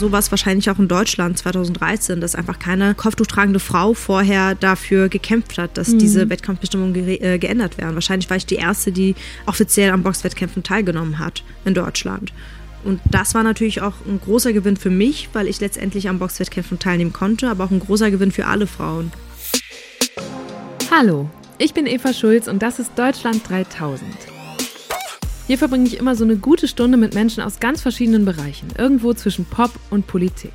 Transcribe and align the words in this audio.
sowas 0.00 0.32
wahrscheinlich 0.32 0.68
auch 0.70 0.78
in 0.78 0.88
Deutschland 0.88 1.38
2013, 1.38 2.20
dass 2.20 2.34
einfach 2.34 2.58
keine 2.58 2.94
kopftuchtragende 2.94 3.60
Frau 3.60 3.94
vorher 3.94 4.56
dafür 4.56 5.08
gekämpft 5.08 5.58
hat, 5.58 5.78
dass 5.78 5.90
mhm. 5.90 5.98
diese 5.98 6.28
Wettkampfbestimmungen 6.28 6.94
ge 6.94 7.16
äh, 7.20 7.38
geändert 7.38 7.78
werden. 7.78 7.94
Wahrscheinlich 7.94 8.28
war 8.28 8.36
ich 8.36 8.46
die 8.46 8.56
Erste, 8.56 8.90
die 8.90 9.14
offiziell 9.46 9.92
an 9.92 10.02
Boxwettkämpfen 10.02 10.64
teilgenommen 10.64 11.20
hat 11.20 11.44
in 11.64 11.74
Deutschland. 11.74 12.32
Und 12.82 13.00
das 13.04 13.34
war 13.34 13.42
natürlich 13.42 13.82
auch 13.82 13.94
ein 14.06 14.20
großer 14.20 14.52
Gewinn 14.52 14.76
für 14.76 14.90
mich, 14.90 15.28
weil 15.34 15.46
ich 15.46 15.60
letztendlich 15.60 16.08
an 16.08 16.18
Boxwettkämpfen 16.18 16.78
teilnehmen 16.78 17.12
konnte, 17.12 17.48
aber 17.48 17.64
auch 17.64 17.70
ein 17.70 17.80
großer 17.80 18.10
Gewinn 18.10 18.32
für 18.32 18.46
alle 18.46 18.66
Frauen. 18.66 19.12
Hallo, 20.90 21.28
ich 21.58 21.74
bin 21.74 21.86
Eva 21.86 22.12
Schulz 22.12 22.48
und 22.48 22.62
das 22.62 22.78
ist 22.78 22.92
Deutschland 22.98 23.48
3000. 23.48 24.39
Hier 25.50 25.58
verbringe 25.58 25.88
ich 25.88 25.98
immer 25.98 26.14
so 26.14 26.22
eine 26.22 26.36
gute 26.36 26.68
Stunde 26.68 26.96
mit 26.96 27.12
Menschen 27.12 27.42
aus 27.42 27.58
ganz 27.58 27.82
verschiedenen 27.82 28.24
Bereichen, 28.24 28.68
irgendwo 28.78 29.14
zwischen 29.14 29.46
Pop 29.46 29.72
und 29.90 30.06
Politik. 30.06 30.52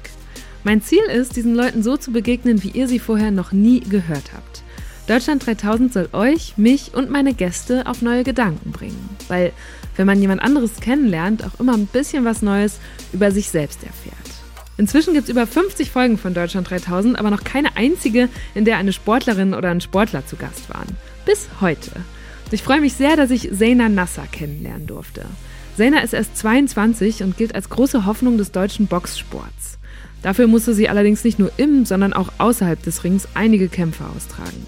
Mein 0.64 0.82
Ziel 0.82 1.04
ist, 1.13 1.35
diesen 1.35 1.54
Leuten 1.54 1.84
so 1.84 1.98
zu 1.98 2.13
begegnen, 2.13 2.63
wie 2.63 2.70
ihr 2.70 2.88
sie 2.88 2.99
vorher 2.99 3.31
noch 3.31 3.52
nie 3.52 3.81
gehört 3.81 4.31
habt. 4.34 4.63
Deutschland 5.05 5.45
3000 5.45 5.91
soll 5.91 6.08
euch, 6.13 6.58
mich 6.58 6.94
und 6.94 7.09
meine 7.09 7.34
Gäste 7.34 7.88
auf 7.88 8.02
neue 8.02 8.23
Gedanken 8.23 8.71
bringen, 8.71 9.09
weil 9.27 9.52
wenn 9.98 10.08
man 10.08 10.21
jemand 10.21 10.41
anderes 10.41 10.80
kennenlernt, 10.80 11.43
auch 11.43 11.59
immer 11.59 11.73
ein 11.73 11.88
bisschen 11.88 12.23
was 12.23 12.41
Neues 12.41 12.80
über 13.12 13.32
sich 13.32 13.49
selbst 13.49 13.84
erfährt. 13.84 14.16
Inzwischen 14.77 15.13
gibt 15.13 15.26
es 15.26 15.30
über 15.30 15.46
50 15.46 15.91
Folgen 15.91 16.18
von 16.18 16.34
Deutschland 16.34 16.70
3000, 16.70 17.20
aber 17.20 17.32
noch 17.32 17.43
keine 17.43 17.76
einzige, 17.76 18.30
in 18.54 18.63
der 18.63 18.77
eine 18.77 18.93
Sportlerin 18.93 19.55
oder 19.55 19.71
ein 19.71 19.82
Sportler 19.82 20.26
zu 20.26 20.38
Gast 20.38 20.70
waren. 20.70 20.88
Bis 21.26 21.49
heute. 21.59 21.91
Ich 22.52 22.62
freue 22.62 22.80
mich 22.80 22.94
sehr, 22.94 23.17
dass 23.17 23.31
ich 23.31 23.49
Zeyna 23.52 23.90
Nasser 23.90 24.26
kennenlernen 24.31 24.85
durfte. 24.85 25.26
Zeyna 25.77 25.99
ist 26.02 26.13
erst 26.13 26.38
22 26.38 27.23
und 27.23 27.38
gilt 27.38 27.55
als 27.55 27.70
große 27.70 28.05
Hoffnung 28.05 28.38
des 28.38 28.52
deutschen 28.52 28.88
Boxsports. 28.88 29.80
Dafür 30.21 30.48
musste 30.48 30.73
sie 30.73 30.88
allerdings 30.88 31.23
nicht 31.23 31.40
nur 31.40 31.52
im, 31.58 31.85
sondern 31.85 32.13
auch 32.13 32.30
außerhalb 32.38 32.81
des 32.81 33.04
Rings 33.04 33.27
einige 33.34 33.68
Kämpfe 33.68 34.05
austragen. 34.05 34.66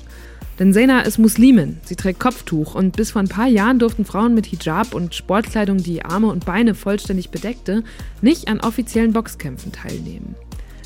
Denn 0.59 0.73
Zeyna 0.73 1.01
ist 1.01 1.19
Muslimin, 1.19 1.77
sie 1.83 1.95
trägt 1.95 2.19
Kopftuch 2.19 2.73
und 2.73 2.95
bis 2.95 3.11
vor 3.11 3.21
ein 3.21 3.27
paar 3.27 3.47
Jahren 3.47 3.77
durften 3.77 4.05
Frauen 4.05 4.33
mit 4.33 4.47
Hijab 4.47 4.95
und 4.95 5.13
Sportkleidung, 5.13 5.77
die 5.77 6.03
Arme 6.03 6.27
und 6.27 6.45
Beine 6.45 6.73
vollständig 6.73 7.29
bedeckte, 7.29 7.83
nicht 8.21 8.47
an 8.47 8.59
offiziellen 8.59 9.13
Boxkämpfen 9.13 9.71
teilnehmen. 9.71 10.35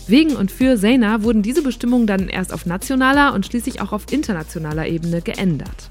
Wegen 0.08 0.36
und 0.36 0.52
für 0.52 0.78
Zeyna 0.78 1.24
wurden 1.24 1.42
diese 1.42 1.62
Bestimmungen 1.62 2.06
dann 2.06 2.28
erst 2.28 2.52
auf 2.54 2.66
nationaler 2.66 3.34
und 3.34 3.46
schließlich 3.46 3.80
auch 3.80 3.94
auf 3.94 4.12
internationaler 4.12 4.88
Ebene 4.88 5.22
geändert. 5.22 5.90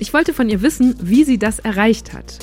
Ich 0.00 0.12
wollte 0.14 0.32
von 0.32 0.48
ihr 0.48 0.62
wissen, 0.62 0.94
wie 1.00 1.24
sie 1.24 1.38
das 1.38 1.58
erreicht 1.58 2.12
hat. 2.12 2.38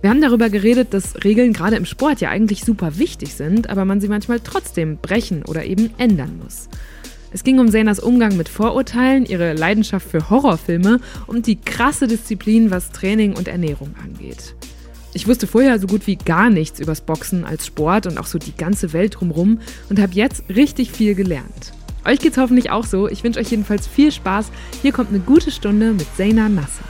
Wir 0.00 0.10
haben 0.10 0.22
darüber 0.22 0.50
geredet, 0.50 0.94
dass 0.94 1.22
Regeln 1.24 1.52
gerade 1.52 1.76
im 1.76 1.84
Sport 1.84 2.20
ja 2.20 2.30
eigentlich 2.30 2.64
super 2.64 2.98
wichtig 2.98 3.34
sind, 3.34 3.68
aber 3.68 3.84
man 3.84 4.00
sie 4.00 4.08
manchmal 4.08 4.40
trotzdem 4.40 4.98
brechen 4.98 5.44
oder 5.44 5.64
eben 5.64 5.90
ändern 5.98 6.40
muss. 6.42 6.68
Es 7.32 7.42
ging 7.42 7.58
um 7.58 7.70
Zenas 7.70 8.00
Umgang 8.00 8.36
mit 8.36 8.48
Vorurteilen, 8.48 9.26
ihre 9.26 9.54
Leidenschaft 9.54 10.08
für 10.08 10.30
Horrorfilme 10.30 11.00
und 11.26 11.46
die 11.46 11.56
krasse 11.56 12.06
Disziplin, 12.06 12.70
was 12.70 12.90
Training 12.90 13.34
und 13.34 13.48
Ernährung 13.48 13.94
angeht. 14.02 14.54
Ich 15.14 15.28
wusste 15.28 15.46
vorher 15.46 15.78
so 15.78 15.86
gut 15.86 16.06
wie 16.06 16.16
gar 16.16 16.48
nichts 16.48 16.80
übers 16.80 17.00
Boxen 17.00 17.44
als 17.44 17.66
Sport 17.66 18.06
und 18.06 18.18
auch 18.18 18.26
so 18.26 18.38
die 18.38 18.56
ganze 18.56 18.92
Welt 18.92 19.16
drumrum 19.20 19.60
und 19.90 20.00
habe 20.00 20.14
jetzt 20.14 20.44
richtig 20.48 20.90
viel 20.90 21.14
gelernt. 21.14 21.72
Euch 22.04 22.18
geht's 22.18 22.36
hoffentlich 22.36 22.70
auch 22.70 22.84
so. 22.84 23.08
Ich 23.08 23.24
wünsche 23.24 23.40
euch 23.40 23.50
jedenfalls 23.50 23.86
viel 23.86 24.12
Spaß. 24.12 24.50
Hier 24.82 24.92
kommt 24.92 25.10
eine 25.10 25.20
gute 25.20 25.50
Stunde 25.50 25.92
mit 25.92 26.06
Zeyna 26.16 26.48
Nasser. 26.48 26.84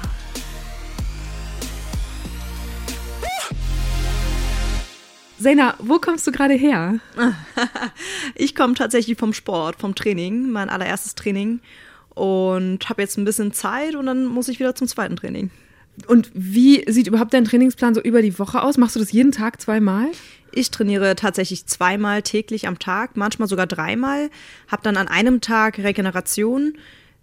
Zeyna, 5.44 5.74
wo 5.78 5.98
kommst 5.98 6.26
du 6.26 6.32
gerade 6.32 6.54
her? 6.54 7.00
ich 8.34 8.54
komme 8.54 8.72
tatsächlich 8.72 9.18
vom 9.18 9.34
Sport, 9.34 9.76
vom 9.78 9.94
Training, 9.94 10.50
mein 10.50 10.70
allererstes 10.70 11.14
Training 11.14 11.60
und 12.14 12.88
habe 12.88 13.02
jetzt 13.02 13.18
ein 13.18 13.26
bisschen 13.26 13.52
Zeit 13.52 13.94
und 13.94 14.06
dann 14.06 14.24
muss 14.24 14.48
ich 14.48 14.58
wieder 14.58 14.74
zum 14.74 14.88
zweiten 14.88 15.16
Training. 15.16 15.50
Und 16.06 16.30
wie 16.32 16.90
sieht 16.90 17.08
überhaupt 17.08 17.34
dein 17.34 17.44
Trainingsplan 17.44 17.94
so 17.94 18.00
über 18.00 18.22
die 18.22 18.38
Woche 18.38 18.62
aus? 18.62 18.78
Machst 18.78 18.96
du 18.96 19.00
das 19.00 19.12
jeden 19.12 19.32
Tag 19.32 19.60
zweimal? 19.60 20.06
Ich 20.50 20.70
trainiere 20.70 21.14
tatsächlich 21.14 21.66
zweimal 21.66 22.22
täglich 22.22 22.66
am 22.66 22.78
Tag, 22.78 23.18
manchmal 23.18 23.46
sogar 23.46 23.66
dreimal. 23.66 24.30
Habe 24.68 24.82
dann 24.82 24.96
an 24.96 25.08
einem 25.08 25.42
Tag 25.42 25.78
Regeneration, 25.78 26.78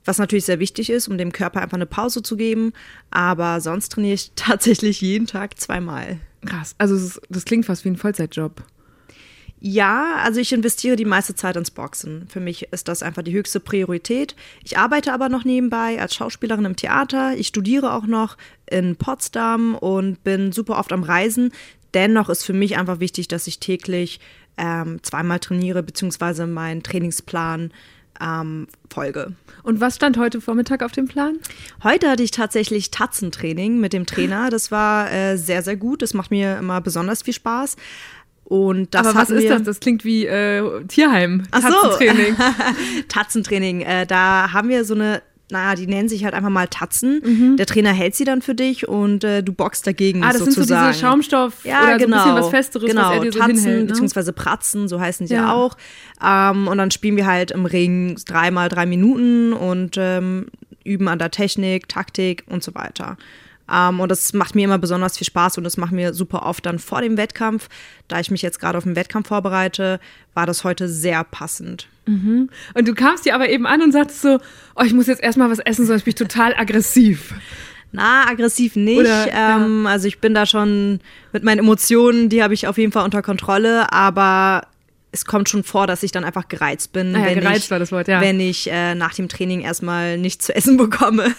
was 0.05 0.19
natürlich 0.19 0.45
sehr 0.45 0.59
wichtig 0.59 0.91
ist, 0.91 1.07
um 1.07 1.17
dem 1.17 1.31
Körper 1.31 1.59
einfach 1.61 1.77
eine 1.77 1.87
Pause 1.87 2.21
zu 2.21 2.37
geben. 2.37 2.73
Aber 3.09 3.61
sonst 3.61 3.89
trainiere 3.89 4.13
ich 4.13 4.31
tatsächlich 4.35 5.01
jeden 5.01 5.25
Tag 5.25 5.59
zweimal. 5.59 6.19
Krass. 6.45 6.75
Also 6.77 6.95
das, 6.95 7.21
das 7.29 7.45
klingt 7.45 7.65
fast 7.65 7.85
wie 7.85 7.89
ein 7.89 7.97
Vollzeitjob. 7.97 8.63
Ja, 9.63 10.15
also 10.23 10.39
ich 10.39 10.53
investiere 10.53 10.95
die 10.95 11.05
meiste 11.05 11.35
Zeit 11.35 11.55
ins 11.55 11.69
Boxen. 11.69 12.27
Für 12.27 12.39
mich 12.39 12.63
ist 12.71 12.87
das 12.87 13.03
einfach 13.03 13.21
die 13.21 13.33
höchste 13.33 13.59
Priorität. 13.59 14.35
Ich 14.63 14.79
arbeite 14.79 15.13
aber 15.13 15.29
noch 15.29 15.45
nebenbei 15.45 16.01
als 16.01 16.15
Schauspielerin 16.15 16.65
im 16.65 16.75
Theater. 16.75 17.37
Ich 17.37 17.47
studiere 17.47 17.93
auch 17.93 18.07
noch 18.07 18.37
in 18.65 18.95
Potsdam 18.95 19.75
und 19.75 20.23
bin 20.23 20.51
super 20.51 20.79
oft 20.79 20.91
am 20.91 21.03
Reisen. 21.03 21.51
Dennoch 21.93 22.29
ist 22.29 22.43
für 22.43 22.53
mich 22.53 22.75
einfach 22.75 22.99
wichtig, 22.99 23.27
dass 23.27 23.45
ich 23.45 23.59
täglich 23.59 24.19
ähm, 24.57 24.97
zweimal 25.03 25.39
trainiere, 25.39 25.83
beziehungsweise 25.83 26.47
meinen 26.47 26.81
Trainingsplan 26.81 27.71
ähm, 28.19 28.67
folge. 28.89 29.33
Und 29.63 29.79
was 29.79 29.95
stand 29.95 30.17
heute 30.17 30.41
Vormittag 30.41 30.83
auf 30.83 30.91
dem 30.91 31.07
Plan? 31.07 31.37
Heute 31.83 32.09
hatte 32.09 32.23
ich 32.23 32.31
tatsächlich 32.31 32.91
Tatzentraining 32.91 33.79
mit 33.79 33.93
dem 33.93 34.05
Trainer. 34.05 34.49
Das 34.49 34.71
war 34.71 35.11
äh, 35.11 35.37
sehr, 35.37 35.61
sehr 35.63 35.77
gut. 35.77 36.01
Das 36.01 36.13
macht 36.13 36.31
mir 36.31 36.57
immer 36.57 36.81
besonders 36.81 37.21
viel 37.21 37.33
Spaß. 37.33 37.75
Und 38.43 38.93
das 38.93 39.07
Aber 39.07 39.19
was 39.19 39.29
ist 39.29 39.49
das? 39.49 39.63
Das 39.63 39.79
klingt 39.79 40.03
wie 40.03 40.25
äh, 40.25 40.83
Tierheim. 40.85 41.43
Ach 41.51 41.61
Tatzentraining. 41.61 42.35
So. 42.35 42.43
Tatzentraining. 43.07 43.81
Äh, 43.81 44.05
da 44.05 44.51
haben 44.51 44.67
wir 44.67 44.83
so 44.83 44.93
eine 44.93 45.21
naja, 45.51 45.75
die 45.75 45.87
nennen 45.87 46.09
sich 46.09 46.23
halt 46.23 46.33
einfach 46.33 46.49
mal 46.49 46.67
Tatzen. 46.67 47.21
Mhm. 47.23 47.57
Der 47.57 47.65
Trainer 47.65 47.91
hält 47.91 48.15
sie 48.15 48.23
dann 48.23 48.41
für 48.41 48.55
dich 48.55 48.87
und 48.87 49.23
äh, 49.23 49.43
du 49.43 49.53
boxst 49.53 49.85
dagegen. 49.85 50.23
Ah, 50.23 50.31
das 50.31 50.39
sozusagen. 50.39 50.65
sind 50.65 50.77
so 50.77 50.87
diese 50.87 50.99
Schaumstoff 50.99 51.65
ja, 51.65 51.83
oder 51.83 51.97
genau. 51.97 52.17
so 52.17 52.23
ein 52.23 52.35
bisschen 52.35 52.43
was 52.43 52.49
Festeres, 52.49 52.89
genau. 52.89 53.01
was 53.09 53.15
er 53.15 53.19
dir 53.19 53.33
so 53.33 53.39
Tatzen, 53.39 53.55
hinhält, 53.55 53.81
ne? 53.81 53.85
beziehungsweise 53.87 54.33
Pratzen, 54.33 54.87
so 54.87 54.99
heißen 54.99 55.27
sie 55.27 55.35
ja, 55.35 55.53
auch. 55.53 55.77
Ähm, 56.23 56.67
und 56.67 56.77
dann 56.77 56.91
spielen 56.91 57.17
wir 57.17 57.25
halt 57.25 57.51
im 57.51 57.65
Ring 57.65 58.17
dreimal 58.25 58.69
drei 58.69 58.85
Minuten 58.85 59.53
und 59.53 59.95
ähm, 59.97 60.47
üben 60.83 61.07
an 61.07 61.19
der 61.19 61.31
Technik, 61.31 61.87
Taktik 61.87 62.43
und 62.47 62.63
so 62.63 62.73
weiter. 62.73 63.17
Um, 63.71 64.01
und 64.01 64.09
das 64.09 64.33
macht 64.33 64.53
mir 64.53 64.65
immer 64.65 64.79
besonders 64.79 65.17
viel 65.17 65.27
Spaß 65.27 65.57
und 65.57 65.63
das 65.63 65.77
macht 65.77 65.93
mir 65.93 66.13
super 66.13 66.45
oft 66.45 66.65
dann 66.65 66.77
vor 66.77 67.01
dem 67.01 67.15
Wettkampf. 67.15 67.69
Da 68.09 68.19
ich 68.19 68.29
mich 68.29 68.41
jetzt 68.41 68.59
gerade 68.59 68.77
auf 68.77 68.83
den 68.83 68.97
Wettkampf 68.97 69.29
vorbereite, 69.29 70.01
war 70.33 70.45
das 70.45 70.65
heute 70.65 70.89
sehr 70.89 71.23
passend. 71.23 71.87
Mhm. 72.05 72.49
Und 72.73 72.87
du 72.87 72.93
kamst 72.93 73.25
dir 73.25 73.35
aber 73.35 73.49
eben 73.49 73.65
an 73.65 73.81
und 73.81 73.91
sagst 73.91 74.21
so, 74.21 74.39
oh, 74.75 74.83
ich 74.83 74.93
muss 74.93 75.07
jetzt 75.07 75.21
erstmal 75.21 75.49
was 75.49 75.59
essen, 75.59 75.85
sonst 75.85 76.03
bin 76.03 76.11
ich 76.11 76.15
total 76.15 76.53
aggressiv. 76.55 77.33
Na, 77.91 78.27
aggressiv 78.27 78.75
nicht. 78.75 78.99
Oder, 78.99 79.27
ähm, 79.33 79.83
ja. 79.83 79.91
Also 79.91 80.07
ich 80.07 80.19
bin 80.19 80.33
da 80.33 80.45
schon 80.45 80.99
mit 81.33 81.43
meinen 81.43 81.59
Emotionen, 81.59 82.29
die 82.29 82.41
habe 82.41 82.53
ich 82.53 82.67
auf 82.67 82.77
jeden 82.77 82.91
Fall 82.91 83.03
unter 83.03 83.21
Kontrolle, 83.21 83.91
aber 83.91 84.63
es 85.11 85.25
kommt 85.25 85.49
schon 85.49 85.63
vor, 85.63 85.87
dass 85.87 86.03
ich 86.03 86.11
dann 86.11 86.23
einfach 86.23 86.47
gereizt 86.47 86.93
bin, 86.93 87.15
ah 87.15 87.19
ja, 87.19 87.25
wenn, 87.25 87.39
gereizt 87.39 87.65
ich, 87.65 87.71
war 87.71 87.79
das 87.79 87.91
Wort, 87.91 88.07
ja. 88.07 88.21
wenn 88.21 88.39
ich 88.39 88.71
äh, 88.71 88.95
nach 88.95 89.13
dem 89.13 89.27
Training 89.27 89.61
erstmal 89.61 90.17
nichts 90.17 90.45
zu 90.45 90.55
essen 90.55 90.77
bekomme, 90.91 91.33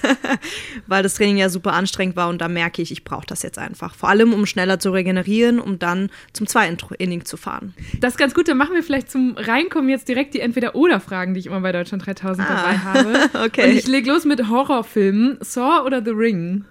weil 0.87 1.03
das 1.03 1.15
Training 1.15 1.39
ja 1.39 1.49
super 1.49 1.73
anstrengend 1.73 2.17
war 2.17 2.29
und 2.29 2.41
da 2.41 2.49
merke 2.49 2.83
ich, 2.83 2.93
ich 2.93 3.05
brauche 3.05 3.27
das 3.27 3.43
jetzt 3.43 3.59
einfach. 3.59 3.95
Vor 3.95 4.09
allem, 4.09 4.35
um 4.35 4.45
schneller 4.47 4.79
zu 4.79 4.91
regenerieren, 4.91 5.59
um 5.59 5.79
dann 5.79 6.11
zum 6.33 6.47
zweiten 6.47 6.77
Training 6.77 7.25
zu 7.25 7.37
fahren. 7.37 7.75
Das 7.99 8.15
ist 8.15 8.19
ganz 8.19 8.35
gut, 8.35 8.49
dann 8.49 8.59
machen 8.59 8.75
wir 8.75 8.83
vielleicht 8.83 9.11
zum 9.11 9.37
Reinkommen 9.37 9.89
jetzt 9.89 10.09
direkt 10.09 10.35
die 10.35 10.41
Entweder-Oder-Fragen, 10.41 11.35
die 11.35 11.41
ich 11.41 11.47
immer 11.47 11.61
bei 11.61 11.73
Deutschland 11.73 12.05
3000 12.05 12.47
ah, 12.49 12.55
dabei 12.55 12.79
habe. 12.79 13.31
okay. 13.47 13.71
Und 13.71 13.79
ich 13.79 13.87
lege 13.87 14.11
los 14.11 14.25
mit 14.25 14.49
Horrorfilmen. 14.49 15.39
Saw 15.41 15.85
oder 15.87 16.05
The 16.05 16.11
Ring? 16.11 16.65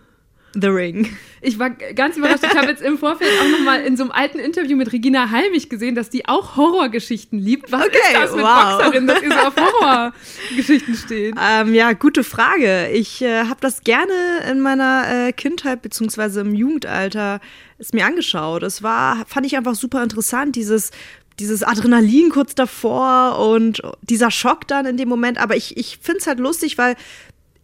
The 0.54 0.68
Ring. 0.68 1.10
Ich 1.42 1.58
war 1.58 1.70
ganz 1.70 2.18
überrascht. 2.18 2.44
Ich 2.44 2.56
habe 2.56 2.68
jetzt 2.68 2.82
im 2.82 2.98
Vorfeld 2.98 3.32
auch 3.42 3.50
noch 3.50 3.66
mal 3.66 3.82
in 3.82 3.98
so 3.98 4.04
einem 4.04 4.12
alten 4.12 4.38
Interview 4.38 4.78
mit 4.78 4.92
Regina 4.92 5.32
Halmich 5.32 5.70
gesehen, 5.70 5.96
dass 5.96 6.10
die 6.10 6.28
auch 6.28 6.58
Horrorgeschichten 6.58 7.40
liebt. 7.40 7.72
Was 7.72 7.86
okay, 7.86 7.98
ist 7.98 8.16
das 8.16 8.36
mit 8.36 8.44
wow. 8.44 8.78
Boxerin, 8.78 9.08
dass 9.08 9.22
ihr 9.22 9.32
so 9.32 9.40
auf 9.40 9.56
Horrorgeschichten 9.56 10.96
steht? 10.96 11.36
Ähm, 11.42 11.74
ja, 11.74 11.94
gute 11.94 12.24
Frage. 12.24 12.90
Ich 12.90 13.22
äh, 13.22 13.46
habe 13.46 13.60
das 13.62 13.82
gerne 13.82 14.14
in 14.52 14.60
meiner 14.60 15.28
äh, 15.28 15.34
Kindheit 15.34 15.82
beziehungsweise 15.82 16.42
im 16.42 16.54
Jugendalter 16.54 17.40
es 17.78 17.94
mir 17.94 18.06
angeschaut. 18.06 18.62
Es 18.64 18.84
war, 18.84 19.26
fand 19.26 19.46
ich 19.46 19.58
einfach 19.58 19.76
super 19.76 20.04
interessant, 20.04 20.56
dieses 20.56 20.92
dieses 21.40 21.64
Adrenalin 21.64 22.30
kurz 22.30 22.54
davor 22.54 23.40
und 23.40 23.82
dieser 24.02 24.30
Schock 24.30 24.68
dann 24.68 24.86
in 24.86 24.98
dem 24.98 25.10
Moment. 25.10 25.40
Aber 25.40 25.56
ich, 25.56 25.76
ich 25.76 25.98
finde 26.00 26.20
es 26.20 26.28
halt 26.28 26.40
lustig, 26.40 26.78
weil 26.78 26.96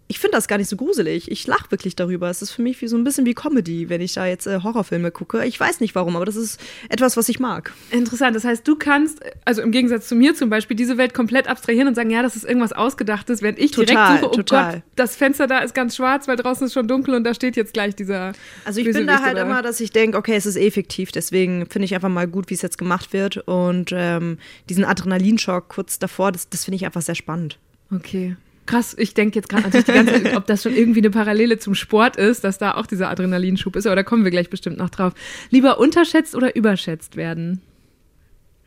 ich 0.10 0.20
finde 0.20 0.38
das 0.38 0.48
gar 0.48 0.58
nicht 0.58 0.70
so 0.70 0.78
gruselig. 0.78 1.30
Ich 1.30 1.46
lache 1.48 1.70
wirklich 1.70 1.96
darüber. 1.96 2.30
Es 2.30 2.42
ist 2.42 2.52
für 2.52 2.62
mich 2.62 2.82
wie 2.82 2.88
so 2.88 2.96
ein 2.96 3.04
bisschen 3.04 3.26
wie 3.26 3.34
Comedy, 3.34 3.90
wenn 3.90 4.00
ich 4.00 4.14
da 4.14 4.26
jetzt 4.26 4.48
äh, 4.48 4.62
Horrorfilme 4.64 5.12
gucke. 5.12 5.46
Ich 5.46 5.60
weiß 5.60 5.82
nicht 5.82 5.96
warum, 5.96 6.16
aber 6.16 6.24
das 6.24 6.38
ist 6.38 6.62
etwas, 6.88 7.18
was 7.18 7.28
ich 7.28 7.40
mag. 7.40 7.74
Interessant. 7.92 8.34
Das 8.34 8.46
heißt, 8.46 8.66
du 8.66 8.78
kannst, 8.78 9.20
also 9.44 9.62
im 9.62 9.72
Gegensatz 9.72 10.08
zu 10.08 10.16
mir 10.16 10.34
zum 10.34 10.50
Beispiel, 10.50 10.78
diese 10.78 10.98
Welt 10.98 11.14
komplett 11.14 11.50
abstrahieren 11.50 11.90
und 11.90 11.96
sagen, 11.96 12.10
ja, 12.10 12.22
das 12.22 12.38
ist 12.38 12.46
irgendwas 12.46 12.72
Ausgedachtes, 12.72 13.42
während 13.42 13.60
ich 13.60 13.72
Total, 13.72 13.86
direkt 13.86 14.22
suche, 14.22 14.32
oh 14.32 14.36
total. 14.36 14.74
Gott, 14.76 14.84
das 14.96 15.18
Fenster 15.18 15.46
da 15.46 15.60
ist 15.60 15.76
ganz 15.76 15.98
schwarz, 15.98 16.28
weil 16.30 16.38
draußen 16.38 16.68
ist 16.68 16.74
schon 16.74 16.88
dunkel 16.88 17.14
und 17.14 17.26
da 17.26 17.34
steht 17.34 17.58
jetzt 17.58 17.74
gleich 17.74 17.94
dieser. 17.94 18.32
Also 18.64 18.80
ich 18.80 18.90
bin 18.90 19.08
da 19.08 19.22
halt 19.22 19.38
immer, 19.38 19.62
dass 19.62 19.82
ich 19.82 19.92
denke, 19.92 20.18
okay, 20.18 20.36
es 20.36 20.46
ist 20.46 20.56
eh 20.56 20.72
fiktiv. 20.72 21.12
Deswegen 21.12 21.66
finde 21.70 21.86
ich 21.86 21.94
einfach 21.94 22.10
mal 22.10 22.28
gut, 22.28 22.50
wie 22.50 22.54
es 22.54 22.62
jetzt 22.62 22.78
gemacht 22.78 23.12
wird. 23.12 23.38
Und 23.46 23.92
ähm, 23.94 24.38
diesen 24.70 24.86
Adrenalinschock 24.86 25.68
kurz 25.68 26.00
davor, 26.00 26.32
das, 26.32 26.48
das 26.48 26.64
finde 26.64 26.78
ich 26.78 26.86
einfach 26.86 27.02
sehr 27.02 27.16
spannend. 27.16 27.58
Okay. 27.94 28.38
Krass, 28.68 28.96
ich 29.00 29.14
denke 29.14 29.40
jetzt 29.40 29.48
gerade 29.48 29.64
natürlich 29.64 29.86
die 29.86 29.94
ganze 29.94 30.22
Zeit, 30.22 30.36
ob 30.38 30.46
das 30.46 30.62
schon 30.62 30.76
irgendwie 30.76 31.00
eine 31.00 31.10
Parallele 31.10 31.58
zum 31.58 31.74
Sport 31.74 32.18
ist, 32.18 32.44
dass 32.44 32.58
da 32.58 32.76
auch 32.76 32.86
dieser 32.86 33.10
Adrenalinschub 33.10 33.76
ist, 33.78 33.88
aber 33.88 33.96
da 33.96 34.04
kommen 34.04 34.26
wir 34.26 34.32
gleich 34.32 34.50
bestimmt 34.50 34.78
noch 34.78 34.90
drauf. 34.90 35.14
Lieber 35.50 35.80
unterschätzt 35.80 36.36
oder 36.36 36.56
überschätzt 36.56 37.16
werden? 37.16 37.62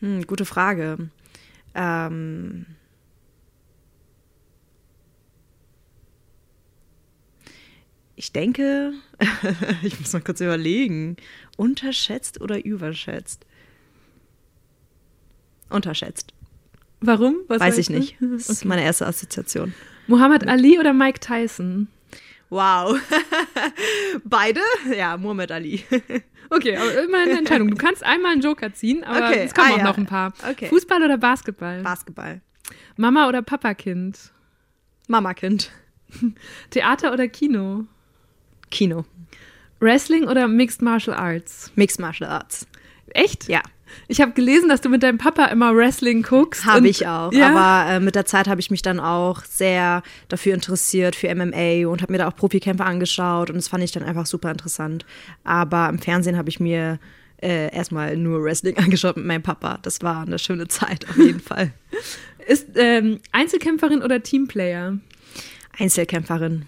Hm, 0.01 0.27
gute 0.27 0.47
Frage. 0.47 1.11
Ähm, 1.75 2.65
ich 8.17 8.33
denke, 8.33 8.95
ich 9.83 10.01
muss 10.01 10.15
mal 10.15 10.23
kurz 10.23 10.41
überlegen. 10.41 11.17
Unterschätzt 11.59 12.41
oder 12.41 12.65
überschätzt? 12.65 13.45
Unterschätzt. 15.69 16.33
Warum? 17.01 17.37
Was 17.49 17.61
Weiß 17.61 17.79
ich 17.79 17.91
nicht. 17.91 18.17
Das 18.21 18.49
ist 18.49 18.65
meine 18.65 18.83
erste 18.83 19.07
Assoziation. 19.07 19.75
Muhammad 20.07 20.47
Ali 20.47 20.79
oder 20.79 20.93
Mike 20.93 21.21
Tyson? 21.21 21.89
Wow. 22.51 23.01
Beide? 24.25 24.61
Ja, 24.97 25.17
Muhammad 25.17 25.53
Ali. 25.53 25.85
Okay, 26.53 26.77
aber 26.77 27.05
immer 27.05 27.19
eine 27.19 27.39
Entscheidung. 27.39 27.71
Du 27.71 27.77
kannst 27.77 28.03
einmal 28.03 28.33
einen 28.33 28.41
Joker 28.41 28.75
ziehen, 28.75 29.05
aber 29.05 29.29
Okay, 29.29 29.45
es 29.45 29.55
kommen 29.55 29.69
ah, 29.71 29.75
auch 29.75 29.79
ja. 29.79 29.85
noch 29.85 29.99
ein 29.99 30.07
paar. 30.07 30.33
Okay. 30.51 30.67
Fußball 30.67 31.01
oder 31.01 31.17
Basketball? 31.17 31.81
Basketball. 31.83 32.41
Mama 32.97 33.29
oder 33.29 33.41
Papakind? 33.41 34.33
Mamakind. 35.07 35.71
Theater 36.71 37.13
oder 37.13 37.29
Kino? 37.29 37.87
Kino. 38.69 39.05
Wrestling 39.79 40.27
oder 40.27 40.49
Mixed 40.49 40.83
Martial 40.83 41.17
Arts? 41.17 41.71
Mixed 41.77 42.01
Martial 42.01 42.29
Arts. 42.29 42.67
Echt? 43.11 43.49
Ja. 43.49 43.63
Ich 44.09 44.21
habe 44.21 44.33
gelesen, 44.33 44.69
dass 44.69 44.81
du 44.81 44.89
mit 44.89 45.03
deinem 45.03 45.19
Papa 45.19 45.47
immer 45.47 45.75
Wrestling 45.75 46.23
guckst. 46.23 46.65
Habe 46.65 46.89
ich 46.89 47.07
auch. 47.07 47.33
Ja? 47.33 47.51
Aber 47.51 47.93
äh, 47.93 48.01
mit 48.01 48.15
der 48.15 48.27
Zeit 48.27 48.49
habe 48.49 48.61
ich 48.61 48.71
mich 48.71 48.83
dann 48.83 49.01
auch 49.01 49.45
sehr 49.45 50.03
dafür 50.29 50.55
interessiert, 50.55 51.17
für 51.17 51.35
MMA 51.35 51.87
und 51.89 52.03
habe 52.03 52.13
mir 52.13 52.19
da 52.19 52.29
auch 52.29 52.37
Profikämpfe 52.37 52.85
angeschaut 52.85 53.51
und 53.51 53.57
das 53.57 53.69
fand 53.69 53.85
ich 53.85 53.93
dann 53.93 54.03
einfach 54.03 54.27
super 54.27 54.51
interessant. 54.51 55.05
Aber 55.45 55.89
im 55.89 55.99
Fernsehen 55.99 56.37
habe 56.37 56.49
ich 56.49 56.61
mir 56.61 56.99
äh, 57.43 57.75
erstmal 57.75 58.17
nur 58.17 58.43
Wrestling 58.43 58.77
angeschaut 58.79 59.17
mit 59.17 59.27
meinem 59.27 59.43
Papa. 59.43 59.79
Das 59.83 60.03
war 60.03 60.23
eine 60.23 60.39
schöne 60.39 60.69
Zeit 60.69 61.09
auf 61.09 61.17
jeden 61.17 61.41
Fall. 61.41 61.73
Ist 62.47 62.69
ähm, 62.77 63.21
Einzelkämpferin 63.33 64.03
oder 64.03 64.23
Teamplayer? 64.23 64.99
Einzelkämpferin. 65.79 66.67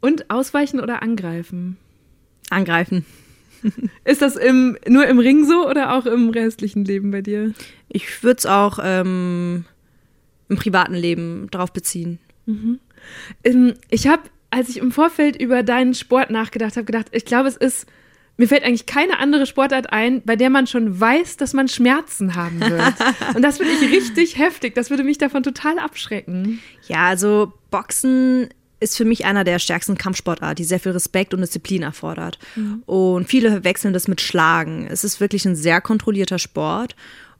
Und 0.00 0.30
ausweichen 0.30 0.80
oder 0.80 1.02
angreifen? 1.02 1.76
Angreifen. 2.50 3.04
Ist 4.04 4.22
das 4.22 4.36
im, 4.36 4.76
nur 4.88 5.06
im 5.06 5.18
Ring 5.18 5.44
so 5.44 5.68
oder 5.68 5.94
auch 5.94 6.06
im 6.06 6.30
restlichen 6.30 6.84
Leben 6.84 7.10
bei 7.10 7.22
dir? 7.22 7.52
Ich 7.88 8.22
würde 8.22 8.38
es 8.38 8.46
auch 8.46 8.78
ähm, 8.82 9.64
im 10.48 10.56
privaten 10.56 10.94
Leben 10.94 11.48
darauf 11.50 11.72
beziehen. 11.72 12.18
Ähm, 13.44 13.74
Ich 13.90 14.06
habe, 14.06 14.22
als 14.50 14.68
ich 14.68 14.78
im 14.78 14.92
Vorfeld 14.92 15.40
über 15.40 15.62
deinen 15.62 15.94
Sport 15.94 16.30
nachgedacht 16.30 16.76
habe, 16.76 16.84
gedacht, 16.84 17.06
ich 17.12 17.24
glaube, 17.24 17.48
es 17.48 17.56
ist, 17.56 17.86
mir 18.36 18.48
fällt 18.48 18.64
eigentlich 18.64 18.86
keine 18.86 19.18
andere 19.18 19.46
Sportart 19.46 19.92
ein, 19.92 20.22
bei 20.22 20.36
der 20.36 20.50
man 20.50 20.66
schon 20.66 21.00
weiß, 21.00 21.36
dass 21.36 21.54
man 21.54 21.68
Schmerzen 21.68 22.34
haben 22.34 22.60
wird. 22.60 22.94
Und 23.34 23.42
das 23.42 23.58
finde 23.58 23.72
ich 23.74 23.90
richtig 23.90 24.38
heftig. 24.38 24.74
Das 24.74 24.90
würde 24.90 25.04
mich 25.04 25.18
davon 25.18 25.42
total 25.42 25.78
abschrecken. 25.78 26.60
Ja, 26.86 27.06
also 27.06 27.52
Boxen 27.70 28.48
ist 28.90 28.96
für 28.96 29.04
mich 29.04 29.24
einer 29.24 29.44
der 29.44 29.58
stärksten 29.58 29.98
Kampfsportarten, 29.98 30.56
die 30.56 30.64
sehr 30.64 30.80
viel 30.80 30.92
Respekt 30.92 31.34
und 31.34 31.40
Disziplin 31.40 31.82
erfordert. 31.82 32.38
Und 32.86 33.28
viele 33.28 33.50
verwechseln 33.50 33.92
das 33.92 34.08
mit 34.08 34.20
Schlagen. 34.20 34.86
Es 34.88 35.04
ist 35.04 35.20
wirklich 35.20 35.44
ein 35.44 35.56
sehr 35.56 35.80
kontrollierter 35.80 36.38
Sport. 36.38 36.96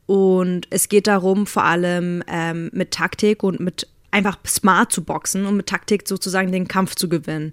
Und 0.07 0.67
es 0.71 0.89
geht 0.89 1.07
darum, 1.07 1.47
vor 1.47 1.65
allem 1.65 2.23
ähm, 2.29 2.71
mit 2.73 2.93
Taktik 2.93 3.43
und 3.43 3.61
mit 3.61 3.89
einfach 4.11 4.39
smart 4.47 4.93
zu 4.93 5.05
boxen 5.05 5.47
und 5.47 5.57
mit 5.57 5.67
Taktik 5.67 6.07
sozusagen 6.07 6.53
den 6.53 6.69
Kampf 6.69 6.95
zu 6.95 7.09
gewinnen. 7.09 7.53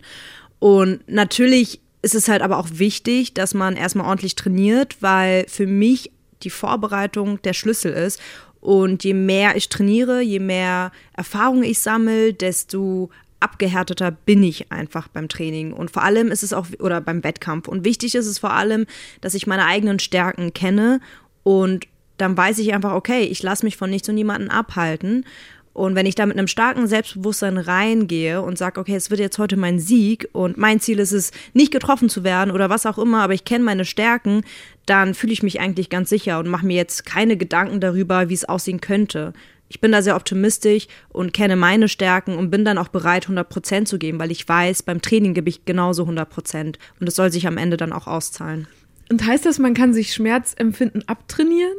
Und 0.59 1.01
natürlich 1.07 1.81
ist 2.01 2.15
es 2.15 2.27
halt 2.27 2.41
aber 2.41 2.57
auch 2.57 2.69
wichtig, 2.73 3.33
dass 3.33 3.53
man 3.53 3.75
erstmal 3.75 4.07
ordentlich 4.07 4.35
trainiert, 4.35 4.97
weil 5.01 5.45
für 5.47 5.67
mich 5.67 6.11
die 6.43 6.49
Vorbereitung 6.49 7.41
der 7.41 7.53
Schlüssel 7.53 7.93
ist. 7.93 8.19
Und 8.59 9.03
je 9.03 9.13
mehr 9.13 9.55
ich 9.55 9.67
trainiere, 9.69 10.21
je 10.21 10.39
mehr 10.39 10.91
Erfahrung 11.13 11.63
ich 11.63 11.79
sammle, 11.79 12.33
desto 12.33 13.09
abgehärteter 13.43 14.11
bin 14.11 14.41
ich 14.43 14.71
einfach 14.71 15.07
beim 15.07 15.29
Training. 15.29 15.73
Und 15.73 15.91
vor 15.91 16.03
allem 16.03 16.29
ist 16.29 16.43
es 16.43 16.53
auch, 16.53 16.67
oder 16.79 17.01
beim 17.01 17.23
Wettkampf. 17.23 17.67
Und 17.67 17.85
wichtig 17.85 18.15
ist 18.15 18.25
es 18.25 18.39
vor 18.39 18.53
allem, 18.53 18.85
dass 19.21 19.33
ich 19.33 19.47
meine 19.47 19.65
eigenen 19.65 19.99
Stärken 19.99 20.53
kenne 20.53 20.99
und 21.43 21.87
dann 22.17 22.37
weiß 22.37 22.59
ich 22.59 22.73
einfach, 22.73 22.93
okay, 22.93 23.23
ich 23.23 23.43
lasse 23.43 23.65
mich 23.65 23.75
von 23.75 23.89
nichts 23.89 24.07
und 24.07 24.15
niemanden 24.15 24.49
abhalten. 24.49 25.25
Und 25.73 25.95
wenn 25.95 26.05
ich 26.05 26.13
da 26.13 26.27
mit 26.27 26.37
einem 26.37 26.47
starken 26.47 26.87
Selbstbewusstsein 26.87 27.57
reingehe 27.57 28.41
und 28.43 28.59
sage, 28.59 28.79
okay, 28.79 28.95
es 28.95 29.09
wird 29.09 29.19
jetzt 29.19 29.39
heute 29.39 29.57
mein 29.57 29.79
Sieg 29.79 30.29
und 30.31 30.55
mein 30.55 30.79
Ziel 30.79 30.99
ist 30.99 31.11
es, 31.11 31.31
nicht 31.53 31.71
getroffen 31.71 32.09
zu 32.09 32.23
werden 32.23 32.51
oder 32.51 32.69
was 32.69 32.85
auch 32.85 32.99
immer, 32.99 33.23
aber 33.23 33.33
ich 33.33 33.43
kenne 33.43 33.63
meine 33.63 33.83
Stärken, 33.83 34.43
dann 34.85 35.15
fühle 35.15 35.33
ich 35.33 35.41
mich 35.41 35.59
eigentlich 35.59 35.89
ganz 35.89 36.09
sicher 36.09 36.37
und 36.37 36.47
mache 36.47 36.65
mir 36.65 36.75
jetzt 36.75 37.05
keine 37.05 37.37
Gedanken 37.37 37.79
darüber, 37.79 38.29
wie 38.29 38.35
es 38.35 38.45
aussehen 38.45 38.81
könnte. 38.81 39.33
Ich 39.73 39.81
bin 39.81 39.91
da 39.91 40.03
sehr 40.03 40.15
optimistisch 40.15 40.87
und 41.09 41.33
kenne 41.33 41.55
meine 41.55 41.89
Stärken 41.89 42.37
und 42.37 42.51
bin 42.51 42.63
dann 42.63 42.77
auch 42.77 42.89
bereit, 42.89 43.23
100 43.23 43.49
Prozent 43.49 43.87
zu 43.87 43.97
geben, 43.97 44.19
weil 44.19 44.29
ich 44.29 44.47
weiß, 44.47 44.83
beim 44.83 45.01
Training 45.01 45.33
gebe 45.33 45.49
ich 45.49 45.65
genauso 45.65 46.03
100 46.03 46.29
Prozent 46.29 46.77
und 46.99 47.09
es 47.09 47.15
soll 47.15 47.31
sich 47.31 47.47
am 47.47 47.57
Ende 47.57 47.75
dann 47.75 47.91
auch 47.91 48.05
auszahlen. 48.05 48.67
Und 49.09 49.25
heißt 49.25 49.47
das, 49.47 49.57
man 49.57 49.73
kann 49.73 49.91
sich 49.91 50.13
Schmerzempfinden 50.13 51.07
abtrainieren? 51.07 51.73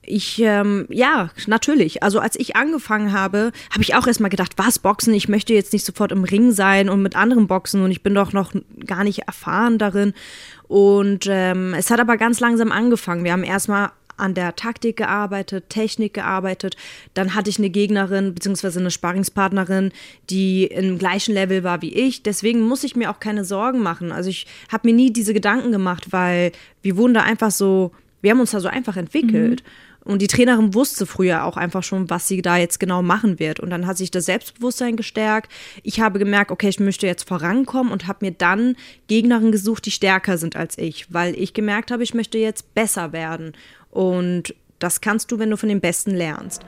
Ich, 0.00 0.40
ähm, 0.40 0.86
ja, 0.88 1.28
natürlich. 1.46 2.02
Also 2.02 2.20
als 2.20 2.40
ich 2.40 2.56
angefangen 2.56 3.12
habe, 3.12 3.52
habe 3.70 3.82
ich 3.82 3.94
auch 3.94 4.06
erstmal 4.06 4.30
gedacht, 4.30 4.52
was 4.56 4.78
Boxen? 4.78 5.12
Ich 5.12 5.28
möchte 5.28 5.52
jetzt 5.52 5.74
nicht 5.74 5.84
sofort 5.84 6.12
im 6.12 6.24
Ring 6.24 6.52
sein 6.52 6.88
und 6.88 7.02
mit 7.02 7.16
anderen 7.16 7.46
boxen 7.48 7.82
und 7.82 7.90
ich 7.90 8.02
bin 8.02 8.14
doch 8.14 8.32
noch 8.32 8.54
gar 8.86 9.04
nicht 9.04 9.20
erfahren 9.26 9.76
darin. 9.76 10.14
Und 10.68 11.26
ähm, 11.28 11.74
es 11.74 11.90
hat 11.90 12.00
aber 12.00 12.16
ganz 12.16 12.40
langsam 12.40 12.72
angefangen. 12.72 13.24
Wir 13.24 13.32
haben 13.32 13.44
erstmal 13.44 13.90
an 14.20 14.34
der 14.34 14.56
Taktik 14.56 14.96
gearbeitet, 14.96 15.68
Technik 15.68 16.14
gearbeitet. 16.14 16.76
Dann 17.14 17.34
hatte 17.34 17.50
ich 17.50 17.58
eine 17.58 17.70
Gegnerin 17.70 18.34
bzw. 18.34 18.78
eine 18.78 18.90
Sparringspartnerin, 18.90 19.92
die 20.28 20.64
im 20.66 20.98
gleichen 20.98 21.34
Level 21.34 21.64
war 21.64 21.82
wie 21.82 21.92
ich. 21.92 22.22
Deswegen 22.22 22.60
muss 22.60 22.84
ich 22.84 22.96
mir 22.96 23.10
auch 23.10 23.20
keine 23.20 23.44
Sorgen 23.44 23.80
machen. 23.80 24.12
Also 24.12 24.30
ich 24.30 24.46
habe 24.70 24.88
mir 24.88 24.94
nie 24.94 25.12
diese 25.12 25.34
Gedanken 25.34 25.72
gemacht, 25.72 26.12
weil 26.12 26.52
wir 26.82 26.96
wurden 26.96 27.14
da 27.14 27.22
einfach 27.22 27.50
so, 27.50 27.92
wir 28.22 28.30
haben 28.30 28.40
uns 28.40 28.52
da 28.52 28.60
so 28.60 28.68
einfach 28.68 28.96
entwickelt. 28.96 29.62
Und 30.02 30.22
die 30.22 30.28
Trainerin 30.28 30.74
wusste 30.74 31.04
früher 31.04 31.44
auch 31.44 31.56
einfach 31.56 31.82
schon, 31.82 32.08
was 32.08 32.26
sie 32.26 32.40
da 32.40 32.56
jetzt 32.56 32.80
genau 32.80 33.02
machen 33.02 33.38
wird. 33.38 33.60
Und 33.60 33.70
dann 33.70 33.86
hat 33.86 33.98
sich 33.98 34.10
das 34.10 34.24
Selbstbewusstsein 34.26 34.96
gestärkt. 34.96 35.52
Ich 35.82 36.00
habe 36.00 36.18
gemerkt, 36.18 36.50
okay, 36.50 36.68
ich 36.68 36.80
möchte 36.80 37.06
jetzt 37.06 37.28
vorankommen 37.28 37.92
und 37.92 38.06
habe 38.06 38.24
mir 38.24 38.32
dann 38.32 38.76
Gegnerinnen 39.08 39.52
gesucht, 39.52 39.84
die 39.84 39.90
stärker 39.90 40.38
sind 40.38 40.56
als 40.56 40.78
ich, 40.78 41.12
weil 41.12 41.34
ich 41.34 41.52
gemerkt 41.52 41.90
habe, 41.90 42.02
ich 42.02 42.14
möchte 42.14 42.38
jetzt 42.38 42.74
besser 42.74 43.12
werden. 43.12 43.52
Und 43.90 44.54
das 44.78 45.00
kannst 45.00 45.30
du, 45.30 45.38
wenn 45.38 45.50
du 45.50 45.56
von 45.56 45.68
den 45.68 45.80
Besten 45.80 46.12
lernst. 46.12 46.64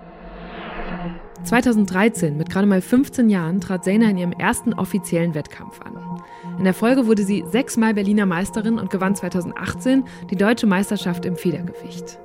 2013, 1.44 2.36
mit 2.36 2.50
gerade 2.50 2.66
mal 2.66 2.80
15 2.80 3.28
Jahren, 3.28 3.60
trat 3.60 3.84
Sena 3.84 4.08
in 4.10 4.18
ihrem 4.18 4.32
ersten 4.32 4.74
offiziellen 4.74 5.34
Wettkampf 5.34 5.80
an. 5.80 5.98
In 6.58 6.64
der 6.64 6.74
Folge 6.74 7.06
wurde 7.06 7.24
sie 7.24 7.44
sechsmal 7.50 7.94
Berliner 7.94 8.26
Meisterin 8.26 8.78
und 8.78 8.90
gewann 8.90 9.16
2018 9.16 10.04
die 10.30 10.36
deutsche 10.36 10.66
Meisterschaft 10.66 11.24
im 11.24 11.36
Federgewicht. 11.36 12.20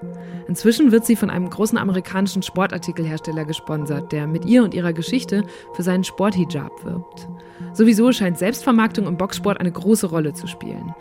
Inzwischen 0.48 0.92
wird 0.92 1.06
sie 1.06 1.16
von 1.16 1.30
einem 1.30 1.50
großen 1.50 1.78
amerikanischen 1.78 2.44
Sportartikelhersteller 2.44 3.46
gesponsert, 3.46 4.12
der 4.12 4.28
mit 4.28 4.46
ihr 4.46 4.64
und 4.64 4.74
ihrer 4.74 4.94
Geschichte 4.94 5.44
für 5.74 5.84
seinen 5.84 6.04
Sporthijab 6.04 6.86
wirbt. 6.86 7.28
Sowieso 7.74 8.12
scheint 8.12 8.38
Selbstvermarktung 8.38 9.08
im 9.08 9.18
Boxsport 9.18 9.60
eine 9.60 9.72
große 9.72 10.08
Rolle 10.08 10.34
zu 10.34 10.48
spielen. 10.48 10.94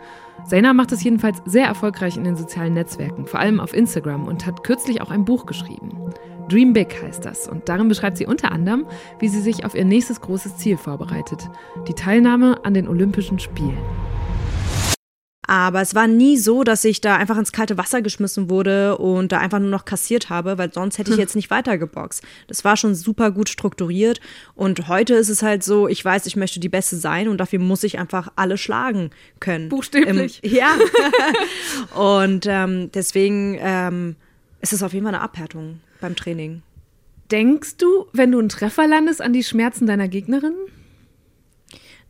Zaina 0.47 0.73
macht 0.73 0.93
es 0.93 1.03
jedenfalls 1.03 1.41
sehr 1.45 1.65
erfolgreich 1.65 2.15
in 2.15 2.23
den 2.23 2.37
sozialen 2.37 2.73
Netzwerken, 2.73 3.25
vor 3.25 3.41
allem 3.41 3.59
auf 3.59 3.73
Instagram, 3.73 4.27
und 4.27 4.45
hat 4.45 4.63
kürzlich 4.63 5.01
auch 5.01 5.11
ein 5.11 5.25
Buch 5.25 5.45
geschrieben. 5.45 6.13
Dream 6.47 6.71
Big 6.71 7.03
heißt 7.03 7.25
das 7.25 7.49
und 7.49 7.67
darin 7.67 7.89
beschreibt 7.89 8.15
sie 8.15 8.25
unter 8.25 8.53
anderem, 8.53 8.85
wie 9.19 9.27
sie 9.27 9.41
sich 9.41 9.65
auf 9.65 9.75
ihr 9.75 9.83
nächstes 9.83 10.21
großes 10.21 10.55
Ziel 10.55 10.77
vorbereitet, 10.77 11.49
die 11.89 11.93
Teilnahme 11.93 12.63
an 12.63 12.73
den 12.73 12.87
Olympischen 12.87 13.39
Spielen. 13.39 13.77
Aber 15.47 15.81
es 15.81 15.95
war 15.95 16.07
nie 16.07 16.37
so, 16.37 16.65
dass 16.65 16.83
ich 16.83 16.99
da 16.99 17.15
einfach 17.15 17.37
ins 17.37 17.53
kalte 17.53 17.77
Wasser 17.77 18.01
geschmissen 18.01 18.49
wurde 18.49 18.97
und 18.97 19.31
da 19.31 19.39
einfach 19.39 19.59
nur 19.59 19.69
noch 19.69 19.85
kassiert 19.85 20.29
habe, 20.29 20.57
weil 20.57 20.73
sonst 20.73 20.97
hätte 20.97 21.11
ich 21.11 21.17
jetzt 21.17 21.37
nicht 21.37 21.49
weitergeboxt. 21.49 22.21
Das 22.47 22.65
war 22.65 22.75
schon 22.75 22.95
super 22.95 23.31
gut 23.31 23.47
strukturiert. 23.47 24.19
Und 24.55 24.89
heute 24.89 25.15
ist 25.15 25.29
es 25.29 25.41
halt 25.41 25.63
so, 25.63 25.87
ich 25.87 26.03
weiß, 26.03 26.25
ich 26.25 26.35
möchte 26.35 26.59
die 26.59 26.67
Beste 26.67 26.97
sein 26.97 27.29
und 27.29 27.37
dafür 27.37 27.59
muss 27.59 27.83
ich 27.83 27.97
einfach 27.97 28.29
alle 28.35 28.57
schlagen 28.57 29.11
können. 29.39 29.69
Buchstäblich. 29.69 30.43
Im, 30.43 30.51
ja. 30.53 30.75
und 31.95 32.45
ähm, 32.45 32.91
deswegen 32.93 33.57
ähm, 33.61 34.15
ist 34.61 34.73
es 34.73 34.83
auf 34.83 34.91
jeden 34.91 35.05
Fall 35.05 35.15
eine 35.15 35.23
Abhärtung 35.23 35.79
beim 36.01 36.17
Training. 36.17 36.61
Denkst 37.31 37.77
du, 37.77 38.07
wenn 38.11 38.31
du 38.33 38.39
einen 38.39 38.49
Treffer 38.49 38.85
landest, 38.85 39.21
an 39.21 39.31
die 39.31 39.43
Schmerzen 39.43 39.87
deiner 39.87 40.09
Gegnerin? 40.09 40.55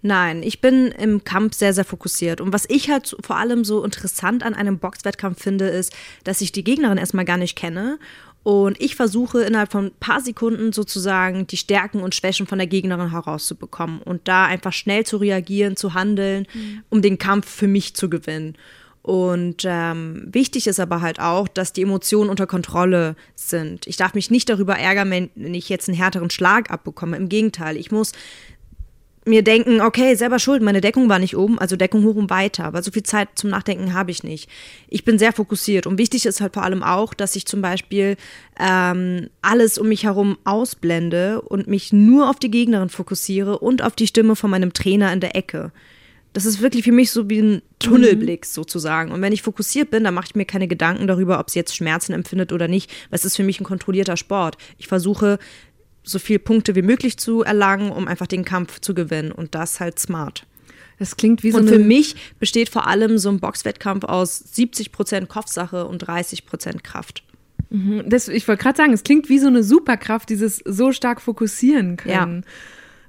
Nein, 0.08 0.42
ich 0.42 0.62
bin 0.62 0.88
im 0.88 1.26
Kampf 1.26 1.54
sehr, 1.54 1.74
sehr 1.74 1.84
fokussiert. 1.84 2.40
Und 2.40 2.54
was 2.54 2.64
ich 2.70 2.90
halt 2.90 3.14
vor 3.20 3.36
allem 3.36 3.66
so 3.66 3.84
interessant 3.84 4.42
an 4.42 4.54
einem 4.54 4.80
Boxwettkampf 4.80 5.44
finde, 5.44 5.68
ist, 5.68 5.94
dass 6.24 6.40
ich 6.40 6.54
die 6.54 6.64
Gegnerin 6.64 6.98
erstmal 6.98 7.26
gar 7.26 7.36
nicht 7.36 7.58
kenne. 7.58 8.00
Und 8.42 8.80
ich 8.80 8.96
versuche 8.96 9.42
innerhalb 9.42 9.70
von 9.70 9.88
ein 9.88 9.92
paar 10.00 10.22
Sekunden 10.22 10.72
sozusagen 10.72 11.46
die 11.48 11.58
Stärken 11.58 12.00
und 12.00 12.16
Schwächen 12.16 12.48
von 12.48 12.58
der 12.58 12.68
Gegnerin 12.68 13.12
herauszubekommen 13.12 14.02
und 14.02 14.30
da 14.30 14.46
einfach 14.46 14.72
schnell 14.72 15.06
zu 15.06 15.18
reagieren, 15.18 15.76
zu 15.76 15.94
handeln, 15.94 16.48
mhm. 16.54 16.84
um 16.88 17.02
den 17.02 17.18
Kampf 17.18 17.50
für 17.50 17.68
mich 17.68 17.94
zu 17.94 18.10
gewinnen. 18.10 18.56
Und 19.02 19.64
ähm, 19.66 20.28
wichtig 20.32 20.68
ist 20.68 20.80
aber 20.80 21.02
halt 21.02 21.20
auch, 21.20 21.48
dass 21.48 21.74
die 21.74 21.82
Emotionen 21.82 22.30
unter 22.30 22.46
Kontrolle 22.46 23.16
sind. 23.36 23.88
Ich 23.88 23.98
darf 23.98 24.14
mich 24.14 24.32
nicht 24.32 24.50
darüber 24.50 24.78
ärgern, 24.78 25.10
wenn 25.12 25.54
ich 25.54 25.68
jetzt 25.70 25.90
einen 25.90 25.98
härteren 25.98 26.30
Schlag 26.30 26.72
abbekomme. 26.72 27.16
Im 27.16 27.30
Gegenteil, 27.30 27.78
ich 27.78 27.90
muss 27.90 28.12
mir 29.28 29.44
denken, 29.44 29.82
okay, 29.82 30.16
selber 30.16 30.40
schuld, 30.40 30.62
meine 30.62 30.82
Deckung 30.82 31.10
war 31.10 31.20
nicht 31.20 31.38
oben, 31.38 31.60
also 31.60 31.76
Deckung 31.76 32.04
hoch 32.04 32.16
und 32.16 32.30
weiter. 32.30 32.66
Aber 32.66 32.82
so 32.82 32.92
viel 32.92 33.04
Zeit 33.04 33.30
zum 33.36 33.50
Nachdenken 33.50 33.94
habe 33.94 34.12
ich 34.12 34.24
nicht. 34.24 34.50
Ich 34.88 35.04
bin 35.04 35.20
sehr 35.20 35.34
fokussiert 35.34 35.86
und 35.86 35.98
wichtig 35.98 36.26
ist 36.26 36.42
halt 36.42 36.54
vor 36.54 36.64
allem 36.64 36.84
auch, 36.84 37.14
dass 37.14 37.36
ich 37.36 37.46
zum 37.46 37.62
Beispiel 37.62 38.18
ähm, 38.60 39.30
alles 39.42 39.78
um 39.78 39.90
mich 39.90 40.04
herum 40.04 40.38
ausblende 40.44 41.42
und 41.42 41.68
mich 41.68 41.94
nur 41.94 42.30
auf 42.30 42.40
die 42.40 42.52
Gegnerin 42.52 42.90
fokussiere 42.90 43.60
und 43.60 43.84
auf 43.84 43.96
die 43.96 44.08
Stimme 44.08 44.36
von 44.36 44.50
meinem 44.50 44.74
Trainer 44.74 45.14
in 45.14 45.20
der 45.20 45.36
Ecke. 45.36 45.72
Das 46.34 46.46
ist 46.46 46.62
wirklich 46.62 46.84
für 46.84 46.92
mich 46.92 47.10
so 47.10 47.32
wie 47.32 47.40
ein 47.40 47.62
Tunnelblick 47.80 48.42
mhm. 48.42 48.48
sozusagen. 48.48 49.12
Und 49.12 49.22
wenn 49.22 49.34
ich 49.34 49.42
fokussiert 49.42 49.90
bin, 49.90 50.04
dann 50.04 50.14
mache 50.14 50.28
ich 50.30 50.36
mir 50.36 50.46
keine 50.46 50.68
Gedanken 50.68 51.08
darüber, 51.08 51.40
ob 51.40 51.50
sie 51.50 51.58
jetzt 51.58 51.76
Schmerzen 51.76 52.14
empfindet 52.14 52.54
oder 52.54 52.68
nicht. 52.68 52.92
Weil 53.10 53.18
es 53.18 53.26
ist 53.26 53.36
für 53.36 53.44
mich 53.44 53.60
ein 53.60 53.64
kontrollierter 53.64 54.18
Sport. 54.18 54.58
Ich 54.78 54.88
versuche 54.88 55.40
so 56.08 56.20
viele 56.20 56.40
Punkte 56.40 56.76
wie 56.76 56.82
möglich 56.82 57.18
zu 57.18 57.44
erlangen, 57.44 57.92
um 57.92 58.08
einfach 58.08 58.28
den 58.28 58.46
Kampf 58.46 58.80
zu 58.80 58.94
gewinnen. 58.94 59.32
Und 59.32 59.56
das 59.56 59.80
halt 59.80 60.00
smart. 60.00 60.46
Das 61.00 61.16
klingt 61.16 61.44
wie 61.44 61.52
so 61.52 61.60
Und 61.60 61.70
für 61.70 61.80
mich 61.80 62.16
besteht 62.40 62.70
vor 62.70 62.88
allem 62.88 63.18
so 63.18 63.30
ein 63.30 63.40
Boxwettkampf 63.40 64.04
aus 64.04 64.40
70 64.40 64.92
Prozent 64.92 65.30
Kopfsache 65.30 65.86
und 65.86 66.00
30 66.00 66.46
Prozent 66.46 66.84
Kraft. 66.84 67.24
Mhm. 67.70 68.04
Das, 68.08 68.28
ich 68.28 68.48
wollte 68.48 68.64
gerade 68.64 68.78
sagen, 68.78 68.94
es 68.94 69.04
klingt 69.04 69.30
wie 69.30 69.40
so 69.40 69.48
eine 69.48 69.64
Superkraft, 69.64 70.30
dieses 70.30 70.58
so 70.66 70.92
stark 70.92 71.22
fokussieren 71.22 71.98
können. 71.98 72.44
Ja. 72.44 72.52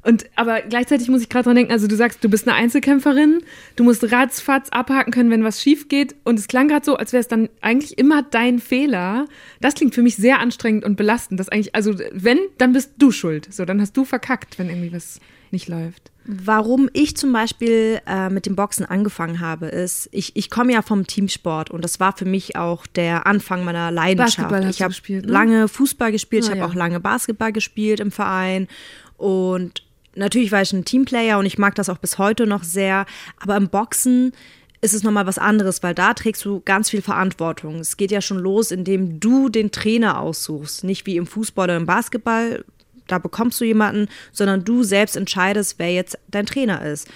Und 0.03 0.27
aber 0.37 0.63
gleichzeitig 0.63 1.09
muss 1.09 1.23
ich 1.23 1.29
gerade 1.29 1.45
dran 1.45 1.57
denken, 1.57 1.73
also 1.73 1.87
du 1.87 1.97
sagst, 1.97 2.23
du 2.23 2.29
bist 2.29 2.47
eine 2.47 2.57
Einzelkämpferin, 2.57 3.43
du 3.77 3.85
musst 3.85 4.11
ratzfatz 4.13 4.69
abhaken 4.71 5.13
können, 5.13 5.31
wenn 5.31 5.45
was 5.45 5.63
schief 5.63 5.89
geht. 5.89 6.15
Und 6.25 6.39
es 6.39 6.49
klang 6.49 6.69
gerade 6.69 6.85
so, 6.85 6.97
als 6.97 7.13
wäre 7.13 7.21
es 7.21 7.29
dann 7.29 7.49
eigentlich 7.61 7.99
immer 7.99 8.23
dein 8.23 8.59
Fehler. 8.59 9.27
Das 9.61 9.75
klingt 9.75 9.95
für 9.95 10.03
mich 10.03 10.17
sehr 10.17 10.41
anstrengend 10.41 10.85
und 10.85 10.97
belastend. 10.97 11.41
Das 11.41 11.49
eigentlich, 11.49 11.75
also 11.75 11.95
wenn, 12.13 12.39
dann 12.59 12.73
bist 12.73 12.93
du 12.99 13.11
schuld. 13.11 13.53
So, 13.53 13.65
dann 13.65 13.81
hast 13.81 13.97
du 13.97 14.05
verkackt, 14.05 14.59
wenn 14.59 14.69
irgendwie 14.69 14.93
was 14.93 15.21
nicht 15.51 15.69
läuft. 15.69 16.11
Warum 16.31 16.91
ich 16.93 17.17
zum 17.17 17.33
Beispiel 17.33 18.01
äh, 18.07 18.29
mit 18.29 18.45
dem 18.45 18.55
Boxen 18.55 18.85
angefangen 18.85 19.41
habe, 19.41 19.67
ist, 19.67 20.11
ich, 20.13 20.37
ich 20.37 20.51
komme 20.51 20.75
ja 20.75 20.83
vom 20.83 21.07
Teamsport 21.07 21.71
und 21.71 21.83
das 21.83 22.01
war 22.01 22.15
für 22.15 22.27
mich 22.27 22.55
auch 22.55 22.87
der 22.87 23.27
Anfang 23.27 23.65
meiner 23.65 23.91
Leidenschaft. 23.91 24.53
Ich 24.69 24.83
habe 24.83 24.93
ne? 25.09 25.21
lange 25.21 25.69
Fußball 25.69 26.13
gespielt, 26.13 26.45
ah, 26.45 26.47
ich 26.47 26.51
habe 26.51 26.61
ja. 26.61 26.67
auch 26.67 26.75
lange 26.75 27.01
Basketball 27.01 27.51
gespielt 27.51 28.01
im 28.01 28.11
Verein 28.11 28.69
und 29.17 29.83
natürlich 30.19 30.53
war 30.53 30.63
ich 30.63 30.73
ein 30.73 30.85
Teamplayer 30.85 31.39
und 31.39 31.47
ich 31.47 31.59
mag 31.59 31.75
das 31.75 31.89
auch 31.89 31.99
bis 31.99 32.19
heute 32.19 32.47
noch 32.47 32.65
sehr, 32.65 33.07
aber 33.41 33.57
im 33.57 33.69
Boxen 33.69 34.33
ist 34.81 34.95
es 34.95 35.03
nochmal 35.03 35.27
was 35.27 35.39
anderes, 35.39 35.83
weil 35.83 35.95
da 35.95 36.15
trägst 36.15 36.45
du 36.45 36.61
ganz 36.65 36.91
viel 36.91 37.03
Verantwortung. 37.03 37.81
Es 37.81 37.97
geht 37.97 38.11
ja 38.11 38.21
schon 38.21 38.39
los, 38.39 38.71
indem 38.71 39.19
du 39.19 39.49
den 39.49 39.73
Trainer 39.73 40.21
aussuchst. 40.21 40.85
Nicht 40.85 41.07
wie 41.07 41.17
im 41.17 41.27
Fußball 41.27 41.65
oder 41.65 41.77
im 41.77 41.87
Basketball, 41.87 42.65
da 43.09 43.19
bekommst 43.19 43.61
du 43.61 43.65
jemanden, 43.65 44.09
sondern 44.33 44.65
du 44.65 44.85
selbst 44.85 45.17
entscheidest, 45.17 45.79
wer 45.79 45.93
jetzt 45.93 46.19
dein 46.29 46.47
Trainer 46.47 46.83
ist. 46.83 47.09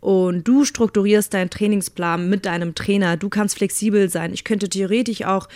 Und 0.00 0.48
du 0.48 0.64
strukturierst 0.64 1.34
deinen 1.34 1.50
Trainingsplan 1.50 2.30
mit 2.30 2.46
deinem 2.46 2.74
Trainer. 2.74 3.18
Du 3.18 3.28
kannst 3.28 3.56
flexibel 3.58 4.08
sein. 4.08 4.32
Ich 4.32 4.44
könnte 4.44 4.70
theoretisch 4.70 5.24
auch 5.26 5.46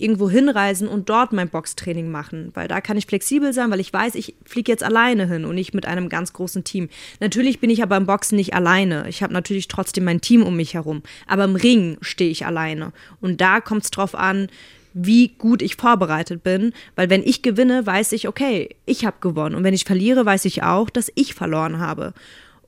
irgendwo 0.00 0.30
hinreisen 0.30 0.88
und 0.88 1.08
dort 1.08 1.32
mein 1.32 1.48
Boxtraining 1.48 2.10
machen, 2.10 2.50
weil 2.54 2.68
da 2.68 2.80
kann 2.80 2.96
ich 2.96 3.06
flexibel 3.06 3.52
sein, 3.52 3.70
weil 3.70 3.80
ich 3.80 3.92
weiß, 3.92 4.14
ich 4.14 4.34
fliege 4.44 4.72
jetzt 4.72 4.82
alleine 4.82 5.26
hin 5.26 5.44
und 5.44 5.54
nicht 5.54 5.74
mit 5.74 5.86
einem 5.86 6.08
ganz 6.08 6.32
großen 6.32 6.64
Team. 6.64 6.88
Natürlich 7.20 7.60
bin 7.60 7.70
ich 7.70 7.82
aber 7.82 7.96
im 7.96 8.06
Boxen 8.06 8.36
nicht 8.36 8.54
alleine. 8.54 9.08
Ich 9.08 9.22
habe 9.22 9.32
natürlich 9.32 9.68
trotzdem 9.68 10.04
mein 10.04 10.20
Team 10.20 10.42
um 10.42 10.56
mich 10.56 10.74
herum, 10.74 11.02
aber 11.26 11.44
im 11.44 11.56
Ring 11.56 11.98
stehe 12.00 12.30
ich 12.30 12.46
alleine 12.46 12.92
und 13.20 13.40
da 13.40 13.60
kommt 13.60 13.84
es 13.84 13.90
drauf 13.90 14.14
an, 14.14 14.48
wie 14.92 15.28
gut 15.28 15.62
ich 15.62 15.76
vorbereitet 15.76 16.42
bin, 16.42 16.72
weil 16.96 17.10
wenn 17.10 17.22
ich 17.22 17.42
gewinne, 17.42 17.86
weiß 17.86 18.12
ich, 18.12 18.28
okay, 18.28 18.70
ich 18.86 19.04
habe 19.04 19.16
gewonnen 19.20 19.54
und 19.54 19.64
wenn 19.64 19.74
ich 19.74 19.84
verliere, 19.84 20.26
weiß 20.26 20.44
ich 20.46 20.62
auch, 20.62 20.90
dass 20.90 21.12
ich 21.14 21.34
verloren 21.34 21.78
habe. 21.78 22.12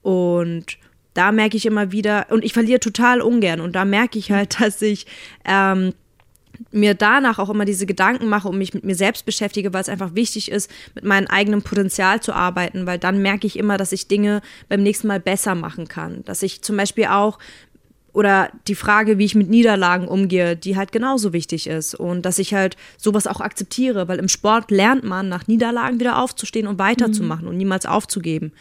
Und 0.02 0.78
da 1.14 1.32
merke 1.32 1.56
ich 1.56 1.66
immer 1.66 1.92
wieder, 1.92 2.26
und 2.30 2.44
ich 2.44 2.52
verliere 2.52 2.80
total 2.80 3.20
ungern 3.20 3.60
und 3.60 3.74
da 3.74 3.84
merke 3.84 4.18
ich 4.18 4.30
halt, 4.30 4.60
dass 4.60 4.80
ich 4.82 5.06
ähm, 5.44 5.92
mir 6.70 6.94
danach 6.94 7.38
auch 7.38 7.50
immer 7.50 7.64
diese 7.64 7.86
Gedanken 7.86 8.28
mache 8.28 8.48
und 8.48 8.58
mich 8.58 8.74
mit 8.74 8.84
mir 8.84 8.94
selbst 8.94 9.26
beschäftige, 9.26 9.72
weil 9.72 9.82
es 9.82 9.88
einfach 9.88 10.14
wichtig 10.14 10.50
ist, 10.50 10.70
mit 10.94 11.04
meinem 11.04 11.26
eigenen 11.26 11.62
Potenzial 11.62 12.20
zu 12.20 12.32
arbeiten, 12.32 12.86
weil 12.86 12.98
dann 12.98 13.20
merke 13.22 13.46
ich 13.46 13.58
immer, 13.58 13.76
dass 13.76 13.92
ich 13.92 14.08
Dinge 14.08 14.42
beim 14.68 14.82
nächsten 14.82 15.08
Mal 15.08 15.20
besser 15.20 15.54
machen 15.54 15.88
kann. 15.88 16.24
Dass 16.24 16.42
ich 16.42 16.62
zum 16.62 16.76
Beispiel 16.76 17.06
auch 17.06 17.38
oder 18.12 18.50
die 18.68 18.74
Frage, 18.74 19.18
wie 19.18 19.24
ich 19.24 19.34
mit 19.34 19.48
Niederlagen 19.48 20.06
umgehe, 20.06 20.54
die 20.54 20.76
halt 20.76 20.92
genauso 20.92 21.32
wichtig 21.32 21.66
ist 21.66 21.94
und 21.94 22.22
dass 22.22 22.38
ich 22.38 22.52
halt 22.52 22.76
sowas 22.98 23.26
auch 23.26 23.40
akzeptiere, 23.40 24.06
weil 24.06 24.18
im 24.18 24.28
Sport 24.28 24.70
lernt 24.70 25.04
man 25.04 25.28
nach 25.28 25.46
Niederlagen 25.46 25.98
wieder 25.98 26.18
aufzustehen 26.18 26.66
und 26.66 26.78
weiterzumachen 26.78 27.44
mhm. 27.44 27.50
und 27.50 27.56
niemals 27.56 27.86
aufzugeben. 27.86 28.52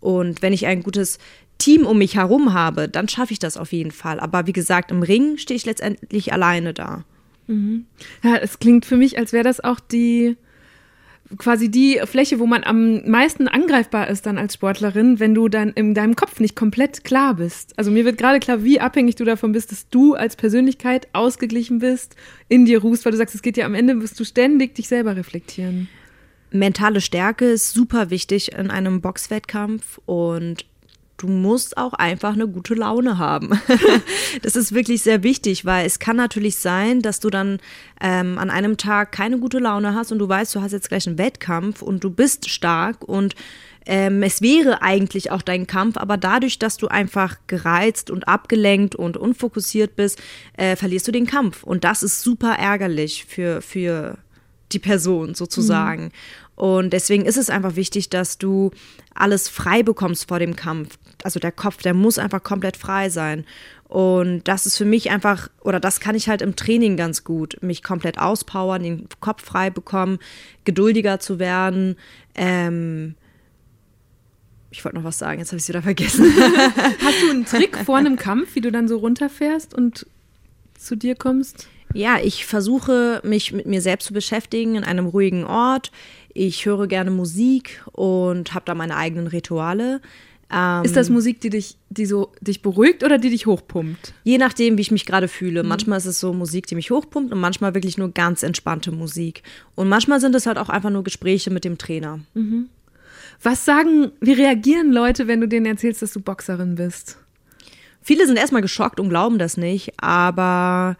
Und 0.00 0.42
wenn 0.42 0.52
ich 0.52 0.66
ein 0.66 0.82
gutes 0.82 1.18
Team 1.58 1.86
um 1.86 1.98
mich 1.98 2.16
herum 2.16 2.52
habe, 2.52 2.88
dann 2.88 3.08
schaffe 3.08 3.32
ich 3.32 3.38
das 3.38 3.56
auf 3.56 3.72
jeden 3.72 3.90
Fall. 3.90 4.20
Aber 4.20 4.46
wie 4.46 4.52
gesagt, 4.52 4.90
im 4.90 5.02
Ring 5.02 5.36
stehe 5.36 5.56
ich 5.56 5.66
letztendlich 5.66 6.32
alleine 6.32 6.74
da. 6.74 7.04
Mhm. 7.46 7.86
Ja, 8.22 8.36
es 8.36 8.58
klingt 8.58 8.84
für 8.84 8.96
mich, 8.96 9.18
als 9.18 9.32
wäre 9.32 9.44
das 9.44 9.62
auch 9.62 9.80
die 9.80 10.36
quasi 11.38 11.70
die 11.70 12.00
Fläche, 12.04 12.38
wo 12.38 12.46
man 12.46 12.64
am 12.64 13.08
meisten 13.08 13.48
angreifbar 13.48 14.08
ist 14.08 14.26
dann 14.26 14.38
als 14.38 14.54
Sportlerin, 14.54 15.20
wenn 15.20 15.34
du 15.34 15.48
dann 15.48 15.70
in 15.70 15.94
deinem 15.94 16.16
Kopf 16.16 16.38
nicht 16.40 16.54
komplett 16.54 17.04
klar 17.04 17.34
bist. 17.34 17.76
Also 17.78 17.90
mir 17.90 18.04
wird 18.04 18.18
gerade 18.18 18.40
klar, 18.40 18.62
wie 18.62 18.80
abhängig 18.80 19.16
du 19.16 19.24
davon 19.24 19.52
bist, 19.52 19.72
dass 19.72 19.88
du 19.88 20.14
als 20.14 20.36
Persönlichkeit 20.36 21.08
ausgeglichen 21.12 21.78
bist, 21.78 22.14
in 22.48 22.66
dir 22.66 22.80
ruhst, 22.82 23.04
weil 23.04 23.12
du 23.12 23.18
sagst, 23.18 23.34
es 23.34 23.42
geht 23.42 23.56
ja 23.56 23.66
am 23.66 23.74
Ende, 23.74 24.00
wirst 24.00 24.20
du 24.20 24.24
ständig 24.24 24.74
dich 24.74 24.88
selber 24.88 25.16
reflektieren. 25.16 25.88
Mentale 26.50 27.00
Stärke 27.00 27.46
ist 27.46 27.72
super 27.72 28.10
wichtig 28.10 28.52
in 28.52 28.70
einem 28.70 29.00
Boxwettkampf 29.00 30.00
und 30.06 30.66
du 31.24 31.32
musst 31.32 31.76
auch 31.76 31.92
einfach 31.94 32.34
eine 32.34 32.46
gute 32.46 32.74
Laune 32.74 33.18
haben. 33.18 33.50
das 34.42 34.56
ist 34.56 34.74
wirklich 34.74 35.02
sehr 35.02 35.22
wichtig, 35.22 35.64
weil 35.64 35.86
es 35.86 35.98
kann 35.98 36.16
natürlich 36.16 36.56
sein, 36.56 37.00
dass 37.00 37.20
du 37.20 37.30
dann 37.30 37.60
ähm, 38.00 38.38
an 38.38 38.50
einem 38.50 38.76
Tag 38.76 39.12
keine 39.12 39.38
gute 39.38 39.58
Laune 39.58 39.94
hast 39.94 40.12
und 40.12 40.18
du 40.18 40.28
weißt, 40.28 40.54
du 40.54 40.60
hast 40.60 40.72
jetzt 40.72 40.88
gleich 40.88 41.06
einen 41.06 41.18
Wettkampf 41.18 41.82
und 41.82 42.04
du 42.04 42.10
bist 42.10 42.50
stark 42.50 43.02
und 43.04 43.34
ähm, 43.86 44.22
es 44.22 44.40
wäre 44.40 44.82
eigentlich 44.82 45.30
auch 45.30 45.42
dein 45.42 45.66
Kampf, 45.66 45.96
aber 45.96 46.16
dadurch, 46.16 46.58
dass 46.58 46.76
du 46.76 46.88
einfach 46.88 47.36
gereizt 47.46 48.10
und 48.10 48.28
abgelenkt 48.28 48.94
und 48.94 49.16
unfokussiert 49.16 49.96
bist, 49.96 50.22
äh, 50.56 50.76
verlierst 50.76 51.06
du 51.08 51.12
den 51.12 51.26
Kampf. 51.26 51.62
Und 51.62 51.84
das 51.84 52.02
ist 52.02 52.22
super 52.22 52.54
ärgerlich 52.54 53.26
für, 53.26 53.60
für 53.60 54.16
die 54.72 54.78
Person 54.78 55.34
sozusagen. 55.34 56.04
Mhm. 56.04 56.10
Und 56.56 56.92
deswegen 56.92 57.24
ist 57.24 57.36
es 57.36 57.50
einfach 57.50 57.76
wichtig, 57.76 58.10
dass 58.10 58.38
du 58.38 58.70
alles 59.14 59.48
frei 59.48 59.82
bekommst 59.82 60.28
vor 60.28 60.38
dem 60.38 60.56
Kampf. 60.56 60.98
Also 61.22 61.40
der 61.40 61.52
Kopf, 61.52 61.78
der 61.78 61.94
muss 61.94 62.18
einfach 62.18 62.42
komplett 62.42 62.76
frei 62.76 63.08
sein. 63.08 63.44
Und 63.88 64.42
das 64.44 64.66
ist 64.66 64.76
für 64.76 64.84
mich 64.84 65.10
einfach, 65.10 65.48
oder 65.60 65.80
das 65.80 66.00
kann 66.00 66.14
ich 66.14 66.28
halt 66.28 66.42
im 66.42 66.56
Training 66.56 66.96
ganz 66.96 67.24
gut, 67.24 67.56
mich 67.60 67.82
komplett 67.82 68.18
auspowern, 68.18 68.82
den 68.82 69.08
Kopf 69.20 69.44
frei 69.44 69.70
bekommen, 69.70 70.18
geduldiger 70.64 71.20
zu 71.20 71.38
werden. 71.38 71.96
Ähm, 72.34 73.14
ich 74.70 74.84
wollte 74.84 74.98
noch 74.98 75.04
was 75.04 75.18
sagen, 75.18 75.38
jetzt 75.38 75.50
habe 75.50 75.58
ich 75.58 75.62
es 75.62 75.68
wieder 75.68 75.82
vergessen. 75.82 76.24
Hast 77.04 77.22
du 77.22 77.30
einen 77.30 77.44
Trick 77.44 77.76
vor 77.84 77.96
einem 77.96 78.16
Kampf, 78.16 78.56
wie 78.56 78.60
du 78.60 78.72
dann 78.72 78.88
so 78.88 78.98
runterfährst 78.98 79.74
und 79.74 80.06
zu 80.76 80.96
dir 80.96 81.14
kommst? 81.14 81.68
Ja, 81.92 82.18
ich 82.20 82.44
versuche 82.44 83.20
mich 83.22 83.52
mit 83.52 83.66
mir 83.66 83.80
selbst 83.80 84.06
zu 84.06 84.12
beschäftigen 84.12 84.74
in 84.74 84.82
einem 84.82 85.06
ruhigen 85.06 85.44
Ort. 85.44 85.92
Ich 86.34 86.66
höre 86.66 86.86
gerne 86.88 87.10
Musik 87.10 87.82
und 87.92 88.54
habe 88.54 88.64
da 88.66 88.74
meine 88.74 88.96
eigenen 88.96 89.28
Rituale. 89.28 90.00
Ähm, 90.52 90.84
ist 90.84 90.96
das 90.96 91.08
Musik, 91.10 91.40
die 91.40 91.50
dich, 91.50 91.76
die 91.90 92.06
so 92.06 92.32
dich 92.40 92.60
beruhigt 92.60 93.02
oder 93.02 93.18
die 93.18 93.30
dich 93.30 93.46
hochpumpt? 93.46 94.12
Je 94.24 94.38
nachdem, 94.38 94.76
wie 94.76 94.82
ich 94.82 94.90
mich 94.90 95.06
gerade 95.06 95.28
fühle. 95.28 95.62
Mhm. 95.62 95.68
Manchmal 95.68 95.98
ist 95.98 96.06
es 96.06 96.20
so 96.20 96.32
Musik, 96.32 96.66
die 96.66 96.74
mich 96.74 96.90
hochpumpt 96.90 97.32
und 97.32 97.40
manchmal 97.40 97.74
wirklich 97.74 97.98
nur 97.98 98.10
ganz 98.10 98.42
entspannte 98.42 98.92
Musik. 98.92 99.42
Und 99.74 99.88
manchmal 99.88 100.20
sind 100.20 100.34
es 100.34 100.46
halt 100.46 100.58
auch 100.58 100.68
einfach 100.68 100.90
nur 100.90 101.04
Gespräche 101.04 101.50
mit 101.50 101.64
dem 101.64 101.78
Trainer. 101.78 102.20
Mhm. 102.34 102.68
Was 103.42 103.64
sagen, 103.64 104.12
wie 104.20 104.32
reagieren 104.32 104.92
Leute, 104.92 105.26
wenn 105.28 105.40
du 105.40 105.48
denen 105.48 105.66
erzählst, 105.66 106.02
dass 106.02 106.12
du 106.12 106.20
Boxerin 106.20 106.74
bist? 106.74 107.18
Viele 108.02 108.26
sind 108.26 108.36
erstmal 108.36 108.62
geschockt 108.62 109.00
und 109.00 109.08
glauben 109.08 109.38
das 109.38 109.56
nicht, 109.56 109.94
aber 109.96 110.96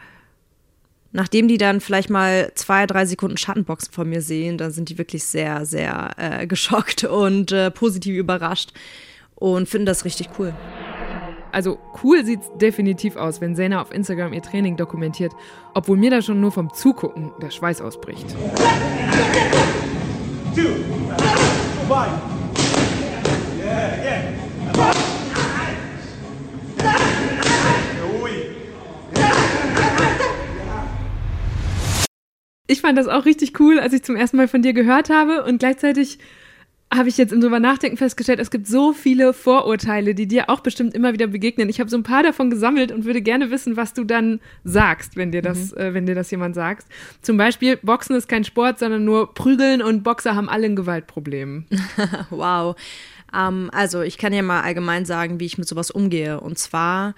nachdem 1.15 1.47
die 1.49 1.59
dann 1.59 1.81
vielleicht 1.81 2.11
mal 2.11 2.51
zwei, 2.55 2.87
drei 2.87 3.07
Sekunden 3.07 3.37
Schattenboxen 3.37 3.93
von 3.93 4.09
mir 4.09 4.21
sehen, 4.21 4.59
dann 4.59 4.73
sind 4.73 4.89
die 4.89 4.99
wirklich 4.99 5.25
sehr, 5.25 5.65
sehr 5.65 6.11
äh, 6.17 6.47
geschockt 6.49 7.05
und 7.05 7.53
äh, 7.53 7.71
positiv 7.71 8.17
überrascht 8.17 8.73
und 9.37 9.69
finden 9.69 9.87
das 9.87 10.05
richtig 10.05 10.29
cool. 10.39 10.53
Also 11.53 11.79
cool 12.03 12.25
sieht 12.25 12.41
es 12.41 12.51
definitiv 12.61 13.15
aus, 13.15 13.41
wenn 13.41 13.55
Sena 13.55 13.81
auf 13.81 13.93
Instagram 13.93 14.33
ihr 14.33 14.43
Training 14.43 14.77
dokumentiert, 14.77 15.33
obwohl 15.73 15.97
mir 15.97 16.11
da 16.11 16.21
schon 16.21 16.41
nur 16.41 16.51
vom 16.51 16.75
Zugucken 16.75 17.31
der 17.41 17.51
Schweiß 17.51 17.81
ausbricht. 17.81 18.27
Two, 20.55 20.63
Ich 21.89 22.34
fand 32.85 32.99
das 32.99 33.09
auch 33.09 33.25
richtig 33.25 33.59
cool, 33.61 33.79
als 33.79 33.95
ich 33.95 34.03
zum 34.03 34.15
ersten 34.15 34.37
Mal 34.37 34.47
von 34.47 34.61
dir 34.61 34.75
gehört 34.75 35.09
habe 35.09 35.43
und 35.45 35.59
gleichzeitig 35.59 36.19
habe 36.93 37.09
ich 37.09 37.17
jetzt 37.17 37.33
im 37.33 37.41
drüber 37.41 37.59
nachdenken 37.59 37.97
festgestellt, 37.97 38.39
es 38.39 38.51
gibt 38.51 38.67
so 38.67 38.93
viele 38.93 39.33
Vorurteile, 39.33 40.15
die 40.15 40.27
dir 40.27 40.51
auch 40.51 40.61
bestimmt 40.61 40.93
immer 40.95 41.15
wieder 41.15 41.27
begegnen. 41.27 41.71
Ich 41.71 41.81
habe 41.81 41.89
so 41.89 41.97
ein 41.97 42.03
paar 42.03 42.23
davon 42.23 42.51
gesammelt 42.51 42.93
und 42.93 43.07
würde 43.07 43.23
gerne 43.23 43.51
wissen, 43.51 43.79
was 43.79 43.95
du 43.95 44.05
dann 44.05 44.39
sagst, 44.65 45.17
wenn 45.17 45.33
dir 45.33 45.41
das, 45.41 45.73
mhm. 45.73 45.81
äh, 45.81 45.95
wenn 45.95 46.05
dir 46.05 46.15
das 46.15 46.31
jemand 46.31 46.55
sagt. 46.55 46.87
Zum 47.23 47.39
Beispiel, 47.39 47.79
Boxen 47.79 48.15
ist 48.17 48.29
kein 48.29 48.45
Sport, 48.45 48.79
sondern 48.79 49.07
nur 49.07 49.33
Prügeln 49.33 49.81
und 49.81 50.03
Boxer 50.03 50.37
haben 50.37 50.51
alle 50.51 50.67
ein 50.67 50.77
Gewaltproblem. 50.77 51.65
wow. 52.31 52.77
Ähm, 53.35 53.71
also 53.73 54.03
ich 54.03 54.19
kann 54.19 54.35
ja 54.35 54.43
mal 54.43 54.61
allgemein 54.61 55.07
sagen, 55.07 55.41
wie 55.41 55.47
ich 55.47 55.57
mit 55.57 55.67
sowas 55.67 55.91
umgehe. 55.91 56.39
Und 56.39 56.59
zwar 56.59 57.15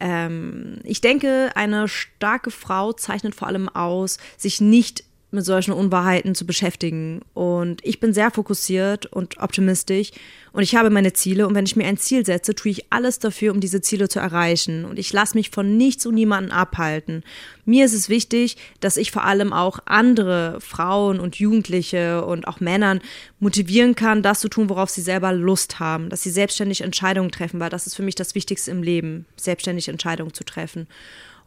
ähm, 0.00 0.78
ich 0.84 1.00
denke, 1.00 1.50
eine 1.54 1.88
starke 1.88 2.50
Frau 2.50 2.92
zeichnet 2.92 3.34
vor 3.34 3.48
allem 3.48 3.68
aus, 3.68 4.18
sich 4.36 4.60
nicht 4.60 5.04
mit 5.30 5.44
solchen 5.44 5.72
Unwahrheiten 5.72 6.34
zu 6.34 6.46
beschäftigen. 6.46 7.20
Und 7.34 7.84
ich 7.84 8.00
bin 8.00 8.14
sehr 8.14 8.30
fokussiert 8.30 9.06
und 9.06 9.38
optimistisch 9.38 10.10
und 10.52 10.62
ich 10.62 10.74
habe 10.74 10.90
meine 10.90 11.12
Ziele 11.12 11.46
und 11.46 11.54
wenn 11.54 11.66
ich 11.66 11.76
mir 11.76 11.86
ein 11.86 11.98
Ziel 11.98 12.24
setze, 12.24 12.54
tue 12.54 12.70
ich 12.72 12.92
alles 12.92 13.18
dafür, 13.18 13.52
um 13.52 13.60
diese 13.60 13.80
Ziele 13.80 14.08
zu 14.08 14.18
erreichen. 14.18 14.84
Und 14.86 14.98
ich 14.98 15.12
lasse 15.12 15.36
mich 15.36 15.50
von 15.50 15.76
nichts 15.76 16.06
und 16.06 16.14
niemanden 16.14 16.50
abhalten. 16.50 17.22
Mir 17.64 17.84
ist 17.84 17.92
es 17.92 18.08
wichtig, 18.08 18.56
dass 18.80 18.96
ich 18.96 19.10
vor 19.10 19.24
allem 19.24 19.52
auch 19.52 19.78
andere 19.84 20.58
Frauen 20.60 21.20
und 21.20 21.36
Jugendliche 21.36 22.24
und 22.24 22.48
auch 22.48 22.60
Männern 22.60 23.00
motivieren 23.38 23.94
kann, 23.94 24.22
das 24.22 24.40
zu 24.40 24.48
tun, 24.48 24.70
worauf 24.70 24.90
sie 24.90 25.02
selber 25.02 25.32
Lust 25.32 25.78
haben, 25.78 26.08
dass 26.08 26.22
sie 26.22 26.30
selbstständig 26.30 26.80
Entscheidungen 26.80 27.30
treffen, 27.30 27.60
weil 27.60 27.70
das 27.70 27.86
ist 27.86 27.94
für 27.94 28.02
mich 28.02 28.14
das 28.14 28.34
Wichtigste 28.34 28.70
im 28.70 28.82
Leben, 28.82 29.26
selbstständig 29.36 29.88
Entscheidungen 29.88 30.32
zu 30.32 30.44
treffen. 30.44 30.88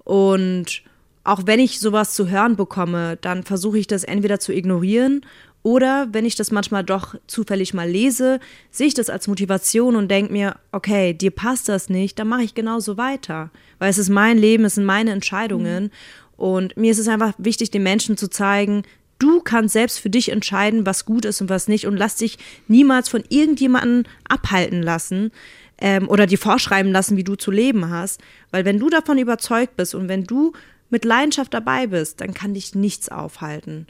Und 0.04 0.84
auch 1.24 1.42
wenn 1.46 1.60
ich 1.60 1.80
sowas 1.80 2.14
zu 2.14 2.30
hören 2.30 2.56
bekomme, 2.56 3.18
dann 3.22 3.44
versuche 3.44 3.78
ich 3.78 3.88
das 3.88 4.04
entweder 4.04 4.40
zu 4.40 4.54
ignorieren 4.54 5.22
oder 5.64 6.08
wenn 6.12 6.26
ich 6.26 6.36
das 6.36 6.52
manchmal 6.52 6.84
doch 6.84 7.16
zufällig 7.28 7.74
mal 7.74 7.88
lese, 7.88 8.40
sehe 8.72 8.88
ich 8.88 8.94
das 8.94 9.10
als 9.10 9.28
Motivation 9.28 9.96
und 9.96 10.10
denke 10.10 10.34
mir, 10.34 10.56
okay, 10.72 11.14
dir 11.14 11.32
passt 11.32 11.70
das 11.70 11.88
nicht, 11.90 12.18
dann 12.18 12.28
mache 12.28 12.44
ich 12.44 12.56
genauso 12.56 12.98
weiter. 12.98 13.52
Weil 13.78 13.92
es 13.92 14.00
ist 14.00 14.10
mein 14.10 14.38
Leben, 14.38 14.66
es 14.66 14.76
sind 14.76 14.86
meine 14.86 15.12
Entscheidungen. 15.12 15.84
Mhm. 15.84 15.90
Und 16.36 16.78
mir 16.78 16.92
ist 16.92 16.98
es 16.98 17.08
einfach 17.08 17.34
wichtig, 17.38 17.70
den 17.70 17.84
Menschen 17.84 18.18
zu 18.18 18.28
zeigen, 18.28 18.84
du 19.20 19.42
kannst 19.42 19.74
selbst 19.74 20.00
für 20.00 20.10
dich 20.10 20.30
entscheiden, 20.30 20.88
was 20.88 21.06
gut 21.06 21.26
ist 21.26 21.42
und 21.42 21.50
was 21.50 21.68
nicht. 21.68 21.86
Und 21.86 21.96
lass 21.96 22.16
dich 22.16 22.40
niemals 22.68 23.08
von 23.08 23.24
irgendjemandem 23.30 24.12
abhalten 24.28 24.82
lassen 24.82 25.32
ähm, 25.80 26.10
oder 26.10 26.26
dir 26.26 26.40
vorschreiben 26.40 26.92
lassen, 26.92 27.18
wie 27.18 27.24
du 27.24 27.36
zu 27.36 27.52
leben 27.52 27.92
hast. 27.92 28.20
Weil 28.50 28.66
wenn 28.66 28.80
du 28.80 28.90
davon 28.90 29.20
überzeugt 29.20 29.78
bist 29.78 29.94
und 29.94 30.08
wenn 30.08 30.24
du 30.24 30.54
mit 30.92 31.06
Leidenschaft 31.06 31.54
dabei 31.54 31.88
bist, 31.88 32.22
dann 32.22 32.34
kann 32.34 32.54
dich 32.54 32.76
nichts 32.76 33.10
aufhalten. 33.10 33.88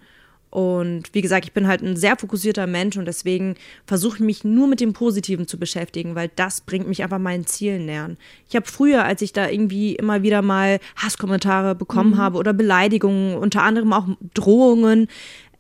Und 0.52 1.04
wie 1.14 1.22
gesagt, 1.22 1.46
ich 1.46 1.54
bin 1.54 1.66
halt 1.66 1.82
ein 1.82 1.96
sehr 1.96 2.18
fokussierter 2.18 2.68
Mensch 2.68 2.98
und 2.98 3.06
deswegen 3.06 3.56
versuche 3.86 4.18
ich 4.18 4.22
mich 4.22 4.44
nur 4.44 4.68
mit 4.68 4.82
dem 4.82 4.92
Positiven 4.92 5.48
zu 5.48 5.58
beschäftigen, 5.58 6.14
weil 6.14 6.30
das 6.36 6.60
bringt 6.60 6.90
mich 6.90 7.04
einfach 7.04 7.20
meinen 7.20 7.46
Zielen 7.46 7.86
näher. 7.86 8.18
Ich 8.50 8.58
habe 8.58 8.66
früher, 8.68 9.06
als 9.06 9.22
ich 9.22 9.32
da 9.32 9.48
irgendwie 9.48 9.96
immer 9.96 10.24
wieder 10.24 10.42
mal 10.42 10.80
Hasskommentare 10.98 11.74
bekommen 11.74 12.12
mhm. 12.12 12.18
habe 12.18 12.38
oder 12.38 12.52
Beleidigungen, 12.52 13.38
unter 13.38 13.64
anderem 13.64 13.94
auch 13.94 14.08
Drohungen, 14.34 15.08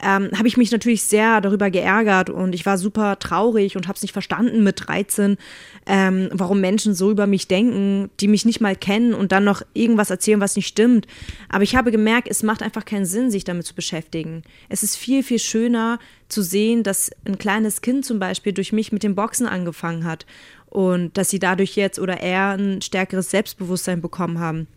ähm, 0.01 0.29
habe 0.37 0.47
ich 0.47 0.57
mich 0.57 0.71
natürlich 0.71 1.03
sehr 1.03 1.41
darüber 1.41 1.69
geärgert 1.69 2.29
und 2.29 2.55
ich 2.55 2.65
war 2.65 2.77
super 2.77 3.19
traurig 3.19 3.75
und 3.77 3.87
habe 3.87 3.95
es 3.95 4.01
nicht 4.01 4.13
verstanden 4.13 4.63
mit 4.63 4.87
13, 4.87 5.37
ähm, 5.85 6.29
warum 6.31 6.59
Menschen 6.59 6.93
so 6.93 7.11
über 7.11 7.27
mich 7.27 7.47
denken, 7.47 8.09
die 8.19 8.27
mich 8.27 8.45
nicht 8.45 8.61
mal 8.61 8.75
kennen 8.75 9.13
und 9.13 9.31
dann 9.31 9.43
noch 9.43 9.61
irgendwas 9.73 10.09
erzählen, 10.09 10.41
was 10.41 10.55
nicht 10.55 10.67
stimmt. 10.67 11.07
Aber 11.49 11.63
ich 11.63 11.75
habe 11.75 11.91
gemerkt, 11.91 12.27
es 12.29 12.43
macht 12.43 12.63
einfach 12.63 12.85
keinen 12.85 13.05
Sinn, 13.05 13.31
sich 13.31 13.43
damit 13.43 13.65
zu 13.65 13.75
beschäftigen. 13.75 14.43
Es 14.69 14.83
ist 14.83 14.95
viel, 14.95 15.23
viel 15.23 15.39
schöner 15.39 15.99
zu 16.27 16.41
sehen, 16.41 16.83
dass 16.83 17.11
ein 17.25 17.37
kleines 17.37 17.81
Kind 17.81 18.05
zum 18.05 18.19
Beispiel 18.19 18.53
durch 18.53 18.73
mich 18.73 18.91
mit 18.91 19.03
dem 19.03 19.15
Boxen 19.15 19.45
angefangen 19.45 20.05
hat 20.05 20.25
und 20.67 21.17
dass 21.17 21.29
sie 21.29 21.39
dadurch 21.39 21.75
jetzt 21.75 21.99
oder 21.99 22.21
er 22.21 22.57
ein 22.57 22.81
stärkeres 22.81 23.29
Selbstbewusstsein 23.29 24.01
bekommen 24.01 24.39
haben. 24.39 24.67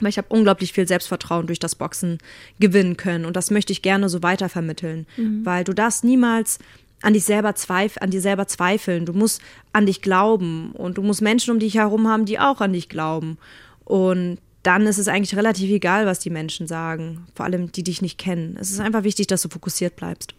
Weil 0.00 0.08
ich 0.08 0.18
habe 0.18 0.28
unglaublich 0.30 0.72
viel 0.72 0.88
Selbstvertrauen 0.88 1.46
durch 1.46 1.58
das 1.58 1.74
Boxen 1.74 2.18
gewinnen 2.58 2.96
können. 2.96 3.24
Und 3.24 3.36
das 3.36 3.50
möchte 3.50 3.72
ich 3.72 3.82
gerne 3.82 4.08
so 4.08 4.22
weitervermitteln. 4.22 5.06
Mhm. 5.16 5.46
Weil 5.46 5.64
du 5.64 5.72
darfst 5.72 6.04
niemals 6.04 6.58
an 7.02 7.12
dich 7.12 7.24
selber 7.24 7.54
zweif 7.54 7.98
an 7.98 8.10
dir 8.10 8.20
selber 8.20 8.46
zweifeln. 8.48 9.06
Du 9.06 9.12
musst 9.12 9.40
an 9.72 9.86
dich 9.86 10.02
glauben. 10.02 10.72
Und 10.72 10.98
du 10.98 11.02
musst 11.02 11.22
Menschen 11.22 11.52
um 11.52 11.58
dich 11.58 11.76
herum 11.76 12.08
haben, 12.08 12.24
die 12.24 12.38
auch 12.38 12.60
an 12.60 12.72
dich 12.72 12.88
glauben. 12.88 13.38
Und 13.84 14.38
dann 14.62 14.86
ist 14.86 14.98
es 14.98 15.08
eigentlich 15.08 15.36
relativ 15.36 15.70
egal, 15.70 16.06
was 16.06 16.18
die 16.18 16.30
Menschen 16.30 16.66
sagen. 16.66 17.26
Vor 17.34 17.44
allem 17.44 17.70
die 17.70 17.84
dich 17.84 18.00
nicht 18.00 18.18
kennen. 18.18 18.56
Es 18.58 18.70
ist 18.70 18.80
einfach 18.80 19.04
wichtig, 19.04 19.26
dass 19.26 19.42
du 19.42 19.50
fokussiert 19.50 19.94
bleibst. 19.96 20.34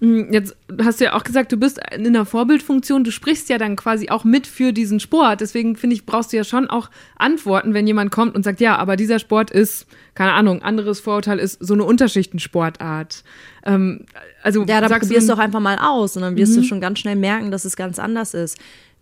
Hm, 0.00 0.32
jetzt 0.32 0.56
hast 0.80 1.00
du 1.00 1.04
ja 1.04 1.14
auch 1.14 1.24
gesagt, 1.24 1.50
du 1.50 1.56
bist 1.56 1.80
in 1.92 2.06
einer 2.06 2.24
Vorbildfunktion, 2.24 3.02
du 3.02 3.10
sprichst 3.10 3.48
ja 3.48 3.58
dann 3.58 3.74
quasi 3.74 4.10
auch 4.10 4.24
mit 4.24 4.46
für 4.46 4.72
diesen 4.72 5.00
Sport. 5.00 5.40
Deswegen 5.40 5.76
finde 5.76 5.94
ich, 5.94 6.06
brauchst 6.06 6.32
du 6.32 6.36
ja 6.36 6.44
schon 6.44 6.70
auch 6.70 6.90
Antworten, 7.16 7.74
wenn 7.74 7.86
jemand 7.86 8.12
kommt 8.12 8.36
und 8.36 8.44
sagt, 8.44 8.60
ja, 8.60 8.76
aber 8.76 8.96
dieser 8.96 9.18
Sport 9.18 9.50
ist, 9.50 9.86
keine 10.14 10.32
Ahnung, 10.32 10.62
anderes 10.62 11.00
Vorurteil 11.00 11.38
ist 11.38 11.58
so 11.60 11.74
eine 11.74 11.84
Unterschichtensportart. 11.84 13.24
Ähm, 13.64 14.04
also 14.42 14.64
ja, 14.64 14.80
dann 14.80 15.00
probierst 15.00 15.28
du 15.28 15.32
doch 15.32 15.40
einfach 15.40 15.60
mal 15.60 15.78
aus 15.80 16.16
und 16.16 16.22
dann 16.22 16.36
wirst 16.36 16.56
du 16.56 16.60
mhm. 16.60 16.64
schon 16.64 16.80
ganz 16.80 17.00
schnell 17.00 17.16
merken, 17.16 17.50
dass 17.50 17.64
es 17.64 17.76
ganz 17.76 17.98
anders 17.98 18.34
ist. 18.34 18.56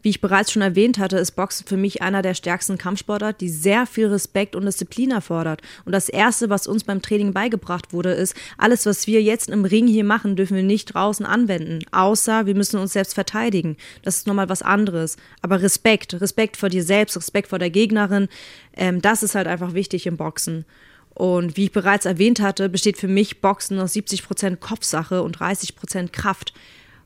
Wie 0.07 0.11
ich 0.11 0.21
bereits 0.21 0.53
schon 0.53 0.63
erwähnt 0.63 0.99
hatte, 0.99 1.19
ist 1.19 1.33
Boxen 1.33 1.67
für 1.67 1.77
mich 1.77 2.01
einer 2.01 2.23
der 2.23 2.35
stärksten 2.35 2.79
Kampfsportarten, 2.79 3.39
die 3.41 3.49
sehr 3.49 3.87
viel 3.87 4.07
Respekt 4.07 4.55
und 4.55 4.65
Disziplin 4.65 5.11
erfordert. 5.11 5.63
Und 5.85 5.91
das 5.91 6.09
Erste, 6.09 6.49
was 6.49 6.69
uns 6.69 6.85
beim 6.85 7.03
Training 7.03 7.33
beigebracht 7.33 7.93
wurde, 7.93 8.13
ist, 8.13 8.37
alles, 8.57 8.87
was 8.87 9.09
wir 9.09 9.21
jetzt 9.21 9.51
im 9.51 9.65
Ring 9.65 9.89
hier 9.89 10.05
machen, 10.05 10.37
dürfen 10.37 10.55
wir 10.55 10.63
nicht 10.63 10.95
draußen 10.95 11.27
anwenden. 11.27 11.81
Außer 11.91 12.47
wir 12.47 12.55
müssen 12.55 12.79
uns 12.79 12.93
selbst 12.93 13.15
verteidigen. 13.15 13.77
Das 14.03 14.19
ist 14.19 14.29
nochmal 14.29 14.49
was 14.49 14.63
anderes. 14.63 15.17
Aber 15.43 15.61
Respekt, 15.61 16.21
Respekt 16.21 16.57
vor 16.57 16.69
dir 16.69 16.85
selbst, 16.85 17.17
Respekt 17.17 17.49
vor 17.49 17.59
der 17.59 17.71
Gegnerin, 17.71 18.29
ähm, 18.77 19.03
das 19.03 19.25
ist 19.25 19.35
halt 19.35 19.49
einfach 19.49 19.75
wichtig 19.75 20.07
im 20.07 20.19
Boxen. 20.19 20.67
Und 21.15 21.57
wie 21.57 21.65
ich 21.65 21.73
bereits 21.73 22.07
erwähnt 22.07 22.39
hatte, 22.39 22.69
besteht 22.69 22.97
für 22.97 23.09
mich 23.09 23.41
Boxen 23.41 23.81
aus 23.81 23.95
70 23.95 24.23
Prozent 24.23 24.61
Kopfsache 24.61 25.25
und 25.25 25.33
30 25.33 25.75
Prozent 25.75 26.13
Kraft. 26.13 26.55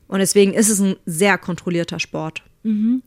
Und 0.07 0.19
deswegen 0.19 0.53
ist 0.53 0.69
es 0.69 0.79
ein 0.79 0.97
sehr 1.07 1.39
kontrollierter 1.39 1.99
Sport. 1.99 2.43
Mhm. 2.63 3.01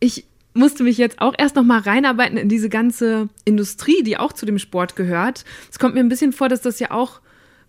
Ich 0.00 0.24
musste 0.54 0.82
mich 0.82 0.98
jetzt 0.98 1.20
auch 1.20 1.34
erst 1.36 1.56
noch 1.56 1.64
mal 1.64 1.80
reinarbeiten 1.80 2.38
in 2.38 2.48
diese 2.48 2.68
ganze 2.68 3.28
Industrie, 3.44 4.02
die 4.02 4.16
auch 4.16 4.32
zu 4.32 4.46
dem 4.46 4.58
Sport 4.58 4.96
gehört. 4.96 5.44
Es 5.70 5.78
kommt 5.78 5.94
mir 5.94 6.00
ein 6.00 6.08
bisschen 6.08 6.32
vor, 6.32 6.48
dass 6.48 6.62
das 6.62 6.80
ja 6.80 6.90
auch 6.90 7.20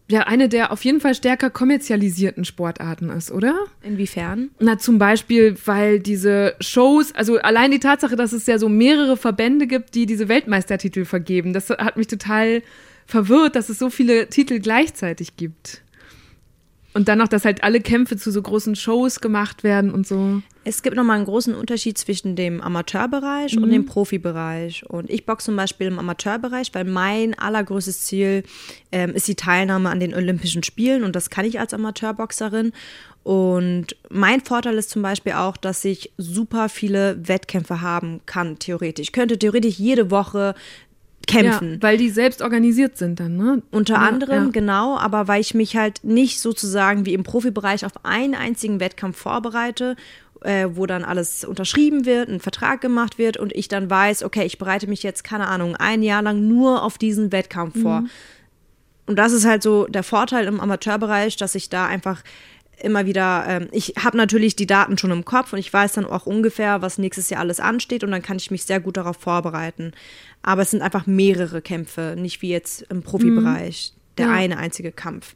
ja 0.09 0.21
eine 0.21 0.47
der 0.47 0.71
auf 0.71 0.85
jeden 0.85 1.01
Fall 1.01 1.15
stärker 1.15 1.49
kommerzialisierten 1.49 2.45
Sportarten 2.45 3.09
ist, 3.09 3.29
oder? 3.31 3.55
Inwiefern? 3.83 4.49
Na, 4.59 4.77
zum 4.77 4.99
Beispiel, 4.99 5.57
weil 5.65 5.99
diese 5.99 6.55
Shows, 6.61 7.13
also 7.13 7.37
allein 7.37 7.71
die 7.71 7.79
Tatsache, 7.79 8.15
dass 8.15 8.31
es 8.31 8.45
ja 8.45 8.57
so 8.57 8.69
mehrere 8.69 9.17
Verbände 9.17 9.67
gibt, 9.67 9.95
die 9.95 10.05
diese 10.05 10.29
Weltmeistertitel 10.29 11.03
vergeben, 11.03 11.51
das 11.51 11.69
hat 11.69 11.97
mich 11.97 12.07
total 12.07 12.61
verwirrt, 13.05 13.55
dass 13.55 13.69
es 13.69 13.79
so 13.79 13.89
viele 13.89 14.27
Titel 14.29 14.59
gleichzeitig 14.59 15.35
gibt. 15.35 15.81
Und 16.97 17.07
dann 17.07 17.19
noch, 17.19 17.27
dass 17.27 17.45
halt 17.45 17.63
alle 17.63 17.79
Kämpfe 17.79 18.17
zu 18.17 18.31
so 18.31 18.41
großen 18.41 18.75
Shows 18.75 19.21
gemacht 19.21 19.63
werden 19.63 19.91
und 19.91 20.07
so. 20.07 20.41
Es 20.63 20.81
gibt 20.81 20.95
nochmal 20.95 21.17
einen 21.17 21.25
großen 21.25 21.53
Unterschied 21.53 21.95
zwischen 21.95 22.35
dem 22.35 22.59
Amateurbereich 22.59 23.55
mhm. 23.55 23.63
und 23.63 23.69
dem 23.69 23.85
Profibereich. 23.85 24.83
Und 24.89 25.07
ich 25.11 25.23
boxe 25.27 25.45
zum 25.45 25.55
Beispiel 25.55 25.85
im 25.85 25.99
Amateurbereich, 25.99 26.73
weil 26.73 26.85
mein 26.85 27.37
allergrößtes 27.37 28.05
Ziel 28.05 28.41
ähm, 28.91 29.11
ist 29.13 29.27
die 29.27 29.35
Teilnahme 29.35 29.91
an 29.91 29.99
den 29.99 30.15
Olympischen 30.15 30.63
Spielen 30.63 31.03
und 31.03 31.15
das 31.15 31.29
kann 31.29 31.45
ich 31.45 31.59
als 31.59 31.71
Amateurboxerin. 31.71 32.71
Und 33.21 33.95
mein 34.09 34.41
Vorteil 34.41 34.73
ist 34.75 34.89
zum 34.89 35.03
Beispiel 35.03 35.33
auch, 35.33 35.55
dass 35.55 35.85
ich 35.85 36.13
super 36.17 36.67
viele 36.67 37.27
Wettkämpfe 37.27 37.81
haben 37.81 38.21
kann, 38.25 38.57
theoretisch. 38.57 39.03
Ich 39.03 39.11
könnte 39.11 39.37
theoretisch 39.37 39.77
jede 39.77 40.09
Woche 40.09 40.55
kämpfen. 41.27 41.73
Ja, 41.73 41.81
weil 41.81 41.97
die 41.97 42.09
selbst 42.09 42.41
organisiert 42.41 42.97
sind 42.97 43.19
dann, 43.19 43.37
ne? 43.37 43.61
Unter 43.71 43.95
ja, 43.95 43.99
anderem, 43.99 44.45
ja. 44.45 44.51
genau, 44.51 44.97
aber 44.97 45.27
weil 45.27 45.41
ich 45.41 45.53
mich 45.53 45.75
halt 45.75 46.03
nicht 46.03 46.39
sozusagen 46.39 47.05
wie 47.05 47.13
im 47.13 47.23
Profibereich 47.23 47.85
auf 47.85 47.93
einen 48.03 48.33
einzigen 48.33 48.79
Wettkampf 48.79 49.17
vorbereite, 49.17 49.95
äh, 50.41 50.67
wo 50.73 50.85
dann 50.85 51.03
alles 51.03 51.43
unterschrieben 51.43 52.05
wird, 52.05 52.29
ein 52.29 52.39
Vertrag 52.39 52.81
gemacht 52.81 53.17
wird 53.17 53.37
und 53.37 53.53
ich 53.53 53.67
dann 53.67 53.89
weiß, 53.89 54.23
okay, 54.23 54.45
ich 54.45 54.57
bereite 54.57 54.87
mich 54.87 55.03
jetzt, 55.03 55.23
keine 55.23 55.47
Ahnung, 55.47 55.75
ein 55.75 56.01
Jahr 56.01 56.21
lang 56.21 56.47
nur 56.47 56.83
auf 56.83 56.97
diesen 56.97 57.31
Wettkampf 57.31 57.75
mhm. 57.75 57.81
vor. 57.81 58.03
Und 59.07 59.17
das 59.17 59.31
ist 59.31 59.45
halt 59.45 59.63
so 59.63 59.85
der 59.85 60.03
Vorteil 60.03 60.45
im 60.47 60.59
Amateurbereich, 60.59 61.37
dass 61.37 61.55
ich 61.55 61.69
da 61.69 61.85
einfach 61.85 62.23
immer 62.81 63.05
wieder, 63.05 63.45
ähm, 63.47 63.67
ich 63.71 63.93
habe 64.03 64.17
natürlich 64.17 64.55
die 64.55 64.67
Daten 64.67 64.97
schon 64.97 65.11
im 65.11 65.25
Kopf 65.25 65.53
und 65.53 65.59
ich 65.59 65.71
weiß 65.71 65.93
dann 65.93 66.05
auch 66.05 66.25
ungefähr, 66.25 66.81
was 66.81 66.97
nächstes 66.97 67.29
Jahr 67.29 67.41
alles 67.41 67.59
ansteht 67.59 68.03
und 68.03 68.11
dann 68.11 68.21
kann 68.21 68.37
ich 68.37 68.51
mich 68.51 68.63
sehr 68.63 68.79
gut 68.79 68.97
darauf 68.97 69.17
vorbereiten. 69.17 69.91
Aber 70.43 70.61
es 70.61 70.71
sind 70.71 70.81
einfach 70.81 71.07
mehrere 71.07 71.61
Kämpfe, 71.61 72.15
nicht 72.17 72.41
wie 72.41 72.49
jetzt 72.49 72.83
im 72.83 73.01
Profibereich, 73.01 73.93
mhm. 73.95 74.15
der 74.17 74.27
ja. 74.27 74.33
eine 74.33 74.57
einzige 74.57 74.91
Kampf. 74.91 75.35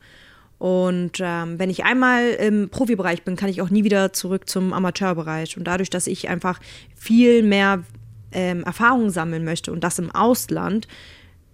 Und 0.60 1.13
ähm, 1.19 1.58
wenn 1.58 1.71
ich 1.71 1.86
einmal 1.86 2.30
im 2.34 2.69
Profibereich 2.69 3.23
bin, 3.23 3.36
kann 3.36 3.49
ich 3.49 3.63
auch 3.63 3.71
nie 3.71 3.84
wieder 3.84 4.13
zurück 4.13 4.47
zum 4.47 4.73
Amateurbereich. 4.73 5.58
Und 5.58 5.63
dadurch, 5.63 5.89
dass 5.89 6.06
ich 6.06 6.30
einfach 6.30 6.60
viel 6.95 7.41
mehr 7.41 7.84
ähm, 8.32 8.63
Erfahrung 8.63 9.10
sammeln 9.10 9.43
möchte 9.43 9.71
und 9.71 9.84
das 9.84 9.97
im 9.97 10.12
Ausland, 10.12 10.88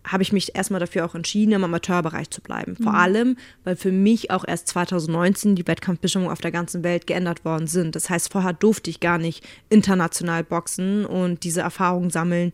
habe 0.07 0.23
ich 0.23 0.33
mich 0.33 0.55
erstmal 0.55 0.79
dafür 0.79 1.05
auch 1.05 1.15
entschieden, 1.15 1.51
im 1.51 1.63
Amateurbereich 1.63 2.29
zu 2.29 2.41
bleiben. 2.41 2.75
Vor 2.75 2.93
mhm. 2.93 2.97
allem, 2.97 3.37
weil 3.63 3.75
für 3.75 3.91
mich 3.91 4.31
auch 4.31 4.45
erst 4.47 4.67
2019 4.69 5.55
die 5.55 5.67
Wettkampfbestimmungen 5.67 6.31
auf 6.31 6.41
der 6.41 6.51
ganzen 6.51 6.83
Welt 6.83 7.07
geändert 7.07 7.45
worden 7.45 7.67
sind. 7.67 7.95
Das 7.95 8.09
heißt, 8.09 8.31
vorher 8.31 8.53
durfte 8.53 8.89
ich 8.89 8.99
gar 8.99 9.17
nicht 9.17 9.45
international 9.69 10.43
boxen 10.43 11.05
und 11.05 11.43
diese 11.43 11.61
Erfahrungen 11.61 12.09
sammeln, 12.09 12.51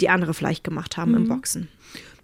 die 0.00 0.08
andere 0.08 0.34
vielleicht 0.34 0.64
gemacht 0.64 0.96
haben 0.96 1.12
mhm. 1.12 1.18
im 1.18 1.28
Boxen. 1.28 1.68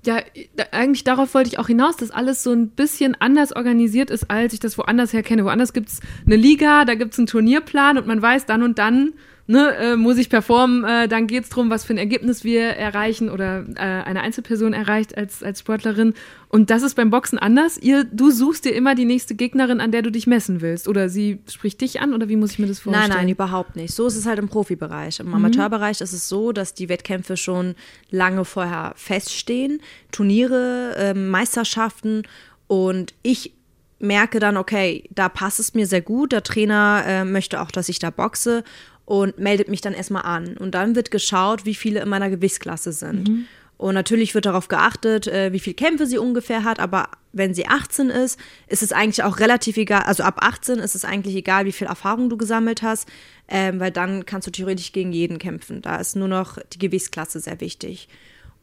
Ja, 0.06 0.22
eigentlich 0.70 1.04
darauf 1.04 1.34
wollte 1.34 1.48
ich 1.48 1.58
auch 1.58 1.66
hinaus, 1.66 1.96
dass 1.96 2.10
alles 2.10 2.42
so 2.42 2.52
ein 2.52 2.68
bisschen 2.70 3.16
anders 3.20 3.54
organisiert 3.54 4.10
ist, 4.10 4.30
als 4.30 4.52
ich 4.52 4.60
das 4.60 4.78
woanders 4.78 5.12
her 5.12 5.24
kenne. 5.24 5.44
Woanders 5.44 5.72
gibt 5.72 5.88
es 5.88 6.00
eine 6.24 6.36
Liga, 6.36 6.84
da 6.84 6.94
gibt 6.94 7.12
es 7.12 7.18
einen 7.18 7.26
Turnierplan 7.26 7.98
und 7.98 8.06
man 8.06 8.22
weiß 8.22 8.46
dann 8.46 8.62
und 8.62 8.78
dann 8.78 9.14
ne, 9.48 9.74
äh, 9.76 9.96
muss 9.96 10.18
ich 10.18 10.30
performen, 10.30 10.84
äh, 10.84 11.08
dann 11.08 11.26
geht 11.26 11.44
es 11.44 11.50
darum, 11.50 11.70
was 11.70 11.84
für 11.84 11.94
ein 11.94 11.98
Ergebnis 11.98 12.44
wir 12.44 12.62
erreichen 12.62 13.30
oder 13.30 13.64
äh, 13.74 13.80
eine 13.80 14.20
Einzelperson 14.20 14.72
erreicht 14.72 15.16
als, 15.16 15.42
als 15.42 15.60
Sportlerin. 15.60 16.14
Und 16.48 16.70
das 16.70 16.82
ist 16.82 16.94
beim 16.94 17.10
Boxen 17.10 17.38
anders. 17.38 17.76
Ihr, 17.78 18.04
du 18.04 18.30
suchst 18.30 18.64
dir 18.64 18.74
immer 18.74 18.94
die 18.94 19.04
nächste 19.04 19.34
Gegnerin, 19.34 19.80
an 19.80 19.90
der 19.90 20.02
du 20.02 20.12
dich 20.12 20.26
messen 20.26 20.60
willst. 20.60 20.86
Oder 20.86 21.08
sie 21.08 21.40
spricht 21.50 21.80
dich 21.80 22.00
an 22.00 22.14
oder 22.14 22.28
wie 22.28 22.36
muss 22.36 22.52
ich 22.52 22.58
mir 22.58 22.66
das 22.66 22.78
vorstellen? 22.78 23.08
Nein, 23.08 23.18
nein, 23.18 23.28
überhaupt 23.28 23.74
nicht. 23.74 23.94
So 23.94 24.06
ist 24.06 24.16
es 24.16 24.26
halt 24.26 24.38
im 24.38 24.48
Profibereich. 24.48 25.20
Im 25.20 25.28
mhm. 25.28 25.34
Amateurbereich 25.34 26.00
ist 26.00 26.12
es 26.12 26.28
so, 26.28 26.52
dass 26.52 26.74
die 26.74 26.88
Wettkämpfe 26.88 27.36
schon 27.36 27.74
lange 28.10 28.44
vorher 28.44 28.92
feststehen. 28.96 29.80
Turniere, 30.12 30.94
äh, 30.96 31.14
Meisterschaften 31.14 32.22
und 32.66 33.14
ich 33.22 33.54
merke 33.98 34.38
dann, 34.38 34.56
okay, 34.56 35.04
da 35.10 35.28
passt 35.28 35.58
es 35.58 35.74
mir 35.74 35.86
sehr 35.86 36.02
gut. 36.02 36.32
Der 36.32 36.42
Trainer 36.42 37.02
äh, 37.06 37.24
möchte 37.24 37.60
auch, 37.60 37.70
dass 37.70 37.88
ich 37.88 37.98
da 37.98 38.10
boxe 38.10 38.62
und 39.08 39.38
meldet 39.38 39.68
mich 39.68 39.80
dann 39.80 39.94
erstmal 39.94 40.24
an. 40.24 40.58
Und 40.58 40.74
dann 40.74 40.94
wird 40.94 41.10
geschaut, 41.10 41.64
wie 41.64 41.74
viele 41.74 42.02
in 42.02 42.10
meiner 42.10 42.28
Gewichtsklasse 42.28 42.92
sind. 42.92 43.26
Mhm. 43.26 43.46
Und 43.78 43.94
natürlich 43.94 44.34
wird 44.34 44.44
darauf 44.44 44.68
geachtet, 44.68 45.26
äh, 45.26 45.50
wie 45.50 45.60
viele 45.60 45.76
Kämpfe 45.76 46.06
sie 46.06 46.18
ungefähr 46.18 46.62
hat, 46.62 46.78
aber 46.78 47.08
wenn 47.32 47.54
sie 47.54 47.66
18 47.66 48.10
ist, 48.10 48.38
ist 48.66 48.82
es 48.82 48.92
eigentlich 48.92 49.22
auch 49.22 49.38
relativ 49.38 49.78
egal, 49.78 50.02
also 50.02 50.24
ab 50.24 50.40
18 50.42 50.78
ist 50.80 50.94
es 50.94 51.06
eigentlich 51.06 51.36
egal, 51.36 51.64
wie 51.64 51.72
viel 51.72 51.86
Erfahrung 51.86 52.28
du 52.28 52.36
gesammelt 52.36 52.82
hast, 52.82 53.08
ähm, 53.48 53.80
weil 53.80 53.92
dann 53.92 54.26
kannst 54.26 54.46
du 54.46 54.50
theoretisch 54.50 54.92
gegen 54.92 55.12
jeden 55.12 55.38
kämpfen. 55.38 55.80
Da 55.80 55.96
ist 55.96 56.14
nur 56.14 56.28
noch 56.28 56.58
die 56.74 56.78
Gewichtsklasse 56.78 57.40
sehr 57.40 57.62
wichtig. 57.62 58.08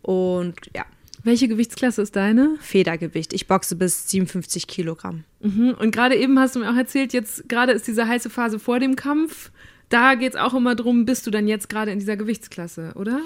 Und 0.04 0.54
ja. 0.76 0.86
Welche 1.24 1.48
Gewichtsklasse 1.48 2.04
ist 2.04 2.16
deine? 2.16 2.56
Federgewicht. 2.60 3.34
Ich 3.34 3.48
boxe 3.48 3.76
bis 3.76 4.12
57 4.12 4.68
Kilogramm. 4.68 5.24
Mhm. 5.40 5.76
Und 5.80 5.90
gerade 5.90 6.16
eben 6.16 6.38
hast 6.38 6.56
du 6.56 6.60
mir 6.60 6.70
auch 6.70 6.76
erzählt, 6.76 7.14
jetzt 7.14 7.50
gerade 7.50 7.72
ist 7.72 7.88
diese 7.88 8.08
heiße 8.08 8.30
Phase 8.30 8.60
vor 8.60 8.80
dem 8.80 8.96
Kampf 8.96 9.50
da 9.90 10.16
geht 10.16 10.34
es 10.34 10.40
auch 10.40 10.54
immer 10.54 10.76
darum, 10.76 11.06
bist 11.06 11.26
du 11.28 11.32
dann 11.32 11.48
jetzt 11.48 11.70
gerade 11.70 11.92
in 11.92 12.00
dieser 12.00 12.18
Gewichtsklasse, 12.18 12.94
oder? 12.96 13.20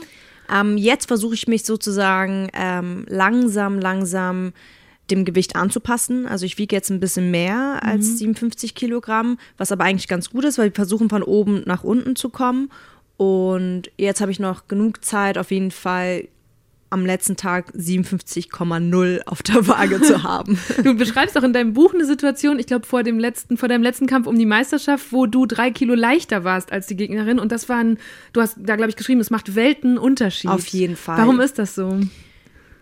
Ähm, 0.54 0.78
jetzt 0.78 1.06
versuche 1.08 1.36
ich 1.36 1.48
mich 1.48 1.63
sozusagen 1.63 2.50
ähm, 2.54 3.06
langsam, 3.08 3.80
langsam 3.80 4.54
dem 5.12 5.26
Gewicht 5.26 5.56
anzupassen. 5.56 6.28
Also 6.28 6.45
ich 6.45 6.58
wiege 6.58 6.76
jetzt 6.76 6.89
ein 6.89 7.00
bisschen 7.00 7.32
mehr 7.32 7.80
als 7.84 8.08
mhm. 8.08 8.17
57 8.17 8.76
Kilogramm, 8.76 9.38
was 9.58 9.72
aber 9.72 9.84
eigentlich 9.84 10.08
ganz 10.08 10.30
gut 10.30 10.45
ist, 10.45 10.58
weil 10.58 10.69
wir 10.69 10.76
versuchen 10.76 11.10
von 11.10 11.24
oben 11.24 11.63
nach 11.65 11.84
unten 11.84 12.15
zu 12.15 12.30
kommen. 12.30 12.69
Und 13.17 13.91
jetzt 13.98 14.22
habe 14.22 14.32
ich 14.32 14.39
noch 14.39 14.67
genug 14.67 15.04
Zeit, 15.04 15.38
auf 15.38 15.52
jeden 15.52 15.72
Fall 15.72 16.28
am 16.89 17.06
letzten 17.06 17.36
Tag 17.36 17.71
57,0 17.75 19.21
auf 19.25 19.43
der 19.43 19.67
Waage 19.67 20.02
zu 20.02 20.23
haben. 20.23 20.60
Du 20.84 20.95
beschreibst 20.95 21.38
auch 21.38 21.43
in 21.43 21.54
deinem 21.54 21.73
Buch 21.73 21.93
eine 21.93 22.06
Situation, 22.06 22.60
ich 22.60 22.65
glaube, 22.65 22.86
vor 22.86 23.04
dem 23.04 23.19
letzten, 23.19 23.58
vor 23.58 23.69
deinem 23.69 23.84
letzten 23.84 24.08
Kampf 24.08 24.28
um 24.28 24.38
die 24.38 24.45
Meisterschaft, 24.45 25.12
wo 25.12 25.25
du 25.25 25.45
drei 25.45 25.71
Kilo 25.71 25.93
leichter 25.93 26.43
warst 26.43 26.71
als 26.71 26.88
die 26.88 26.95
Gegnerin. 26.95 27.39
Und 27.39 27.52
das 27.52 27.69
waren, 27.69 27.97
du 28.34 28.41
hast 28.41 28.58
da, 28.58 28.75
glaube 28.75 28.89
ich, 28.89 28.95
geschrieben, 28.95 29.21
es 29.21 29.30
macht 29.30 29.56
Weltenunterschied. 29.56 30.49
Auf 30.49 30.67
jeden 30.67 30.95
Fall. 30.95 31.17
Warum 31.17 31.39
ist 31.39 31.60
das 31.60 31.75
so? 31.75 31.99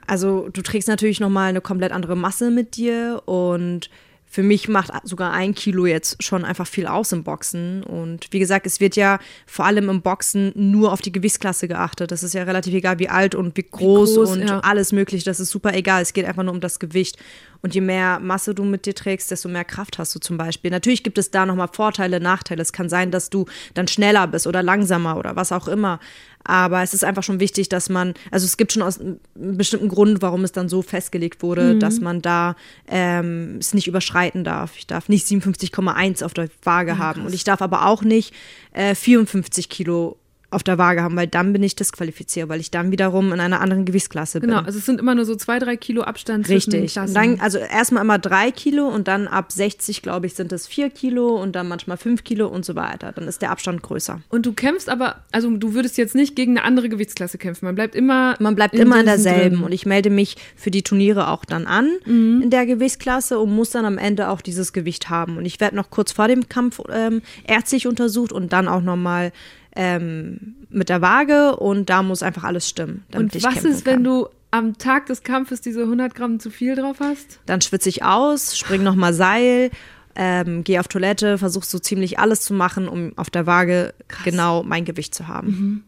Also, 0.05 0.47
du 0.53 0.61
trägst 0.61 0.87
natürlich 0.87 1.19
nochmal 1.19 1.49
eine 1.49 1.59
komplett 1.59 1.91
andere 1.91 2.15
Masse 2.15 2.49
mit 2.49 2.77
dir 2.77 3.23
und 3.25 3.89
für 4.29 4.43
mich 4.43 4.67
macht 4.67 4.91
sogar 5.03 5.31
ein 5.31 5.55
Kilo 5.55 5.85
jetzt 5.85 6.21
schon 6.21 6.43
einfach 6.43 6.67
viel 6.67 6.85
aus 6.85 7.11
im 7.13 7.23
Boxen. 7.23 7.81
Und 7.83 8.27
wie 8.31 8.39
gesagt, 8.39 8.65
es 8.65 8.79
wird 8.79 8.97
ja 8.97 9.19
vor 9.45 9.65
allem 9.65 9.89
im 9.89 10.01
Boxen 10.01 10.51
nur 10.53 10.91
auf 10.91 11.01
die 11.01 11.13
Gewichtsklasse 11.13 11.67
geachtet. 11.67 12.11
Das 12.11 12.23
ist 12.23 12.33
ja 12.33 12.43
relativ 12.43 12.73
egal, 12.73 12.99
wie 12.99 13.07
alt 13.09 13.35
und 13.35 13.55
wie 13.55 13.63
groß, 13.63 14.11
wie 14.11 14.15
groß 14.15 14.31
und 14.31 14.47
ja. 14.47 14.59
alles 14.59 14.91
mögliche. 14.91 15.23
Das 15.23 15.39
ist 15.39 15.49
super 15.49 15.73
egal. 15.73 16.01
Es 16.01 16.11
geht 16.11 16.25
einfach 16.25 16.43
nur 16.43 16.53
um 16.53 16.59
das 16.59 16.79
Gewicht. 16.79 17.17
Und 17.61 17.73
je 17.73 17.81
mehr 17.81 18.19
Masse 18.19 18.53
du 18.53 18.63
mit 18.63 18.85
dir 18.85 18.93
trägst, 18.93 19.31
desto 19.31 19.49
mehr 19.49 19.65
Kraft 19.65 19.97
hast 19.97 20.13
du 20.13 20.19
zum 20.19 20.37
Beispiel. 20.37 20.71
Natürlich 20.71 21.03
gibt 21.03 21.17
es 21.17 21.31
da 21.31 21.45
nochmal 21.45 21.69
Vorteile, 21.71 22.19
Nachteile. 22.19 22.61
Es 22.61 22.73
kann 22.73 22.89
sein, 22.89 23.11
dass 23.11 23.29
du 23.29 23.45
dann 23.73 23.87
schneller 23.87 24.27
bist 24.27 24.45
oder 24.45 24.61
langsamer 24.61 25.17
oder 25.17 25.35
was 25.35 25.51
auch 25.51 25.67
immer. 25.67 25.99
Aber 26.43 26.81
es 26.81 26.93
ist 26.93 27.03
einfach 27.03 27.23
schon 27.23 27.39
wichtig, 27.39 27.67
dass 27.69 27.89
man, 27.89 28.13
also 28.31 28.45
es 28.45 28.57
gibt 28.57 28.71
schon 28.71 28.81
aus 28.81 28.99
einem 28.99 29.19
bestimmten 29.35 29.89
Grund, 29.89 30.21
warum 30.21 30.43
es 30.43 30.53
dann 30.53 30.69
so 30.69 30.81
festgelegt 30.81 31.43
wurde, 31.43 31.75
mhm. 31.75 31.79
dass 31.79 31.99
man 31.99 32.21
da 32.21 32.55
ähm, 32.87 33.57
es 33.59 33.73
nicht 33.73 33.87
überschreiten 33.87 34.43
darf. 34.43 34.77
Ich 34.77 34.87
darf 34.87 35.09
nicht 35.09 35.27
57,1 35.27 36.23
auf 36.23 36.33
der 36.33 36.49
Waage 36.63 36.91
ja, 36.91 36.97
haben 36.97 37.25
und 37.25 37.33
ich 37.33 37.43
darf 37.43 37.61
aber 37.61 37.85
auch 37.85 38.03
nicht 38.03 38.33
äh, 38.71 38.95
54 38.95 39.67
Kilo 39.69 40.17
auf 40.49 40.63
der 40.63 40.77
Waage 40.77 41.03
haben, 41.03 41.17
weil 41.17 41.27
dann 41.27 41.51
bin 41.51 41.61
ich 41.61 41.75
disqualifiziert, 41.75 42.47
weil 42.47 42.61
ich 42.61 42.71
dann 42.71 42.91
wiederum 42.91 43.33
in 43.33 43.41
einer 43.41 43.59
anderen 43.59 43.83
Gewichtsklasse 43.83 44.39
bin. 44.39 44.49
Genau, 44.49 44.61
also 44.61 44.79
es 44.79 44.85
sind 44.85 44.99
immer 44.99 45.13
nur 45.13 45.25
so 45.25 45.35
zwei, 45.35 45.59
drei 45.59 45.75
Kilo 45.75 46.03
Abstand 46.03 46.47
Richtig. 46.47 46.71
zwischen 46.71 46.87
Klassen. 46.87 47.13
Dann, 47.13 47.39
also 47.41 47.57
erstmal 47.57 48.03
immer 48.03 48.17
drei 48.17 48.51
Kilo 48.51 48.87
und 48.87 49.09
dann 49.09 49.27
ab 49.27 49.51
60, 49.51 50.01
glaube 50.01 50.25
ich, 50.25 50.35
sind 50.35 50.53
es 50.53 50.65
vier 50.65 50.89
Kilo 50.89 51.35
und 51.41 51.57
dann 51.57 51.67
manchmal 51.67 51.97
fünf 51.97 52.23
Kilo 52.23 52.47
und 52.47 52.63
so 52.63 52.75
weiter. 52.75 53.11
Dann 53.11 53.27
ist 53.27 53.41
der 53.41 53.51
Abstand 53.51 53.83
größer. 53.83 54.21
Und 54.29 54.45
du 54.45 54.53
kämpfst 54.53 54.87
aber, 54.87 55.17
also 55.33 55.49
du 55.49 55.73
würdest 55.73 55.97
jetzt 55.97 56.15
nicht 56.15 56.37
gegen 56.37 56.57
eine 56.57 56.65
andere 56.65 56.87
Gewichtsklasse 56.87 57.37
kämpfen. 57.37 57.65
Man 57.65 57.75
bleibt 57.75 57.93
immer. 57.93 58.35
Man 58.39 58.55
bleibt 58.55 58.73
in 58.73 58.83
immer 58.83 59.01
in 59.01 59.05
derselben. 59.05 59.57
Drin. 59.57 59.65
Und 59.65 59.73
ich 59.73 59.85
melde 59.85 60.09
mich 60.09 60.37
für 60.55 60.71
die 60.71 60.81
Turniere 60.81 61.27
auch 61.27 61.43
dann 61.43 61.67
an 61.67 61.91
mhm. 62.05 62.41
in 62.41 62.49
der 62.51 62.65
Gewichtsklasse 62.65 63.37
und 63.37 63.53
muss 63.53 63.71
dann 63.71 63.83
am 63.83 63.97
Ende 63.97 64.29
auch 64.29 64.39
dieses 64.39 64.71
Gewicht 64.71 65.09
haben. 65.09 65.35
Und 65.35 65.45
ich 65.45 65.59
werde 65.59 65.75
noch 65.75 65.89
kurz 65.89 66.13
vor 66.13 66.29
dem 66.29 66.47
Kampf 66.47 66.79
ähm, 66.89 67.21
ärztlich 67.45 67.85
untersucht 67.85 68.31
und 68.31 68.53
dann 68.53 68.69
auch 68.69 68.81
nochmal 68.81 69.33
ähm, 69.77 70.55
mit 70.69 70.89
der 70.89 71.01
Waage 71.01 71.55
und 71.55 71.89
da 71.89 72.01
muss 72.01 72.23
einfach 72.23 72.43
alles 72.43 72.67
stimmen. 72.67 73.05
und 73.13 73.41
was 73.43 73.63
ist, 73.63 73.85
wenn 73.85 74.03
du 74.03 74.27
am 74.49 74.77
Tag 74.77 75.05
des 75.05 75.23
Kampfes 75.23 75.61
diese 75.61 75.83
100 75.83 76.15
Gramm 76.15 76.39
zu 76.39 76.49
viel 76.49 76.75
drauf 76.75 76.97
hast? 76.99 77.39
Dann 77.45 77.61
schwitze 77.61 77.87
ich 77.89 78.03
aus, 78.03 78.57
spring 78.57 78.81
nochmal 78.81 79.13
Seil, 79.13 79.69
ähm, 80.15 80.63
gehe 80.63 80.79
auf 80.79 80.87
Toilette, 80.87 81.37
versuche 81.37 81.65
so 81.65 81.77
ziemlich 81.77 82.17
alles 82.17 82.41
zu 82.41 82.55
machen, 82.55 82.87
um 82.87 83.15
auf 83.17 83.29
der 83.29 83.45
Waage 83.45 83.93
krass. 84.07 84.23
genau 84.23 84.63
mein 84.63 84.83
Gewicht 84.83 85.13
zu 85.13 85.27
haben. 85.27 85.47
Mhm. 85.47 85.83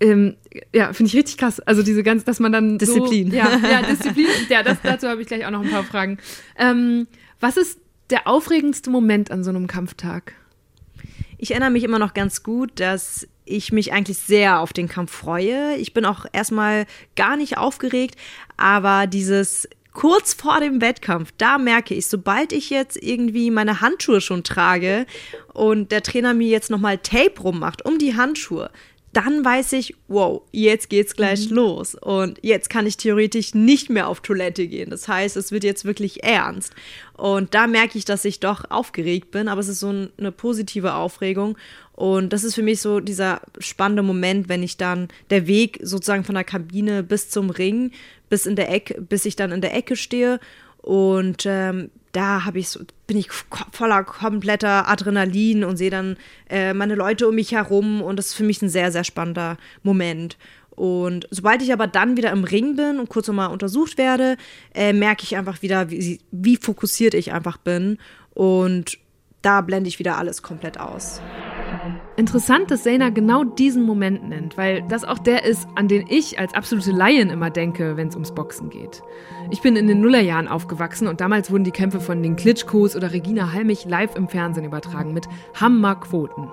Ähm, 0.00 0.36
ja, 0.74 0.92
finde 0.92 1.08
ich 1.08 1.16
richtig 1.16 1.38
krass. 1.38 1.60
Also 1.60 1.82
diese 1.82 2.02
ganze, 2.02 2.26
dass 2.26 2.38
man 2.38 2.52
dann 2.52 2.76
Disziplin. 2.76 3.30
So, 3.30 3.36
ja, 3.36 3.48
ja, 3.68 3.82
Disziplin. 3.90 4.26
ja, 4.50 4.62
das, 4.62 4.76
dazu 4.82 5.08
habe 5.08 5.22
ich 5.22 5.26
gleich 5.26 5.46
auch 5.46 5.50
noch 5.50 5.62
ein 5.62 5.70
paar 5.70 5.84
Fragen. 5.84 6.18
Ähm, 6.56 7.08
was 7.40 7.56
ist 7.56 7.80
der 8.10 8.26
aufregendste 8.26 8.90
Moment 8.90 9.30
an 9.30 9.42
so 9.42 9.50
einem 9.50 9.66
Kampftag? 9.66 10.34
Ich 11.38 11.52
erinnere 11.52 11.70
mich 11.70 11.84
immer 11.84 12.00
noch 12.00 12.14
ganz 12.14 12.42
gut, 12.42 12.72
dass 12.80 13.28
ich 13.44 13.72
mich 13.72 13.92
eigentlich 13.92 14.18
sehr 14.18 14.58
auf 14.60 14.72
den 14.72 14.88
Kampf 14.88 15.12
freue. 15.12 15.76
Ich 15.76 15.94
bin 15.94 16.04
auch 16.04 16.26
erstmal 16.32 16.84
gar 17.16 17.36
nicht 17.36 17.56
aufgeregt, 17.56 18.16
aber 18.56 19.06
dieses 19.06 19.68
kurz 19.92 20.34
vor 20.34 20.60
dem 20.60 20.80
Wettkampf, 20.80 21.32
da 21.38 21.58
merke 21.58 21.94
ich, 21.94 22.08
sobald 22.08 22.52
ich 22.52 22.70
jetzt 22.70 23.00
irgendwie 23.02 23.50
meine 23.50 23.80
Handschuhe 23.80 24.20
schon 24.20 24.44
trage 24.44 25.06
und 25.54 25.92
der 25.92 26.02
Trainer 26.02 26.34
mir 26.34 26.48
jetzt 26.48 26.70
nochmal 26.70 26.98
Tape 26.98 27.40
rummacht 27.40 27.84
um 27.84 27.98
die 27.98 28.16
Handschuhe, 28.16 28.70
dann 29.12 29.44
weiß 29.44 29.72
ich, 29.72 29.94
wow, 30.06 30.42
jetzt 30.52 30.90
geht's 30.90 31.16
gleich 31.16 31.48
mhm. 31.48 31.56
los. 31.56 31.94
Und 31.94 32.38
jetzt 32.42 32.68
kann 32.68 32.86
ich 32.86 32.96
theoretisch 32.96 33.54
nicht 33.54 33.90
mehr 33.90 34.08
auf 34.08 34.20
Toilette 34.20 34.66
gehen. 34.66 34.90
Das 34.90 35.08
heißt, 35.08 35.36
es 35.36 35.50
wird 35.50 35.64
jetzt 35.64 35.84
wirklich 35.84 36.24
ernst. 36.24 36.74
Und 37.14 37.54
da 37.54 37.66
merke 37.66 37.98
ich, 37.98 38.04
dass 38.04 38.24
ich 38.24 38.40
doch 38.40 38.70
aufgeregt 38.70 39.30
bin, 39.30 39.48
aber 39.48 39.60
es 39.60 39.68
ist 39.68 39.80
so 39.80 40.08
eine 40.18 40.32
positive 40.32 40.94
Aufregung. 40.94 41.56
Und 41.92 42.32
das 42.32 42.44
ist 42.44 42.54
für 42.54 42.62
mich 42.62 42.80
so 42.80 43.00
dieser 43.00 43.40
spannende 43.58 44.02
Moment, 44.02 44.48
wenn 44.48 44.62
ich 44.62 44.76
dann 44.76 45.08
der 45.30 45.46
Weg 45.46 45.80
sozusagen 45.82 46.24
von 46.24 46.36
der 46.36 46.44
Kabine 46.44 47.02
bis 47.02 47.30
zum 47.30 47.50
Ring, 47.50 47.90
bis 48.28 48.46
in 48.46 48.56
der 48.56 48.70
Ecke, 48.70 49.00
bis 49.00 49.24
ich 49.24 49.36
dann 49.36 49.52
in 49.52 49.62
der 49.62 49.74
Ecke 49.74 49.96
stehe. 49.96 50.38
Und 50.82 51.44
ähm, 51.46 51.90
da 52.12 52.44
habe 52.44 52.58
ich 52.58 52.68
so, 52.68 52.80
bin 53.08 53.16
ich 53.16 53.30
voller 53.72 54.04
kompletter 54.04 54.86
Adrenalin 54.86 55.64
und 55.64 55.78
sehe 55.78 55.90
dann 55.90 56.16
äh, 56.48 56.74
meine 56.74 56.94
Leute 56.94 57.26
um 57.26 57.34
mich 57.34 57.52
herum 57.52 58.02
und 58.02 58.16
das 58.16 58.26
ist 58.26 58.34
für 58.34 58.44
mich 58.44 58.62
ein 58.62 58.68
sehr, 58.68 58.92
sehr 58.92 59.02
spannender 59.02 59.56
Moment. 59.82 60.36
Und 60.70 61.26
sobald 61.32 61.60
ich 61.62 61.72
aber 61.72 61.88
dann 61.88 62.16
wieder 62.16 62.30
im 62.30 62.44
Ring 62.44 62.76
bin 62.76 63.00
und 63.00 63.08
kurz 63.08 63.26
nochmal 63.26 63.50
untersucht 63.50 63.98
werde, 63.98 64.36
äh, 64.74 64.92
merke 64.92 65.24
ich 65.24 65.36
einfach 65.36 65.62
wieder, 65.62 65.90
wie, 65.90 66.20
wie 66.30 66.56
fokussiert 66.56 67.14
ich 67.14 67.32
einfach 67.32 67.56
bin. 67.56 67.98
Und 68.34 68.98
da 69.42 69.62
blende 69.62 69.88
ich 69.88 69.98
wieder 69.98 70.18
alles 70.18 70.42
komplett 70.42 70.78
aus. 70.78 71.20
Interessant, 72.18 72.68
dass 72.72 72.82
Zayna 72.82 73.10
genau 73.10 73.44
diesen 73.44 73.84
Moment 73.84 74.28
nennt, 74.28 74.56
weil 74.56 74.82
das 74.82 75.04
auch 75.04 75.18
der 75.18 75.44
ist, 75.44 75.68
an 75.76 75.86
den 75.86 76.04
ich 76.08 76.36
als 76.40 76.52
absolute 76.52 76.90
Laien 76.90 77.30
immer 77.30 77.48
denke, 77.48 77.96
wenn 77.96 78.08
es 78.08 78.16
ums 78.16 78.34
Boxen 78.34 78.70
geht. 78.70 79.04
Ich 79.52 79.62
bin 79.62 79.76
in 79.76 79.86
den 79.86 80.00
Nullerjahren 80.00 80.48
aufgewachsen 80.48 81.06
und 81.06 81.20
damals 81.20 81.52
wurden 81.52 81.62
die 81.62 81.70
Kämpfe 81.70 82.00
von 82.00 82.20
den 82.20 82.34
Klitschkos 82.34 82.96
oder 82.96 83.12
Regina 83.12 83.52
Halmich 83.52 83.84
live 83.84 84.16
im 84.16 84.26
Fernsehen 84.26 84.64
übertragen 84.64 85.14
mit 85.14 85.28
Hammerquoten. 85.60 86.48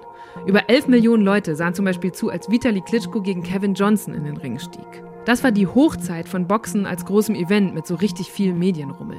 Über 0.45 0.69
11 0.69 0.87
Millionen 0.87 1.23
Leute 1.23 1.55
sahen 1.55 1.73
zum 1.73 1.85
Beispiel 1.85 2.11
zu, 2.11 2.29
als 2.29 2.51
Vitali 2.51 2.81
Klitschko 2.81 3.21
gegen 3.21 3.41
Kevin 3.41 3.73
Johnson 3.73 4.13
in 4.13 4.23
den 4.23 4.37
Ring 4.37 4.59
stieg. 4.59 5.03
Das 5.25 5.43
war 5.43 5.51
die 5.51 5.65
Hochzeit 5.65 6.29
von 6.29 6.45
Boxen 6.45 6.85
als 6.85 7.05
großem 7.05 7.33
Event 7.33 7.73
mit 7.73 7.87
so 7.87 7.95
richtig 7.95 8.31
viel 8.31 8.53
Medienrummel. 8.53 9.17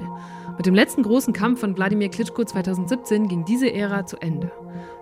Mit 0.57 0.65
dem 0.65 0.75
letzten 0.75 1.03
großen 1.03 1.35
Kampf 1.35 1.61
von 1.61 1.77
Wladimir 1.77 2.09
Klitschko 2.09 2.43
2017 2.43 3.29
ging 3.29 3.45
diese 3.45 3.73
Ära 3.73 4.07
zu 4.07 4.17
Ende. 4.17 4.51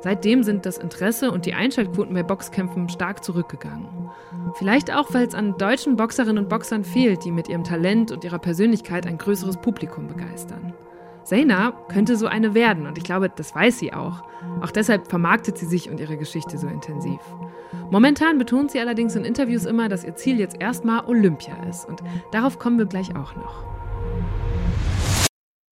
Seitdem 0.00 0.42
sind 0.42 0.66
das 0.66 0.78
Interesse 0.78 1.30
und 1.30 1.46
die 1.46 1.54
Einschaltquoten 1.54 2.12
bei 2.12 2.24
Boxkämpfen 2.24 2.88
stark 2.88 3.22
zurückgegangen. 3.22 4.10
Vielleicht 4.54 4.92
auch, 4.92 5.14
weil 5.14 5.26
es 5.26 5.34
an 5.34 5.56
deutschen 5.56 5.96
Boxerinnen 5.96 6.38
und 6.38 6.48
Boxern 6.48 6.82
fehlt, 6.82 7.24
die 7.24 7.30
mit 7.30 7.48
ihrem 7.48 7.62
Talent 7.62 8.10
und 8.10 8.24
ihrer 8.24 8.40
Persönlichkeit 8.40 9.06
ein 9.06 9.16
größeres 9.16 9.58
Publikum 9.58 10.08
begeistern. 10.08 10.74
Zayna 11.22 11.72
könnte 11.88 12.16
so 12.16 12.26
eine 12.26 12.54
werden 12.54 12.86
und 12.86 12.98
ich 12.98 13.04
glaube, 13.04 13.30
das 13.34 13.54
weiß 13.54 13.78
sie 13.78 13.94
auch. 13.94 14.22
Auch 14.60 14.72
deshalb 14.72 15.08
vermarktet 15.08 15.56
sie 15.56 15.66
sich 15.66 15.88
und 15.88 16.00
ihre 16.00 16.16
Geschichte 16.16 16.58
so 16.58 16.66
intensiv. 16.66 17.20
Momentan 17.90 18.38
betont 18.38 18.72
sie 18.72 18.80
allerdings 18.80 19.14
in 19.14 19.24
Interviews 19.24 19.64
immer, 19.64 19.88
dass 19.88 20.04
ihr 20.04 20.16
Ziel 20.16 20.38
jetzt 20.38 20.60
erstmal 20.60 21.06
Olympia 21.06 21.54
ist 21.68 21.88
und 21.88 22.02
darauf 22.32 22.58
kommen 22.58 22.78
wir 22.78 22.86
gleich 22.86 23.16
auch 23.16 23.36
noch. 23.36 23.64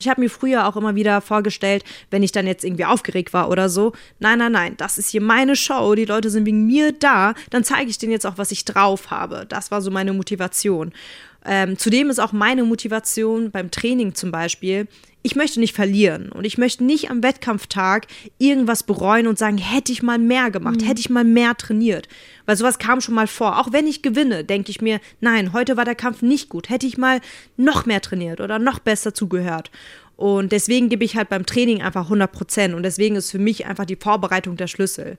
Ich 0.03 0.09
habe 0.09 0.21
mir 0.21 0.29
früher 0.29 0.67
auch 0.67 0.77
immer 0.77 0.97
wieder 0.97 1.21
vorgestellt, 1.21 1.85
wenn 2.11 2.25
ich 2.25 2.33
dann 2.33 2.47
jetzt 2.47 2.65
irgendwie 2.65 2.85
aufgeregt 2.85 3.33
war 3.33 3.49
oder 3.49 3.69
so, 3.69 3.93
nein, 4.19 4.39
nein, 4.39 4.51
nein, 4.51 4.75
das 4.77 4.99
ist 4.99 5.11
hier 5.11 5.21
meine 5.21 5.55
Show, 5.55 5.95
die 5.95 6.05
Leute 6.05 6.29
sind 6.29 6.45
wegen 6.45 6.67
mir 6.67 6.91
da, 6.91 7.35
dann 7.51 7.63
zeige 7.63 7.89
ich 7.89 7.99
denen 7.99 8.11
jetzt 8.11 8.27
auch, 8.27 8.37
was 8.37 8.51
ich 8.51 8.65
drauf 8.65 9.13
habe. 9.13 9.47
Das 9.49 9.71
war 9.71 9.81
so 9.81 9.93
meine 9.93 10.13
Motivation. 10.13 10.93
Ähm, 11.45 11.79
zudem 11.79 12.11
ist 12.11 12.19
auch 12.19 12.33
meine 12.33 12.65
Motivation 12.65 13.51
beim 13.53 13.71
Training 13.71 14.15
zum 14.15 14.33
Beispiel, 14.33 14.89
ich 15.23 15.37
möchte 15.37 15.61
nicht 15.61 15.75
verlieren 15.75 16.31
und 16.31 16.45
ich 16.45 16.59
möchte 16.59 16.85
nicht 16.85 17.11
am 17.11 17.23
Wettkampftag 17.23 18.09
irgendwas 18.39 18.83
bereuen 18.83 19.29
und 19.29 19.39
sagen, 19.39 19.57
hätte 19.57 19.93
ich 19.93 20.03
mal 20.03 20.19
mehr 20.19 20.51
gemacht, 20.51 20.81
mhm. 20.81 20.87
hätte 20.87 21.01
ich 21.01 21.11
mal 21.11 21.25
mehr 21.25 21.57
trainiert. 21.57 22.09
Weil 22.45 22.57
sowas 22.57 22.79
kam 22.79 23.01
schon 23.01 23.15
mal 23.15 23.29
vor. 23.29 23.61
Auch 23.61 23.73
wenn 23.73 23.87
ich 23.87 24.03
gewinne, 24.03 24.45
denke 24.45 24.71
ich 24.71 24.81
mir, 24.81 25.01
nein, 25.21 25.53
heute 25.53 25.77
war 25.77 25.85
der 25.85 25.95
Kampf 25.95 26.23
nicht 26.23 26.49
gut. 26.49 26.71
Hätte 26.71 26.87
ich 26.87 26.99
mal 26.99 27.21
noch 27.57 27.87
mehr 27.87 28.01
trainiert 28.01 28.41
oder 28.41 28.59
noch 28.59 28.81
besser 28.81 29.15
zugehört. 29.15 29.71
Und 30.17 30.53
deswegen 30.53 30.89
gebe 30.89 31.05
ich 31.05 31.17
halt 31.17 31.29
beim 31.29 31.47
Training 31.47 31.83
einfach 31.83 32.05
100 32.05 32.31
Prozent. 32.31 32.75
Und 32.75 32.83
deswegen 32.83 33.15
ist 33.15 33.31
für 33.31 33.39
mich 33.39 33.67
einfach 33.67 33.85
die 33.85 33.97
Vorbereitung 33.97 34.57
der 34.57 34.67
Schlüssel. 34.67 35.19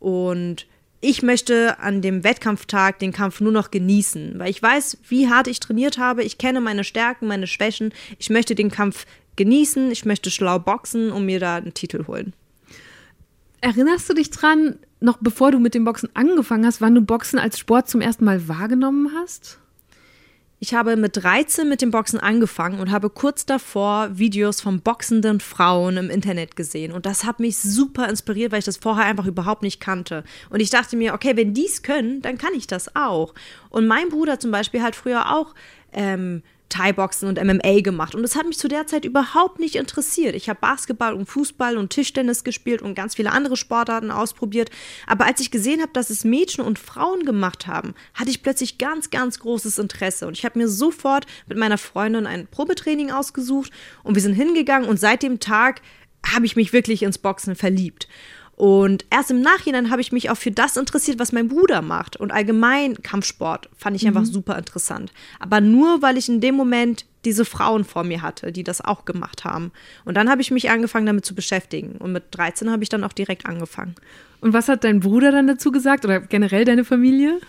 Und 0.00 0.66
ich 1.00 1.22
möchte 1.22 1.78
an 1.78 2.02
dem 2.02 2.24
Wettkampftag 2.24 2.98
den 2.98 3.12
Kampf 3.12 3.40
nur 3.40 3.52
noch 3.52 3.70
genießen, 3.70 4.38
weil 4.38 4.50
ich 4.50 4.62
weiß, 4.62 4.98
wie 5.08 5.28
hart 5.28 5.46
ich 5.46 5.60
trainiert 5.60 5.98
habe. 5.98 6.24
Ich 6.24 6.38
kenne 6.38 6.60
meine 6.60 6.84
Stärken, 6.84 7.28
meine 7.28 7.46
Schwächen. 7.46 7.92
Ich 8.18 8.30
möchte 8.30 8.54
den 8.54 8.70
Kampf 8.70 9.06
genießen, 9.36 9.90
ich 9.90 10.04
möchte 10.04 10.30
schlau 10.30 10.58
boxen 10.58 11.12
und 11.12 11.26
mir 11.26 11.40
da 11.40 11.56
einen 11.56 11.74
Titel 11.74 12.06
holen. 12.06 12.32
Erinnerst 13.60 14.08
du 14.08 14.14
dich 14.14 14.30
dran, 14.30 14.76
noch 15.00 15.18
bevor 15.20 15.50
du 15.50 15.58
mit 15.58 15.74
dem 15.74 15.84
Boxen 15.84 16.08
angefangen 16.14 16.66
hast, 16.66 16.80
wann 16.80 16.94
du 16.94 17.00
Boxen 17.00 17.38
als 17.38 17.58
Sport 17.58 17.88
zum 17.88 18.00
ersten 18.00 18.24
Mal 18.24 18.48
wahrgenommen 18.48 19.12
hast? 19.14 19.58
Ich 20.58 20.72
habe 20.72 20.96
mit 20.96 21.16
13 21.16 21.68
mit 21.68 21.82
dem 21.82 21.90
Boxen 21.90 22.18
angefangen 22.18 22.80
und 22.80 22.90
habe 22.90 23.10
kurz 23.10 23.44
davor 23.44 24.16
Videos 24.16 24.62
von 24.62 24.80
boxenden 24.80 25.40
Frauen 25.40 25.98
im 25.98 26.08
Internet 26.08 26.56
gesehen. 26.56 26.92
Und 26.92 27.04
das 27.04 27.24
hat 27.24 27.40
mich 27.40 27.58
super 27.58 28.08
inspiriert, 28.08 28.52
weil 28.52 28.60
ich 28.60 28.64
das 28.64 28.78
vorher 28.78 29.04
einfach 29.04 29.26
überhaupt 29.26 29.62
nicht 29.62 29.80
kannte. 29.80 30.24
Und 30.48 30.60
ich 30.60 30.70
dachte 30.70 30.96
mir, 30.96 31.12
okay, 31.12 31.36
wenn 31.36 31.52
die 31.52 31.66
es 31.66 31.82
können, 31.82 32.22
dann 32.22 32.38
kann 32.38 32.54
ich 32.54 32.66
das 32.66 32.96
auch. 32.96 33.34
Und 33.68 33.86
mein 33.86 34.08
Bruder 34.08 34.40
zum 34.40 34.50
Beispiel 34.50 34.82
hat 34.82 34.96
früher 34.96 35.36
auch 35.36 35.54
ähm, 35.92 36.42
Thai-Boxen 36.68 37.28
und 37.28 37.42
MMA 37.42 37.80
gemacht. 37.80 38.14
Und 38.14 38.22
das 38.22 38.36
hat 38.36 38.46
mich 38.46 38.58
zu 38.58 38.68
der 38.68 38.86
Zeit 38.86 39.04
überhaupt 39.04 39.60
nicht 39.60 39.76
interessiert. 39.76 40.34
Ich 40.34 40.48
habe 40.48 40.60
Basketball 40.60 41.14
und 41.14 41.26
Fußball 41.26 41.76
und 41.76 41.90
Tischtennis 41.90 42.44
gespielt 42.44 42.82
und 42.82 42.94
ganz 42.94 43.14
viele 43.14 43.32
andere 43.32 43.56
Sportarten 43.56 44.10
ausprobiert. 44.10 44.70
Aber 45.06 45.26
als 45.26 45.40
ich 45.40 45.50
gesehen 45.50 45.80
habe, 45.80 45.92
dass 45.92 46.10
es 46.10 46.24
Mädchen 46.24 46.64
und 46.64 46.78
Frauen 46.78 47.24
gemacht 47.24 47.66
haben, 47.66 47.94
hatte 48.14 48.30
ich 48.30 48.42
plötzlich 48.42 48.78
ganz, 48.78 49.10
ganz 49.10 49.38
großes 49.38 49.78
Interesse. 49.78 50.26
Und 50.26 50.36
ich 50.36 50.44
habe 50.44 50.58
mir 50.58 50.68
sofort 50.68 51.26
mit 51.46 51.58
meiner 51.58 51.78
Freundin 51.78 52.26
ein 52.26 52.46
Probetraining 52.46 53.10
ausgesucht 53.10 53.70
und 54.02 54.14
wir 54.14 54.22
sind 54.22 54.34
hingegangen 54.34 54.88
und 54.88 54.98
seit 54.98 55.22
dem 55.22 55.40
Tag 55.40 55.80
habe 56.34 56.46
ich 56.46 56.56
mich 56.56 56.72
wirklich 56.72 57.02
ins 57.02 57.18
Boxen 57.18 57.54
verliebt. 57.54 58.08
Und 58.56 59.04
erst 59.10 59.30
im 59.30 59.42
Nachhinein 59.42 59.90
habe 59.90 60.00
ich 60.00 60.12
mich 60.12 60.30
auch 60.30 60.36
für 60.36 60.50
das 60.50 60.78
interessiert, 60.78 61.18
was 61.18 61.30
mein 61.30 61.48
Bruder 61.48 61.82
macht. 61.82 62.16
Und 62.16 62.32
allgemein 62.32 63.02
Kampfsport 63.02 63.68
fand 63.76 63.96
ich 63.96 64.02
mhm. 64.02 64.08
einfach 64.08 64.24
super 64.24 64.56
interessant. 64.56 65.12
Aber 65.38 65.60
nur, 65.60 66.00
weil 66.00 66.16
ich 66.16 66.28
in 66.30 66.40
dem 66.40 66.54
Moment 66.54 67.04
diese 67.26 67.44
Frauen 67.44 67.84
vor 67.84 68.02
mir 68.02 68.22
hatte, 68.22 68.52
die 68.52 68.64
das 68.64 68.80
auch 68.80 69.04
gemacht 69.04 69.44
haben. 69.44 69.72
Und 70.06 70.16
dann 70.16 70.30
habe 70.30 70.40
ich 70.40 70.50
mich 70.50 70.70
angefangen, 70.70 71.04
damit 71.04 71.26
zu 71.26 71.34
beschäftigen. 71.34 71.96
Und 71.98 72.12
mit 72.12 72.24
13 72.30 72.70
habe 72.70 72.82
ich 72.82 72.88
dann 72.88 73.04
auch 73.04 73.12
direkt 73.12 73.44
angefangen. 73.44 73.94
Und 74.40 74.54
was 74.54 74.68
hat 74.68 74.84
dein 74.84 75.00
Bruder 75.00 75.32
dann 75.32 75.46
dazu 75.46 75.70
gesagt 75.70 76.04
oder 76.04 76.20
generell 76.20 76.64
deine 76.64 76.84
Familie? 76.84 77.40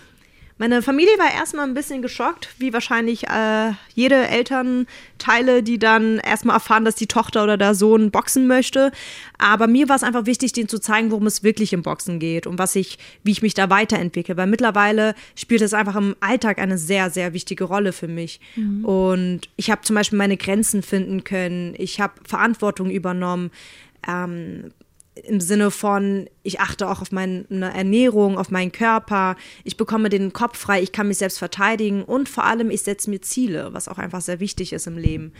Meine 0.59 0.81
Familie 0.81 1.17
war 1.19 1.31
erstmal 1.31 1.67
ein 1.67 1.75
bisschen 1.75 2.01
geschockt, 2.01 2.49
wie 2.57 2.73
wahrscheinlich 2.73 3.27
äh, 3.27 3.73
jede 3.93 4.27
Elternteile, 4.27 5.61
die 5.61 5.77
dann 5.77 6.17
erstmal 6.17 6.55
erfahren, 6.55 6.83
dass 6.83 6.95
die 6.95 7.05
Tochter 7.05 7.43
oder 7.43 7.57
der 7.57 7.75
Sohn 7.75 8.09
boxen 8.09 8.47
möchte. 8.47 8.91
Aber 9.37 9.67
mir 9.67 9.87
war 9.87 9.95
es 9.95 10.03
einfach 10.03 10.25
wichtig, 10.25 10.53
denen 10.53 10.67
zu 10.67 10.79
zeigen, 10.79 11.11
worum 11.11 11.27
es 11.27 11.43
wirklich 11.43 11.73
im 11.73 11.83
Boxen 11.83 12.17
geht 12.19 12.47
und 12.47 12.57
was 12.57 12.75
ich, 12.75 12.97
wie 13.23 13.31
ich 13.31 13.43
mich 13.43 13.53
da 13.53 13.69
weiterentwickle. 13.69 14.35
Weil 14.35 14.47
mittlerweile 14.47 15.13
spielt 15.35 15.61
es 15.61 15.75
einfach 15.75 15.95
im 15.95 16.15
Alltag 16.21 16.57
eine 16.57 16.79
sehr, 16.79 17.11
sehr 17.11 17.33
wichtige 17.33 17.65
Rolle 17.65 17.93
für 17.93 18.07
mich. 18.07 18.39
Mhm. 18.55 18.83
Und 18.83 19.41
ich 19.57 19.69
habe 19.69 19.81
zum 19.81 19.95
Beispiel 19.95 20.17
meine 20.17 20.37
Grenzen 20.37 20.81
finden 20.81 21.23
können. 21.23 21.75
Ich 21.77 22.01
habe 22.01 22.13
Verantwortung 22.25 22.89
übernommen. 22.89 23.51
Ähm, 24.07 24.71
im 25.23 25.39
Sinne 25.39 25.71
von, 25.71 26.29
ich 26.43 26.59
achte 26.59 26.87
auch 26.87 27.01
auf 27.01 27.11
meine 27.11 27.45
Ernährung, 27.49 28.37
auf 28.37 28.51
meinen 28.51 28.71
Körper, 28.71 29.35
ich 29.63 29.77
bekomme 29.77 30.09
den 30.09 30.33
Kopf 30.33 30.57
frei, 30.57 30.81
ich 30.81 30.91
kann 30.91 31.07
mich 31.07 31.17
selbst 31.17 31.39
verteidigen 31.39 32.03
und 32.03 32.29
vor 32.29 32.43
allem, 32.43 32.69
ich 32.69 32.81
setze 32.81 33.09
mir 33.09 33.21
Ziele, 33.21 33.69
was 33.71 33.87
auch 33.87 33.97
einfach 33.97 34.21
sehr 34.21 34.39
wichtig 34.39 34.73
ist 34.73 34.87
im 34.87 34.97
Leben. 34.97 35.33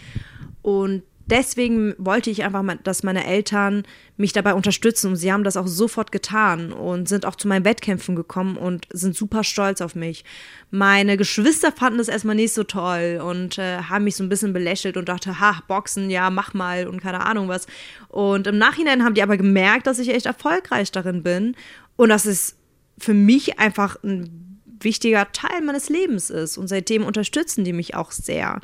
Und 0.62 1.04
deswegen 1.30 1.94
wollte 1.98 2.30
ich 2.30 2.44
einfach, 2.44 2.63
mal, 2.63 2.80
dass 2.84 3.04
meine 3.04 3.26
Eltern 3.26 3.84
mich 4.18 4.34
dabei 4.34 4.54
unterstützen 4.54 5.10
und 5.10 5.16
sie 5.18 5.32
haben 5.32 5.44
das 5.44 5.58
auch 5.58 5.68
sofort 5.68 6.12
getan 6.12 6.74
und 6.74 7.08
sind 7.08 7.26
auch 7.26 7.36
zu 7.36 7.48
meinen 7.48 7.66
Wettkämpfen 7.66 8.16
gekommen 8.16 8.58
und 8.58 8.88
sind 8.92 9.16
super 9.16 9.44
stolz 9.44 9.82
auf 9.82 9.96
mich. 9.96 10.24
Meine 10.72 11.18
Geschwister 11.18 11.72
fanden 11.72 12.00
das 12.00 12.08
erstmal 12.08 12.36
nicht 12.36 12.54
so 12.54 12.63
toll 12.63 13.22
und 13.24 13.58
äh, 13.58 13.78
haben 13.84 14.06
mich 14.06 14.16
so 14.16 14.24
ein 14.24 14.30
bisschen 14.30 14.54
belächelt 14.54 14.98
und 14.98 15.10
dachte, 15.10 15.40
ha, 15.40 15.62
Boxen, 15.68 16.10
ja, 16.10 16.30
mach 16.30 16.54
mal 16.54 16.88
und 16.88 17.02
keine 17.02 17.26
Ahnung 17.26 17.48
was. 17.48 17.68
Und 18.08 18.48
im 18.48 18.58
Nachhinein 18.58 19.04
haben 19.04 19.13
die 19.13 19.24
aber 19.24 19.38
gemerkt, 19.38 19.88
dass 19.88 20.00
ich 20.00 20.10
echt 20.10 20.26
erfolgreich 20.26 20.92
darin 20.92 21.24
bin 21.24 21.56
und 21.96 22.10
dass 22.10 22.26
es 22.26 22.56
für 22.98 23.13
mich 23.13 23.60
einfach 23.60 24.02
ein 24.04 24.48
wichtiger 24.80 25.32
Teil 25.32 25.62
meines 25.62 25.90
Lebens 25.90 26.30
ist 26.30 26.58
und 26.58 26.68
seitdem 26.68 27.04
unterstützen 27.04 27.63
die 27.63 27.74
mich 27.74 27.96
auch 27.96 28.12
sehr. 28.12 28.62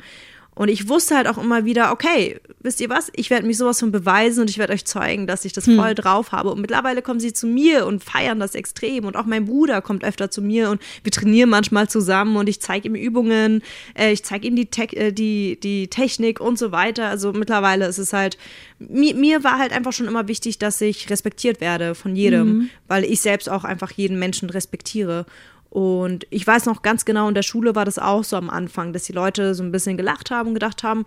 Und 0.54 0.68
ich 0.68 0.88
wusste 0.88 1.16
halt 1.16 1.26
auch 1.26 1.38
immer 1.38 1.64
wieder, 1.64 1.90
okay, 1.90 2.40
wisst 2.60 2.80
ihr 2.80 2.88
was, 2.88 3.10
ich 3.14 3.30
werde 3.30 3.46
mich 3.46 3.58
sowas 3.58 3.80
von 3.80 3.90
beweisen 3.90 4.40
und 4.40 4.50
ich 4.50 4.58
werde 4.58 4.72
euch 4.72 4.84
zeigen, 4.84 5.26
dass 5.26 5.44
ich 5.44 5.52
das 5.52 5.66
hm. 5.66 5.76
voll 5.76 5.94
drauf 5.94 6.32
habe. 6.32 6.50
Und 6.50 6.60
mittlerweile 6.60 7.02
kommen 7.02 7.18
sie 7.20 7.32
zu 7.32 7.46
mir 7.46 7.86
und 7.86 8.04
feiern 8.04 8.38
das 8.38 8.54
extrem. 8.54 9.04
Und 9.04 9.16
auch 9.16 9.26
mein 9.26 9.46
Bruder 9.46 9.82
kommt 9.82 10.04
öfter 10.04 10.30
zu 10.30 10.42
mir 10.42 10.70
und 10.70 10.80
wir 11.02 11.10
trainieren 11.10 11.50
manchmal 11.50 11.88
zusammen 11.88 12.36
und 12.36 12.48
ich 12.48 12.60
zeige 12.60 12.88
ihm 12.88 12.94
Übungen, 12.94 13.62
äh, 13.98 14.12
ich 14.12 14.24
zeige 14.24 14.46
ihm 14.46 14.54
die, 14.54 14.66
Te 14.66 14.84
äh, 14.96 15.12
die, 15.12 15.58
die 15.60 15.88
Technik 15.88 16.40
und 16.40 16.58
so 16.58 16.70
weiter. 16.70 17.08
Also 17.08 17.32
mittlerweile 17.32 17.86
ist 17.86 17.98
es 17.98 18.12
halt, 18.12 18.38
mir, 18.78 19.14
mir 19.14 19.42
war 19.42 19.58
halt 19.58 19.72
einfach 19.72 19.92
schon 19.92 20.06
immer 20.06 20.28
wichtig, 20.28 20.58
dass 20.58 20.80
ich 20.80 21.10
respektiert 21.10 21.60
werde 21.60 21.94
von 21.94 22.14
jedem, 22.14 22.46
mhm. 22.46 22.70
weil 22.86 23.04
ich 23.04 23.20
selbst 23.20 23.50
auch 23.50 23.64
einfach 23.64 23.90
jeden 23.90 24.18
Menschen 24.18 24.50
respektiere. 24.50 25.26
Und 25.74 26.24
ich 26.30 26.46
weiß 26.46 26.66
noch 26.66 26.82
ganz 26.82 27.04
genau, 27.04 27.26
in 27.26 27.34
der 27.34 27.42
Schule 27.42 27.74
war 27.74 27.84
das 27.84 27.98
auch 27.98 28.22
so 28.22 28.36
am 28.36 28.48
Anfang, 28.48 28.92
dass 28.92 29.02
die 29.02 29.12
Leute 29.12 29.56
so 29.56 29.64
ein 29.64 29.72
bisschen 29.72 29.96
gelacht 29.96 30.30
haben 30.30 30.50
und 30.50 30.54
gedacht 30.54 30.84
haben, 30.84 31.04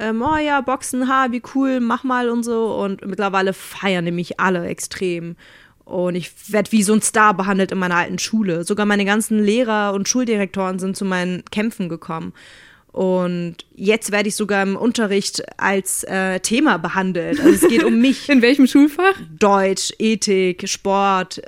ähm, 0.00 0.22
oh 0.22 0.36
ja, 0.36 0.60
Boxen, 0.60 1.08
ha, 1.08 1.28
wie 1.30 1.40
cool, 1.54 1.78
mach 1.78 2.02
mal 2.02 2.28
und 2.28 2.42
so. 2.42 2.74
Und 2.74 3.06
mittlerweile 3.06 3.52
feiern 3.52 4.02
nämlich 4.02 4.40
alle 4.40 4.66
extrem. 4.66 5.36
Und 5.84 6.16
ich 6.16 6.32
werde 6.52 6.72
wie 6.72 6.82
so 6.82 6.94
ein 6.94 7.00
Star 7.00 7.32
behandelt 7.32 7.70
in 7.70 7.78
meiner 7.78 7.94
alten 7.94 8.18
Schule. 8.18 8.64
Sogar 8.64 8.86
meine 8.86 9.04
ganzen 9.04 9.38
Lehrer 9.38 9.92
und 9.94 10.08
Schuldirektoren 10.08 10.80
sind 10.80 10.96
zu 10.96 11.04
meinen 11.04 11.44
Kämpfen 11.52 11.88
gekommen. 11.88 12.32
Und 12.90 13.58
jetzt 13.76 14.10
werde 14.10 14.30
ich 14.30 14.34
sogar 14.34 14.64
im 14.64 14.74
Unterricht 14.74 15.44
als 15.58 16.02
äh, 16.02 16.40
Thema 16.40 16.78
behandelt. 16.78 17.38
Also 17.38 17.66
es 17.66 17.68
geht 17.68 17.84
um 17.84 18.00
mich. 18.00 18.28
In 18.28 18.42
welchem 18.42 18.66
Schulfach? 18.66 19.14
Deutsch, 19.38 19.92
Ethik, 20.00 20.68
Sport, 20.68 21.40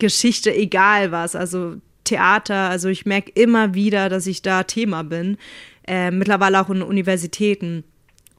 Geschichte, 0.00 0.52
egal 0.52 1.12
was. 1.12 1.36
Also 1.36 1.76
Theater. 2.06 2.70
Also 2.70 2.88
ich 2.88 3.06
merke 3.06 3.30
immer 3.34 3.74
wieder, 3.74 4.08
dass 4.08 4.26
ich 4.26 4.42
da 4.42 4.62
Thema 4.62 5.02
bin. 5.02 5.36
Äh, 5.86 6.10
mittlerweile 6.10 6.60
auch 6.60 6.70
in 6.70 6.82
Universitäten. 6.82 7.84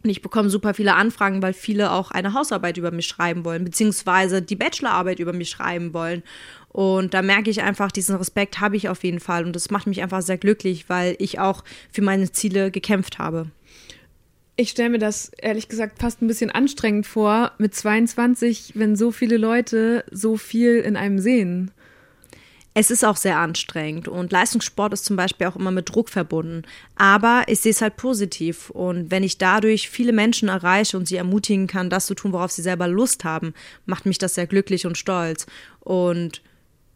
Und 0.03 0.10
ich 0.10 0.21
bekomme 0.21 0.49
super 0.49 0.73
viele 0.73 0.95
Anfragen, 0.95 1.41
weil 1.41 1.53
viele 1.53 1.91
auch 1.91 2.12
eine 2.12 2.34
Hausarbeit 2.34 2.77
über 2.77 2.91
mich 2.91 3.08
schreiben 3.08 3.43
wollen, 3.43 3.63
beziehungsweise 3.63 4.41
die 4.41 4.56
Bachelorarbeit 4.56 5.19
über 5.19 5.34
mich 5.34 5.49
schreiben 5.49 5.93
wollen. 5.93 6.23
Und 6.69 7.13
da 7.13 7.21
merke 7.21 7.49
ich 7.49 7.62
einfach, 7.62 7.91
diesen 7.91 8.15
Respekt 8.15 8.60
habe 8.60 8.77
ich 8.77 8.89
auf 8.89 9.03
jeden 9.03 9.19
Fall. 9.19 9.45
Und 9.45 9.56
das 9.56 9.71
macht 9.71 9.88
mich 9.88 10.01
einfach 10.01 10.21
sehr 10.21 10.38
glücklich, 10.38 10.89
weil 10.89 11.15
ich 11.19 11.39
auch 11.39 11.63
für 11.91 12.01
meine 12.01 12.32
Ziele 12.32 12.71
gekämpft 12.71 13.19
habe. 13.19 13.47
Ich 14.56 14.69
stelle 14.69 14.89
mir 14.89 14.99
das 14.99 15.32
ehrlich 15.39 15.69
gesagt 15.69 15.99
fast 15.99 16.21
ein 16.21 16.27
bisschen 16.27 16.51
anstrengend 16.51 17.06
vor, 17.06 17.51
mit 17.58 17.75
22, 17.75 18.73
wenn 18.75 18.95
so 18.95 19.12
viele 19.12 19.38
Leute 19.38 20.03
so 20.12 20.38
viel 20.38 20.77
in 20.77 20.95
einem 20.95 21.19
sehen. 21.19 21.71
Es 22.80 22.92
ist 22.92 23.04
auch 23.04 23.18
sehr 23.18 23.40
anstrengend 23.40 24.08
und 24.08 24.32
Leistungssport 24.32 24.94
ist 24.94 25.04
zum 25.04 25.16
Beispiel 25.16 25.48
auch 25.48 25.56
immer 25.56 25.72
mit 25.72 25.90
Druck 25.90 26.10
verbunden. 26.10 26.62
Aber 26.96 27.44
ich 27.48 27.62
sehe 27.62 27.72
es 27.72 27.82
halt 27.82 27.98
positiv 27.98 28.70
und 28.70 29.10
wenn 29.10 29.24
ich 29.24 29.40
dadurch 29.40 29.90
viele 29.90 30.13
Menschen 30.13 30.48
erreiche 30.48 30.96
und 30.96 31.08
sie 31.08 31.16
ermutigen 31.16 31.66
kann, 31.66 31.90
das 31.90 32.06
zu 32.06 32.13
tun, 32.13 32.34
worauf 32.34 32.52
sie 32.52 32.62
selber 32.62 32.88
Lust 32.88 33.24
haben, 33.24 33.56
macht 33.88 34.06
mich 34.06 34.20
das 34.20 34.36
sehr 34.36 34.46
glücklich 34.46 34.86
und 34.86 34.96
stolz. 34.96 35.48
Und 35.80 36.44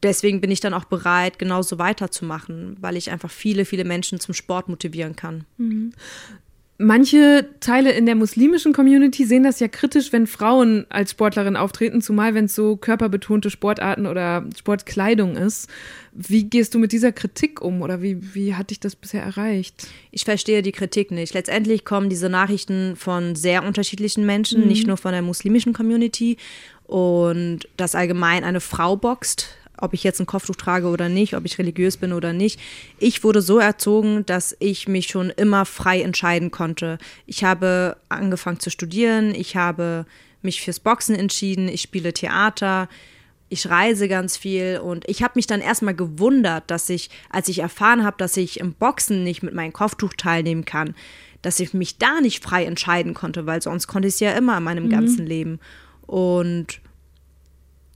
deswegen 0.04 0.39
bin 0.39 0.52
ich 0.52 0.60
dann 0.60 0.76
auch 0.76 0.86
bereit, 0.86 1.39
genauso 1.39 1.80
weiterzumachen, 1.80 2.78
weil 2.80 2.96
ich 2.96 3.10
einfach 3.10 3.32
viele, 3.32 3.65
viele 3.65 3.84
Menschen 3.84 4.20
zum 4.20 4.36
Sport 4.36 4.70
motivieren 4.70 5.15
kann. 5.15 5.46
Mhm. 5.58 5.94
Manche 6.84 7.48
Teile 7.60 7.91
in 7.91 8.08
der 8.08 8.15
muslimischen 8.15 8.74
Community 8.74 9.24
sehen 9.24 9.44
das 9.44 9.60
ja 9.60 9.67
kritisch, 9.67 10.12
wenn 10.12 10.26
Frauen 10.26 10.88
als 10.89 11.12
Sportlerin 11.12 11.56
auftreten, 11.56 12.02
zumal 12.02 12.34
wenn 12.34 12.46
es 12.46 12.56
so 12.56 12.76
körperbetonte 12.76 13.52
Sportarten 13.52 14.08
oder 14.08 14.46
Sportkleidung 14.58 15.38
ist. 15.38 15.70
Wie 16.12 16.46
gehst 16.46 16.74
du 16.74 16.80
mit 16.80 16.91
dieser 16.91 17.12
Kritik 17.12 17.62
um 17.62 17.84
oder 17.84 18.02
wie, 18.02 18.34
wie 18.34 18.56
hat 18.56 18.72
dich 18.72 18.80
das 18.80 18.96
bisher 18.96 19.22
erreicht? 19.22 19.88
Ich 20.10 20.26
verstehe 20.26 20.63
die 20.63 20.72
Kritik 20.72 21.12
nicht. 21.12 21.36
Letztendlich 21.36 21.86
kommen 21.86 22.10
diese 22.10 22.30
Nachrichten 22.30 22.96
von 22.96 23.36
sehr 23.36 23.63
unterschiedlichen 23.63 24.26
Menschen, 24.26 24.62
mhm. 24.62 24.67
nicht 24.67 24.88
nur 24.88 24.98
von 24.98 25.12
der 25.12 25.22
muslimischen 25.22 25.74
Community. 25.74 26.38
Und 26.88 27.60
dass 27.78 27.94
allgemein 27.94 28.44
eine 28.44 28.60
Frau 28.60 28.98
boxt, 28.98 29.56
ob 29.82 29.94
ich 29.94 30.04
jetzt 30.04 30.20
ein 30.20 30.26
Kopftuch 30.26 30.56
trage 30.56 30.88
oder 30.88 31.10
nicht, 31.10 31.36
ob 31.36 31.46
ich 31.46 31.58
religiös 31.58 31.98
bin 31.98 32.13
oder 32.13 32.34
nicht. 32.34 32.60
Ich 33.00 33.24
wurde 33.24 33.41
so 33.41 33.60
erzogen, 33.60 34.26
dass 34.26 34.56
ich 34.60 34.88
mich 34.88 35.08
schon 35.08 35.30
immer 35.32 35.65
frei 35.65 36.02
entscheiden 36.02 36.52
konnte. 36.52 36.98
Ich 37.26 37.44
habe 37.44 37.98
angefangen 38.10 38.60
zu 38.60 38.70
studieren, 38.70 39.36
ich 39.36 39.56
habe 39.56 40.06
mich 40.41 40.62
fürs 40.62 40.80
Boxen 40.80 41.15
entschieden, 41.15 41.67
ich 41.67 41.82
spiele 41.82 42.13
Theater, 42.13 42.89
ich 43.50 43.70
reise 43.70 44.08
ganz 44.08 44.38
viel 44.38 44.80
und 44.82 45.08
ich 45.10 45.24
habe 45.24 45.34
mich 45.36 45.46
dann 45.46 45.60
erstmal 45.60 45.94
gewundert, 45.94 46.63
dass 46.72 46.89
ich, 46.89 47.10
als 47.30 47.50
ich 47.50 47.60
erfahren 47.60 48.06
habe, 48.06 48.15
dass 48.17 48.38
ich 48.38 48.60
im 48.62 48.74
Boxen 48.74 49.24
nicht 49.24 49.44
mit 49.44 49.54
meinem 49.54 49.74
Kopftuch 49.74 50.13
teilnehmen 50.13 50.63
kann, 50.63 50.96
dass 51.41 51.60
ich 51.60 51.74
mich 51.74 51.98
da 51.98 52.22
nicht 52.22 52.41
frei 52.41 52.63
entscheiden 52.65 53.13
konnte, 53.13 53.46
weil 53.46 53.62
sonst 53.62 53.88
konnte 53.88 54.08
ich 54.08 54.13
es 54.13 54.20
ja 54.22 54.32
immer 54.32 54.58
in 54.58 54.63
meinem 54.63 54.86
mhm. 54.86 54.91
ganzen 54.91 55.26
Leben. 55.26 55.60
Und 56.08 56.80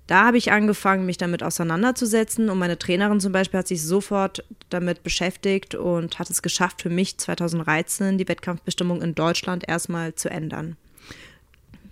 da 0.07 0.25
habe 0.25 0.37
ich 0.37 0.51
angefangen, 0.51 1.05
mich 1.05 1.17
damit 1.17 1.41
auseinanderzusetzen 1.41 2.49
und 2.49 2.59
meine 2.59 2.77
Trainerin 2.77 3.19
zum 3.19 3.31
Beispiel 3.31 3.59
hat 3.59 3.67
sich 3.67 3.81
sofort 3.81 4.43
damit 4.69 5.03
beschäftigt 5.03 5.73
und 5.73 6.19
hat 6.19 6.29
es 6.29 6.41
geschafft, 6.41 6.81
für 6.81 6.89
mich 6.89 7.17
2013 7.17 8.17
die 8.17 8.27
Wettkampfbestimmung 8.27 9.01
in 9.01 9.15
Deutschland 9.15 9.67
erstmal 9.67 10.13
zu 10.13 10.29
ändern. 10.29 10.77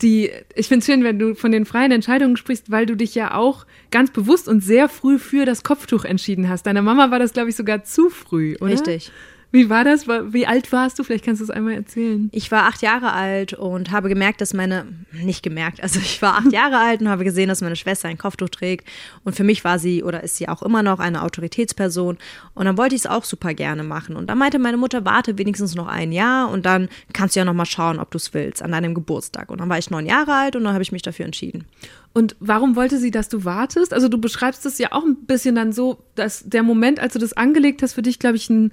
Die, 0.01 0.31
ich 0.55 0.67
finde 0.67 0.79
es 0.79 0.85
schön, 0.85 1.03
wenn 1.03 1.17
du 1.17 1.33
von 1.33 1.51
den 1.51 1.65
freien 1.65 1.91
Entscheidungen 1.91 2.35
sprichst, 2.35 2.69
weil 2.69 2.85
du 2.85 2.95
dich 2.95 3.15
ja 3.15 3.35
auch 3.35 3.65
ganz 3.89 4.11
bewusst 4.11 4.47
und 4.47 4.61
sehr 4.61 4.89
früh 4.89 5.17
für 5.17 5.45
das 5.45 5.63
Kopftuch 5.63 6.03
entschieden 6.03 6.49
hast. 6.49 6.65
Deiner 6.65 6.81
Mama 6.81 7.09
war 7.09 7.19
das, 7.19 7.33
glaube 7.33 7.49
ich, 7.49 7.55
sogar 7.55 7.83
zu 7.83 8.09
früh, 8.09 8.55
oder? 8.59 8.73
Richtig. 8.73 9.11
Wie 9.53 9.69
war 9.69 9.83
das? 9.83 10.07
Wie 10.07 10.47
alt 10.47 10.71
warst 10.71 10.97
du? 10.97 11.03
Vielleicht 11.03 11.25
kannst 11.25 11.39
du 11.39 11.43
es 11.43 11.51
einmal 11.51 11.75
erzählen. 11.75 12.27
Ich 12.31 12.49
war 12.49 12.63
acht 12.63 12.81
Jahre 12.81 13.13
alt 13.13 13.53
und 13.53 13.91
habe 13.91 14.09
gemerkt, 14.09 14.41
dass 14.41 14.51
meine, 14.55 14.87
nicht 15.11 15.43
gemerkt, 15.43 15.83
also 15.83 15.99
ich 15.99 16.23
war 16.23 16.39
acht 16.39 16.51
Jahre 16.51 16.79
alt 16.79 17.01
und 17.01 17.07
habe 17.07 17.23
gesehen, 17.23 17.49
dass 17.49 17.61
meine 17.61 17.75
Schwester 17.75 18.07
ein 18.07 18.17
Kopftuch 18.17 18.49
trägt. 18.49 18.89
Und 19.23 19.35
für 19.35 19.43
mich 19.43 19.63
war 19.63 19.77
sie 19.77 20.01
oder 20.01 20.23
ist 20.23 20.37
sie 20.37 20.49
auch 20.49 20.63
immer 20.63 20.81
noch 20.81 20.97
eine 20.97 21.21
Autoritätsperson. 21.21 22.17
Und 22.55 22.65
dann 22.65 22.79
wollte 22.79 22.95
ich 22.95 23.01
es 23.01 23.05
auch 23.05 23.23
super 23.23 23.53
gerne 23.53 23.83
machen. 23.83 24.15
Und 24.15 24.25
dann 24.27 24.39
meinte 24.39 24.57
meine 24.57 24.77
Mutter, 24.77 25.05
warte 25.05 25.37
wenigstens 25.37 25.75
noch 25.75 25.87
ein 25.87 26.11
Jahr 26.11 26.49
und 26.49 26.65
dann 26.65 26.89
kannst 27.13 27.35
du 27.35 27.39
ja 27.39 27.45
noch 27.45 27.53
mal 27.53 27.65
schauen, 27.65 27.99
ob 27.99 28.09
du 28.09 28.17
es 28.17 28.33
willst, 28.33 28.63
an 28.63 28.71
deinem 28.71 28.95
Geburtstag. 28.95 29.51
Und 29.51 29.61
dann 29.61 29.69
war 29.69 29.77
ich 29.77 29.91
neun 29.91 30.07
Jahre 30.07 30.33
alt 30.33 30.55
und 30.55 30.63
dann 30.63 30.73
habe 30.73 30.81
ich 30.81 30.91
mich 30.91 31.03
dafür 31.03 31.25
entschieden. 31.25 31.65
Und 32.11 32.35
warum 32.39 32.75
wollte 32.75 32.97
sie, 32.97 33.11
dass 33.11 33.29
du 33.29 33.45
wartest? 33.45 33.93
Also 33.93 34.09
du 34.09 34.17
beschreibst 34.17 34.65
es 34.65 34.79
ja 34.79 34.93
auch 34.93 35.05
ein 35.05 35.27
bisschen 35.27 35.53
dann 35.53 35.73
so, 35.73 35.99
dass 36.15 36.41
der 36.43 36.63
Moment, 36.63 36.99
als 36.99 37.13
du 37.13 37.19
das 37.19 37.33
angelegt 37.33 37.83
hast, 37.83 37.93
für 37.93 38.01
dich, 38.01 38.17
glaube 38.17 38.37
ich, 38.37 38.49
ein 38.49 38.71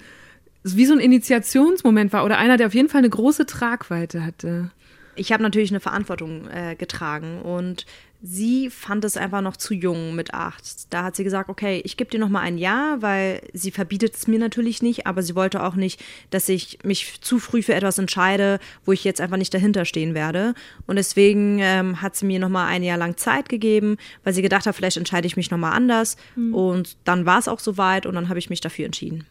wie 0.63 0.85
so 0.85 0.93
ein 0.93 0.99
Initiationsmoment 0.99 2.13
war 2.13 2.25
oder 2.25 2.37
einer, 2.37 2.57
der 2.57 2.67
auf 2.67 2.73
jeden 2.73 2.89
Fall 2.89 2.99
eine 2.99 3.09
große 3.09 3.45
Tragweite 3.45 4.23
hatte. 4.25 4.71
Ich 5.15 5.31
habe 5.31 5.43
natürlich 5.43 5.71
eine 5.71 5.79
Verantwortung 5.79 6.47
äh, 6.47 6.75
getragen 6.75 7.41
und 7.41 7.85
sie 8.21 8.69
fand 8.69 9.03
es 9.03 9.17
einfach 9.17 9.41
noch 9.41 9.57
zu 9.57 9.73
jung 9.73 10.15
mit 10.15 10.33
acht. 10.33 10.93
Da 10.93 11.03
hat 11.03 11.15
sie 11.15 11.23
gesagt, 11.23 11.49
okay, 11.49 11.81
ich 11.83 11.97
gebe 11.97 12.09
dir 12.09 12.19
noch 12.19 12.29
mal 12.29 12.41
ein 12.41 12.57
Jahr, 12.57 13.01
weil 13.01 13.41
sie 13.53 13.71
verbietet 13.71 14.15
es 14.15 14.27
mir 14.27 14.39
natürlich 14.39 14.81
nicht, 14.81 15.07
aber 15.07 15.23
sie 15.23 15.35
wollte 15.35 15.63
auch 15.63 15.75
nicht, 15.75 16.01
dass 16.29 16.47
ich 16.47 16.79
mich 16.83 17.19
zu 17.21 17.39
früh 17.39 17.61
für 17.61 17.73
etwas 17.73 17.97
entscheide, 17.97 18.59
wo 18.85 18.91
ich 18.91 19.03
jetzt 19.03 19.19
einfach 19.19 19.37
nicht 19.37 19.53
dahinter 19.53 19.85
stehen 19.85 20.13
werde. 20.13 20.53
Und 20.87 20.95
deswegen 20.95 21.59
ähm, 21.59 22.01
hat 22.01 22.15
sie 22.15 22.25
mir 22.25 22.39
noch 22.39 22.49
mal 22.49 22.67
ein 22.67 22.83
Jahr 22.83 22.97
lang 22.97 23.17
Zeit 23.17 23.49
gegeben, 23.49 23.97
weil 24.23 24.33
sie 24.33 24.41
gedacht 24.41 24.65
hat, 24.65 24.75
vielleicht 24.75 24.97
entscheide 24.97 25.27
ich 25.27 25.35
mich 25.35 25.51
noch 25.51 25.57
mal 25.57 25.71
anders. 25.71 26.15
Mhm. 26.35 26.53
Und 26.53 26.97
dann 27.03 27.25
war 27.25 27.39
es 27.39 27.47
auch 27.47 27.59
soweit 27.59 28.05
und 28.05 28.15
dann 28.15 28.29
habe 28.29 28.39
ich 28.39 28.49
mich 28.49 28.61
dafür 28.61 28.85
entschieden. 28.85 29.25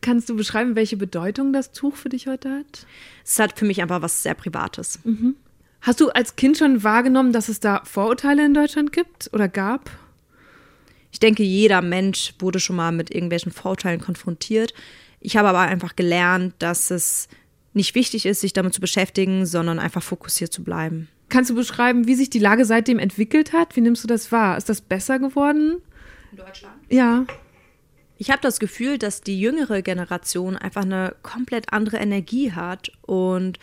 Kannst 0.00 0.28
du 0.28 0.36
beschreiben, 0.36 0.76
welche 0.76 0.96
Bedeutung 0.96 1.52
das 1.52 1.72
Tuch 1.72 1.96
für 1.96 2.08
dich 2.08 2.26
heute 2.26 2.50
hat? 2.50 2.86
Es 3.24 3.38
hat 3.38 3.58
für 3.58 3.64
mich 3.64 3.82
einfach 3.82 4.00
was 4.00 4.22
sehr 4.22 4.34
Privates. 4.34 5.00
Mhm. 5.04 5.36
Hast 5.82 6.00
du 6.00 6.10
als 6.10 6.36
Kind 6.36 6.58
schon 6.58 6.82
wahrgenommen, 6.82 7.32
dass 7.32 7.48
es 7.48 7.60
da 7.60 7.82
Vorurteile 7.84 8.44
in 8.44 8.54
Deutschland 8.54 8.92
gibt 8.92 9.30
oder 9.32 9.48
gab? 9.48 9.90
Ich 11.12 11.20
denke, 11.20 11.42
jeder 11.42 11.82
Mensch 11.82 12.34
wurde 12.38 12.60
schon 12.60 12.76
mal 12.76 12.92
mit 12.92 13.10
irgendwelchen 13.10 13.52
Vorurteilen 13.52 14.00
konfrontiert. 14.00 14.74
Ich 15.20 15.36
habe 15.36 15.48
aber 15.48 15.60
einfach 15.60 15.96
gelernt, 15.96 16.54
dass 16.58 16.90
es 16.90 17.28
nicht 17.72 17.94
wichtig 17.94 18.26
ist, 18.26 18.40
sich 18.40 18.52
damit 18.52 18.74
zu 18.74 18.80
beschäftigen, 18.80 19.46
sondern 19.46 19.78
einfach 19.78 20.02
fokussiert 20.02 20.52
zu 20.52 20.62
bleiben. 20.64 21.08
Kannst 21.28 21.50
du 21.50 21.54
beschreiben, 21.54 22.06
wie 22.06 22.14
sich 22.14 22.30
die 22.30 22.38
Lage 22.38 22.64
seitdem 22.64 22.98
entwickelt 22.98 23.52
hat? 23.52 23.76
Wie 23.76 23.80
nimmst 23.80 24.02
du 24.02 24.08
das 24.08 24.32
wahr? 24.32 24.56
Ist 24.56 24.68
das 24.68 24.80
besser 24.80 25.18
geworden? 25.18 25.76
In 26.32 26.38
Deutschland? 26.38 26.74
Ja. 26.88 27.26
Ich 28.20 28.30
habe 28.30 28.42
das 28.42 28.60
Gefühl, 28.60 28.98
dass 28.98 29.22
die 29.22 29.40
jüngere 29.40 29.80
Generation 29.80 30.54
einfach 30.54 30.82
eine 30.82 31.14
komplett 31.22 31.72
andere 31.72 31.96
Energie 31.96 32.52
hat 32.52 32.92
und 33.00 33.58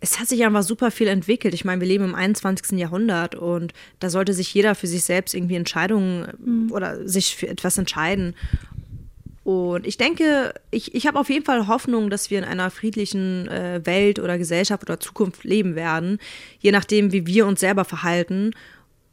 es 0.00 0.20
hat 0.20 0.28
sich 0.28 0.44
einfach 0.44 0.64
super 0.64 0.90
viel 0.90 1.08
entwickelt. 1.08 1.54
Ich 1.54 1.64
meine, 1.64 1.80
wir 1.80 1.88
leben 1.88 2.04
im 2.04 2.14
21. 2.14 2.78
Jahrhundert 2.78 3.34
und 3.34 3.72
da 4.00 4.10
sollte 4.10 4.34
sich 4.34 4.52
jeder 4.52 4.74
für 4.74 4.86
sich 4.86 5.04
selbst 5.04 5.34
irgendwie 5.34 5.54
Entscheidungen 5.54 6.26
mhm. 6.44 6.72
oder 6.72 7.08
sich 7.08 7.36
für 7.36 7.48
etwas 7.48 7.78
entscheiden. 7.78 8.34
Und 9.44 9.86
ich 9.86 9.96
denke, 9.96 10.52
ich, 10.70 10.94
ich 10.94 11.06
habe 11.06 11.18
auf 11.18 11.30
jeden 11.30 11.46
Fall 11.46 11.66
Hoffnung, 11.66 12.10
dass 12.10 12.30
wir 12.30 12.36
in 12.36 12.44
einer 12.44 12.70
friedlichen 12.70 13.48
äh, 13.48 13.80
Welt 13.84 14.18
oder 14.18 14.36
Gesellschaft 14.36 14.82
oder 14.82 15.00
Zukunft 15.00 15.42
leben 15.42 15.74
werden, 15.74 16.18
je 16.60 16.70
nachdem, 16.70 17.12
wie 17.12 17.26
wir 17.26 17.46
uns 17.46 17.60
selber 17.60 17.86
verhalten. 17.86 18.50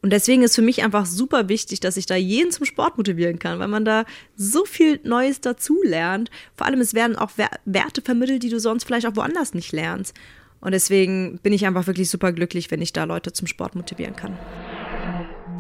Und 0.02 0.12
deswegen 0.12 0.44
ist 0.44 0.56
für 0.56 0.62
mich 0.62 0.84
einfach 0.84 1.06
super 1.06 1.50
wichtig, 1.50 1.82
dass 1.82 1.98
ich 1.98 2.06
da 2.06 2.16
jeden 2.16 2.52
zum 2.52 2.66
Sport 2.66 2.98
motivieren 2.98 3.38
kann, 3.38 3.60
weil 3.60 3.68
man 3.68 3.84
da 3.84 4.06
so 4.36 4.66
viel 4.66 5.00
Neues 5.04 5.42
dazu 5.42 5.82
lernt. 5.84 6.32
Vor 6.56 6.68
allem, 6.68 6.80
es 6.80 6.94
werden 6.94 7.18
auch 7.18 7.32
Werte 7.66 8.02
vermittelt, 8.02 8.44
die 8.44 8.50
du 8.50 8.60
sonst 8.60 8.86
vielleicht 8.86 9.08
auch 9.08 9.16
woanders 9.16 9.54
nicht 9.54 9.74
lernst. 9.74 10.16
Und 10.62 10.72
deswegen 10.72 11.40
bin 11.44 11.54
ich 11.54 11.66
einfach 11.66 11.88
wirklich 11.88 12.10
super 12.10 12.32
glücklich, 12.32 12.72
wenn 12.72 12.82
ich 12.82 12.94
da 12.94 13.04
Leute 13.04 13.34
zum 13.34 13.48
Sport 13.48 13.76
motivieren 13.76 14.16
kann. 14.16 14.38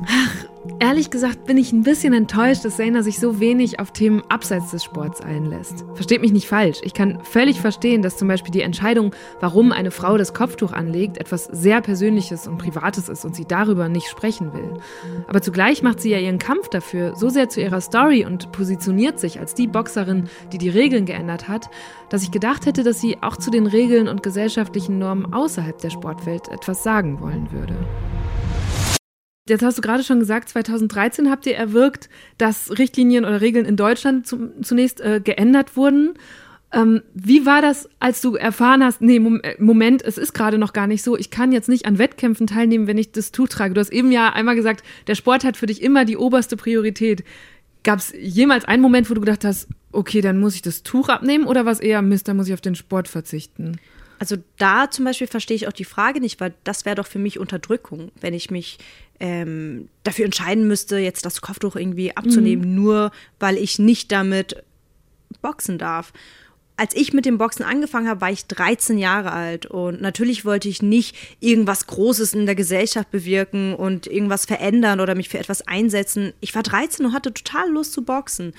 Ach, 0.07 0.38
ehrlich 0.79 1.09
gesagt 1.09 1.45
bin 1.45 1.57
ich 1.57 1.71
ein 1.71 1.83
bisschen 1.83 2.13
enttäuscht, 2.13 2.65
dass 2.65 2.77
Zaina 2.77 3.03
sich 3.03 3.19
so 3.19 3.39
wenig 3.39 3.79
auf 3.79 3.91
Themen 3.91 4.23
abseits 4.29 4.71
des 4.71 4.83
Sports 4.83 5.21
einlässt. 5.21 5.85
Versteht 5.93 6.21
mich 6.21 6.31
nicht 6.31 6.47
falsch. 6.47 6.79
Ich 6.83 6.93
kann 6.93 7.19
völlig 7.23 7.61
verstehen, 7.61 8.01
dass 8.01 8.17
zum 8.17 8.27
Beispiel 8.27 8.51
die 8.51 8.61
Entscheidung, 8.61 9.13
warum 9.39 9.71
eine 9.71 9.91
Frau 9.91 10.17
das 10.17 10.33
Kopftuch 10.33 10.71
anlegt, 10.71 11.17
etwas 11.17 11.45
sehr 11.45 11.81
Persönliches 11.81 12.47
und 12.47 12.57
Privates 12.57 13.09
ist 13.09 13.25
und 13.25 13.35
sie 13.35 13.45
darüber 13.45 13.89
nicht 13.89 14.07
sprechen 14.07 14.53
will. 14.53 14.73
Aber 15.27 15.41
zugleich 15.41 15.81
macht 15.81 16.01
sie 16.01 16.11
ja 16.11 16.19
ihren 16.19 16.39
Kampf 16.39 16.69
dafür 16.69 17.15
so 17.15 17.29
sehr 17.29 17.49
zu 17.49 17.61
ihrer 17.61 17.81
Story 17.81 18.25
und 18.25 18.51
positioniert 18.51 19.19
sich 19.19 19.39
als 19.39 19.53
die 19.53 19.67
Boxerin, 19.67 20.29
die 20.51 20.57
die 20.57 20.69
Regeln 20.69 21.05
geändert 21.05 21.47
hat, 21.47 21.69
dass 22.09 22.23
ich 22.23 22.31
gedacht 22.31 22.65
hätte, 22.65 22.83
dass 22.83 22.99
sie 22.99 23.17
auch 23.21 23.37
zu 23.37 23.51
den 23.51 23.67
Regeln 23.67 24.07
und 24.07 24.23
gesellschaftlichen 24.23 24.99
Normen 24.99 25.33
außerhalb 25.33 25.77
der 25.79 25.89
Sportwelt 25.89 26.47
etwas 26.49 26.83
sagen 26.83 27.19
wollen 27.21 27.51
würde. 27.51 27.75
Jetzt 29.49 29.63
hast 29.63 29.77
du 29.77 29.81
gerade 29.81 30.03
schon 30.03 30.19
gesagt, 30.19 30.49
2013 30.49 31.29
habt 31.29 31.45
ihr 31.45 31.55
erwirkt, 31.55 32.09
dass 32.37 32.77
Richtlinien 32.77 33.25
oder 33.25 33.41
Regeln 33.41 33.65
in 33.65 33.75
Deutschland 33.75 34.27
zum, 34.27 34.63
zunächst 34.63 35.01
äh, 35.01 35.21
geändert 35.23 35.75
wurden. 35.75 36.13
Ähm, 36.71 37.01
wie 37.15 37.47
war 37.47 37.61
das, 37.61 37.89
als 37.99 38.21
du 38.21 38.35
erfahren 38.35 38.83
hast, 38.83 39.01
nee, 39.01 39.17
äh, 39.17 39.55
Moment, 39.59 40.03
es 40.03 40.19
ist 40.19 40.33
gerade 40.33 40.59
noch 40.59 40.71
gar 40.71 40.85
nicht 40.85 41.01
so, 41.01 41.17
ich 41.17 41.31
kann 41.31 41.51
jetzt 41.51 41.67
nicht 41.67 41.85
an 41.85 41.97
Wettkämpfen 41.97 42.45
teilnehmen, 42.45 42.85
wenn 42.85 42.99
ich 42.99 43.11
das 43.11 43.31
Tuch 43.31 43.47
trage. 43.47 43.73
Du 43.73 43.81
hast 43.81 43.91
eben 43.91 44.11
ja 44.11 44.31
einmal 44.31 44.55
gesagt, 44.55 44.83
der 45.07 45.15
Sport 45.15 45.43
hat 45.43 45.57
für 45.57 45.65
dich 45.65 45.81
immer 45.81 46.05
die 46.05 46.17
oberste 46.17 46.57
Priorität. 46.57 47.23
Gab 47.83 47.99
es 47.99 48.13
jemals 48.19 48.65
einen 48.65 48.83
Moment, 48.83 49.09
wo 49.09 49.15
du 49.15 49.21
gedacht 49.21 49.45
hast, 49.45 49.67
okay, 49.91 50.21
dann 50.21 50.39
muss 50.39 50.53
ich 50.53 50.61
das 50.61 50.83
Tuch 50.83 51.09
abnehmen 51.09 51.45
oder 51.45 51.65
was 51.65 51.79
eher, 51.79 52.03
Mist, 52.03 52.27
dann 52.27 52.37
muss 52.37 52.47
ich 52.47 52.53
auf 52.53 52.61
den 52.61 52.75
Sport 52.75 53.07
verzichten? 53.07 53.79
Also 54.19 54.35
da 54.57 54.91
zum 54.91 55.05
Beispiel 55.05 55.27
verstehe 55.27 55.55
ich 55.55 55.67
auch 55.67 55.73
die 55.73 55.85
Frage 55.85 56.19
nicht, 56.19 56.41
weil 56.41 56.53
das 56.65 56.85
wäre 56.85 56.97
doch 56.97 57.07
für 57.07 57.19
mich 57.19 57.39
Unterdrückung, 57.39 58.11
wenn 58.19 58.33
ich 58.33 58.51
mich 58.51 58.77
ähm, 59.19 59.89
dafür 60.03 60.25
entscheiden 60.25 60.67
müsste, 60.67 60.97
jetzt 60.97 61.25
das 61.25 61.41
Kopftuch 61.41 61.75
irgendwie 61.75 62.15
abzunehmen, 62.15 62.69
mhm. 62.69 62.75
nur 62.75 63.11
weil 63.39 63.57
ich 63.57 63.79
nicht 63.79 64.11
damit 64.11 64.63
boxen 65.41 65.77
darf. 65.77 66.13
Als 66.77 66.95
ich 66.95 67.11
mit 67.11 67.25
dem 67.25 67.37
Boxen 67.37 67.63
angefangen 67.63 68.07
habe, 68.07 68.21
war 68.21 68.31
ich 68.31 68.45
13 68.45 68.97
Jahre 68.97 69.33
alt 69.33 69.65
und 69.65 70.01
natürlich 70.01 70.45
wollte 70.45 70.69
ich 70.69 70.81
nicht 70.81 71.17
irgendwas 71.41 71.87
Großes 71.87 72.33
in 72.33 72.45
der 72.45 72.55
Gesellschaft 72.55 73.11
bewirken 73.11 73.75
und 73.75 74.07
irgendwas 74.07 74.45
verändern 74.45 75.01
oder 75.01 75.13
mich 75.13 75.27
für 75.27 75.39
etwas 75.39 75.67
einsetzen. 75.67 76.31
Ich 76.39 76.55
war 76.55 76.63
13 76.63 77.05
und 77.05 77.13
hatte 77.13 77.33
total 77.33 77.69
Lust 77.69 77.91
zu 77.91 78.03
boxen. 78.03 78.53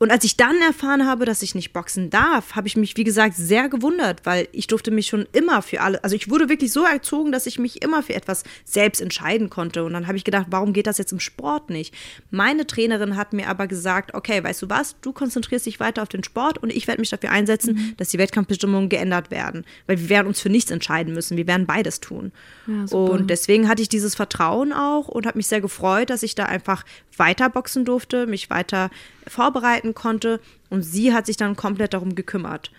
Und 0.00 0.10
als 0.10 0.24
ich 0.24 0.38
dann 0.38 0.56
erfahren 0.62 1.06
habe, 1.06 1.26
dass 1.26 1.42
ich 1.42 1.54
nicht 1.54 1.74
boxen 1.74 2.08
darf, 2.08 2.56
habe 2.56 2.66
ich 2.66 2.74
mich, 2.74 2.96
wie 2.96 3.04
gesagt, 3.04 3.36
sehr 3.36 3.68
gewundert, 3.68 4.24
weil 4.24 4.48
ich 4.50 4.66
durfte 4.66 4.90
mich 4.90 5.08
schon 5.08 5.28
immer 5.32 5.60
für 5.60 5.82
alle, 5.82 6.02
also 6.02 6.16
ich 6.16 6.30
wurde 6.30 6.48
wirklich 6.48 6.72
so 6.72 6.86
erzogen, 6.86 7.32
dass 7.32 7.44
ich 7.44 7.58
mich 7.58 7.82
immer 7.82 8.02
für 8.02 8.14
etwas 8.14 8.44
selbst 8.64 9.02
entscheiden 9.02 9.50
konnte. 9.50 9.84
Und 9.84 9.92
dann 9.92 10.06
habe 10.06 10.16
ich 10.16 10.24
gedacht, 10.24 10.46
warum 10.48 10.72
geht 10.72 10.86
das 10.86 10.96
jetzt 10.96 11.12
im 11.12 11.20
Sport 11.20 11.68
nicht? 11.68 11.94
Meine 12.30 12.66
Trainerin 12.66 13.14
hat 13.14 13.34
mir 13.34 13.46
aber 13.46 13.66
gesagt, 13.66 14.14
okay, 14.14 14.42
weißt 14.42 14.62
du 14.62 14.70
was, 14.70 14.96
du 15.02 15.12
konzentrierst 15.12 15.66
dich 15.66 15.80
weiter 15.80 16.02
auf 16.02 16.08
den 16.08 16.24
Sport 16.24 16.56
und 16.56 16.72
ich 16.72 16.86
werde 16.86 17.02
mich 17.02 17.10
dafür 17.10 17.30
einsetzen, 17.30 17.74
mhm. 17.74 17.94
dass 17.98 18.08
die 18.08 18.16
Wettkampfbestimmungen 18.16 18.88
geändert 18.88 19.30
werden. 19.30 19.66
Weil 19.86 20.00
wir 20.00 20.08
werden 20.08 20.28
uns 20.28 20.40
für 20.40 20.48
nichts 20.48 20.70
entscheiden 20.70 21.12
müssen, 21.12 21.36
wir 21.36 21.46
werden 21.46 21.66
beides 21.66 22.00
tun. 22.00 22.32
Ja, 22.66 22.96
und 22.96 23.28
deswegen 23.28 23.68
hatte 23.68 23.82
ich 23.82 23.90
dieses 23.90 24.14
Vertrauen 24.14 24.72
auch 24.72 25.08
und 25.08 25.26
habe 25.26 25.36
mich 25.36 25.48
sehr 25.48 25.60
gefreut, 25.60 26.08
dass 26.08 26.22
ich 26.22 26.34
da 26.34 26.46
einfach 26.46 26.86
weiter 27.18 27.50
boxen 27.50 27.84
durfte, 27.84 28.26
mich 28.26 28.48
weiter 28.48 28.88
vorbereiten 29.26 29.89
konnte. 29.94 30.40
Und 30.68 30.82
sie 30.82 31.12
hat 31.12 31.26
sich 31.26 31.36
dann 31.36 31.56
komplett 31.56 31.94
darum 31.94 32.14
gekümmert. 32.14 32.70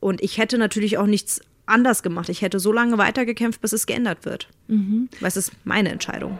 Und 0.00 0.22
ich 0.22 0.38
hätte 0.38 0.58
natürlich 0.58 0.98
auch 0.98 1.06
nichts 1.06 1.40
anders 1.66 2.02
gemacht. 2.02 2.28
Ich 2.28 2.42
hätte 2.42 2.60
so 2.60 2.72
lange 2.72 2.98
weitergekämpft, 2.98 3.60
bis 3.60 3.72
es 3.72 3.86
geändert 3.86 4.24
wird. 4.24 4.48
Mhm. 4.68 5.08
Weil 5.20 5.28
es 5.28 5.36
ist 5.36 5.52
meine 5.64 5.90
Entscheidung. 5.90 6.38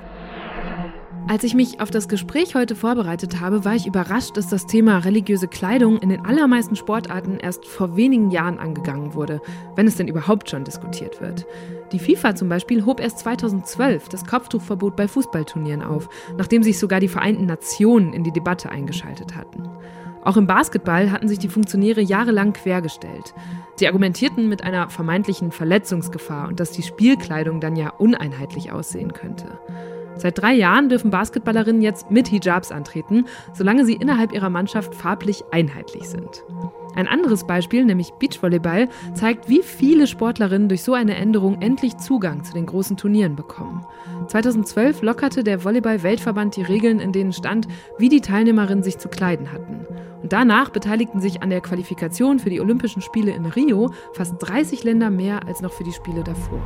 Als 1.29 1.43
ich 1.43 1.55
mich 1.55 1.81
auf 1.81 1.91
das 1.91 2.09
Gespräch 2.09 2.55
heute 2.55 2.77
vorbereitet 2.77 3.41
habe, 3.41 3.65
war 3.65 3.75
ich 3.75 3.89
überrascht, 3.89 4.37
dass 4.37 4.47
das 4.47 4.69
Thema 4.69 4.99
religiöse 4.99 5.49
Kleidung 5.49 5.99
in 5.99 6.09
den 6.09 6.25
allermeisten 6.25 6.77
Sportarten 6.77 7.39
erst 7.41 7.67
vor 7.67 7.97
wenigen 7.97 8.31
Jahren 8.31 8.61
angegangen 8.61 9.15
wurde, 9.15 9.41
wenn 9.75 9.89
es 9.89 9.97
denn 9.97 10.07
überhaupt 10.07 10.49
schon 10.49 10.63
diskutiert 10.63 11.21
wird. 11.21 11.45
Die 11.91 11.99
FIFA 11.99 12.37
zum 12.37 12.49
Beispiel 12.49 12.85
hob 12.85 13.01
erst 13.01 13.19
2012 13.21 14.09
das 14.09 14.25
Kopftuchverbot 14.25 14.95
bei 14.95 15.09
Fußballturnieren 15.09 15.83
auf, 15.83 16.09
nachdem 16.39 16.63
sich 16.63 16.79
sogar 16.79 17.01
die 17.01 17.09
Vereinten 17.09 17.47
Nationen 17.47 18.13
in 18.13 18.23
die 18.23 18.33
Debatte 18.33 18.71
eingeschaltet 18.71 19.35
hatten. 19.35 19.69
Auch 20.27 20.37
im 20.37 20.49
Basketball 20.49 21.13
hatten 21.13 21.29
sich 21.29 21.39
die 21.39 21.49
Funktionäre 21.49 22.01
jahrelang 22.01 22.53
quergestellt. 22.53 23.33
Sie 23.77 23.87
argumentierten 23.87 24.49
mit 24.49 24.65
einer 24.65 24.91
vermeintlichen 24.91 25.53
Verletzungsgefahr 25.53 26.49
und 26.49 26.59
dass 26.59 26.73
die 26.73 26.83
Spielkleidung 26.83 27.61
dann 27.61 27.77
ja 27.77 27.91
uneinheitlich 27.91 28.73
aussehen 28.73 29.13
könnte. 29.13 29.47
Seit 30.17 30.43
drei 30.43 30.53
Jahren 30.53 30.89
dürfen 30.89 31.13
Basketballerinnen 31.13 31.81
jetzt 31.81 32.11
mit 32.11 32.27
Hijabs 32.27 32.73
antreten, 32.73 33.27
solange 33.55 33.85
sie 33.85 33.95
innerhalb 33.95 34.33
ihrer 34.33 34.51
Mannschaft 34.51 34.97
farblich 34.97 35.45
einheitlich 35.53 36.09
sind. 36.09 36.43
Ein 36.97 37.07
anderes 37.07 37.47
Beispiel, 37.47 37.85
nämlich 37.85 38.11
Beachvolleyball, 38.19 38.89
zeigt, 39.15 39.49
wie 39.49 39.63
viele 39.63 40.09
Sportlerinnen 40.09 40.69
durch 40.69 40.83
so 40.83 40.95
eine 40.95 41.15
Änderung 41.15 41.63
endlich 41.63 41.99
Zugang 41.99 42.43
zu 42.43 42.53
den 42.53 42.67
großen 42.67 42.97
Turnieren 42.97 43.37
bekommen. 43.37 43.87
2012 44.27 45.03
lockerte 45.03 45.45
der 45.45 45.63
Volleyball-Weltverband 45.63 46.57
die 46.57 46.63
Regeln, 46.63 46.99
in 46.99 47.13
denen 47.13 47.33
stand, 47.33 47.69
wie 47.99 48.09
die 48.09 48.23
Teilnehmerinnen 48.23 48.83
sich 48.83 48.99
zu 48.99 49.09
kleiden 49.09 49.53
hatten. 49.53 49.87
Und 50.27 50.33
danach 50.33 50.71
beteiligten 50.71 51.21
sich 51.21 51.43
an 51.43 51.51
der 51.51 51.61
Qualifikation 51.61 52.41
für 52.41 52.51
die 52.51 52.61
Olympischen 52.61 53.01
Spiele 53.01 53.31
in 53.31 53.47
Rio 53.47 53.95
fast 54.13 54.35
30 54.41 54.83
Länder 54.83 55.09
mehr 55.09 55.47
als 55.47 55.61
noch 55.61 55.73
für 55.73 55.85
die 55.85 55.93
Spiele 55.93 56.25
davor. 56.25 56.61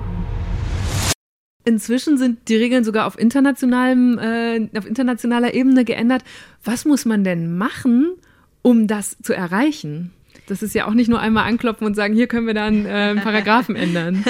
Inzwischen 1.66 2.16
sind 2.16 2.48
die 2.48 2.56
Regeln 2.56 2.84
sogar 2.84 3.06
auf, 3.06 3.18
internationalem, 3.18 4.18
äh, 4.18 4.66
auf 4.78 4.86
internationaler 4.86 5.52
Ebene 5.52 5.84
geändert. 5.84 6.24
Was 6.64 6.86
muss 6.86 7.04
man 7.04 7.22
denn 7.22 7.58
machen, 7.58 8.14
um 8.62 8.86
das 8.86 9.18
zu 9.22 9.34
erreichen? 9.34 10.14
Das 10.46 10.62
ist 10.62 10.74
ja 10.74 10.86
auch 10.86 10.94
nicht 10.94 11.10
nur 11.10 11.20
einmal 11.20 11.46
anklopfen 11.46 11.86
und 11.86 11.94
sagen, 11.94 12.14
hier 12.14 12.28
können 12.28 12.46
wir 12.46 12.54
dann 12.54 12.86
äh, 12.86 13.14
Paragraphen 13.16 13.76
ändern. 13.76 14.24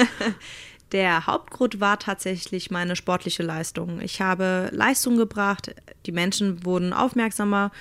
Der 0.91 1.25
Hauptgrund 1.25 1.79
war 1.79 1.99
tatsächlich 1.99 2.69
meine 2.69 2.97
sportliche 2.97 3.43
Leistung. 3.43 4.01
Ich 4.01 4.19
habe 4.19 4.67
Leistung 4.73 5.15
gebracht, 5.15 5.73
die 6.05 6.11
Menschen 6.11 6.65
wurden 6.65 6.91
aufmerksamer 6.91 7.71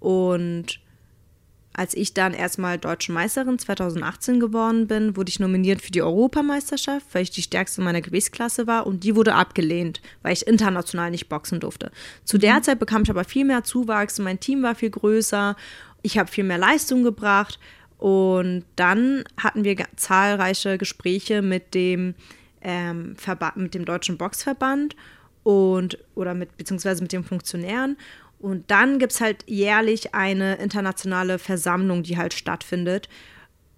und 0.00 0.80
als 1.76 1.92
ich 1.92 2.14
dann 2.14 2.32
erstmal 2.32 2.78
deutsche 2.78 3.12
Meisterin 3.12 3.58
2018 3.58 4.40
geworden 4.40 4.86
bin, 4.86 5.14
wurde 5.14 5.28
ich 5.28 5.40
nominiert 5.40 5.82
für 5.82 5.90
die 5.90 6.00
Europameisterschaft, 6.00 7.06
weil 7.12 7.24
ich 7.24 7.30
die 7.30 7.42
stärkste 7.42 7.82
meiner 7.82 8.00
Gewichtsklasse 8.00 8.66
war 8.66 8.86
und 8.86 9.04
die 9.04 9.14
wurde 9.14 9.34
abgelehnt, 9.34 10.00
weil 10.22 10.32
ich 10.32 10.46
international 10.46 11.10
nicht 11.10 11.28
boxen 11.28 11.60
durfte. 11.60 11.90
Zu 12.24 12.38
der 12.38 12.54
mhm. 12.54 12.62
Zeit 12.62 12.78
bekam 12.78 13.02
ich 13.02 13.10
aber 13.10 13.24
viel 13.24 13.44
mehr 13.44 13.62
Zuwachs, 13.62 14.18
mein 14.18 14.40
Team 14.40 14.62
war 14.62 14.74
viel 14.74 14.88
größer, 14.88 15.54
ich 16.00 16.16
habe 16.16 16.30
viel 16.30 16.44
mehr 16.44 16.56
Leistung 16.56 17.02
gebracht 17.02 17.58
und 17.98 18.64
dann 18.76 19.24
hatten 19.36 19.64
wir 19.64 19.76
zahlreiche 19.96 20.78
Gespräche 20.78 21.42
mit 21.42 21.74
dem 21.74 22.14
ähm, 22.62 23.16
mit 23.54 23.74
dem 23.74 23.84
Deutschen 23.84 24.16
Boxverband 24.16 24.96
und 25.42 25.98
oder 26.14 26.32
mit 26.32 26.56
beziehungsweise 26.56 27.02
mit 27.02 27.12
den 27.12 27.22
Funktionären 27.22 27.98
und 28.38 28.70
dann 28.70 28.98
gibt 28.98 29.12
es 29.12 29.20
halt 29.20 29.44
jährlich 29.46 30.14
eine 30.14 30.56
internationale 30.56 31.38
Versammlung, 31.38 32.02
die 32.02 32.16
halt 32.16 32.34
stattfindet. 32.34 33.08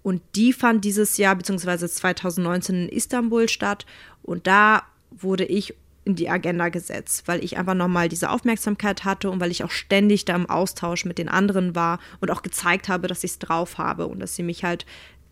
Und 0.03 0.21
die 0.35 0.53
fand 0.53 0.83
dieses 0.85 1.17
Jahr, 1.17 1.35
beziehungsweise 1.35 1.87
2019 1.89 2.83
in 2.83 2.89
Istanbul 2.89 3.47
statt. 3.47 3.85
Und 4.21 4.47
da 4.47 4.83
wurde 5.11 5.45
ich 5.45 5.75
in 6.05 6.15
die 6.15 6.29
Agenda 6.29 6.69
gesetzt, 6.69 7.23
weil 7.27 7.43
ich 7.43 7.57
einfach 7.57 7.73
nochmal 7.73 8.09
diese 8.09 8.29
Aufmerksamkeit 8.29 9.05
hatte 9.05 9.29
und 9.29 9.39
weil 9.39 9.51
ich 9.51 9.63
auch 9.63 9.71
ständig 9.71 10.25
da 10.25 10.35
im 10.35 10.49
Austausch 10.49 11.05
mit 11.05 11.17
den 11.17 11.29
anderen 11.29 11.75
war 11.75 11.99
und 12.19 12.31
auch 12.31 12.41
gezeigt 12.41 12.89
habe, 12.89 13.07
dass 13.07 13.23
ich 13.23 13.31
es 13.31 13.39
drauf 13.39 13.77
habe 13.77 14.07
und 14.07 14.19
dass 14.19 14.35
sie 14.35 14.43
mich 14.43 14.63
halt 14.63 14.85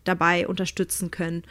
dabei 0.04 0.46
unterstützen 0.46 1.10
können 1.10 1.42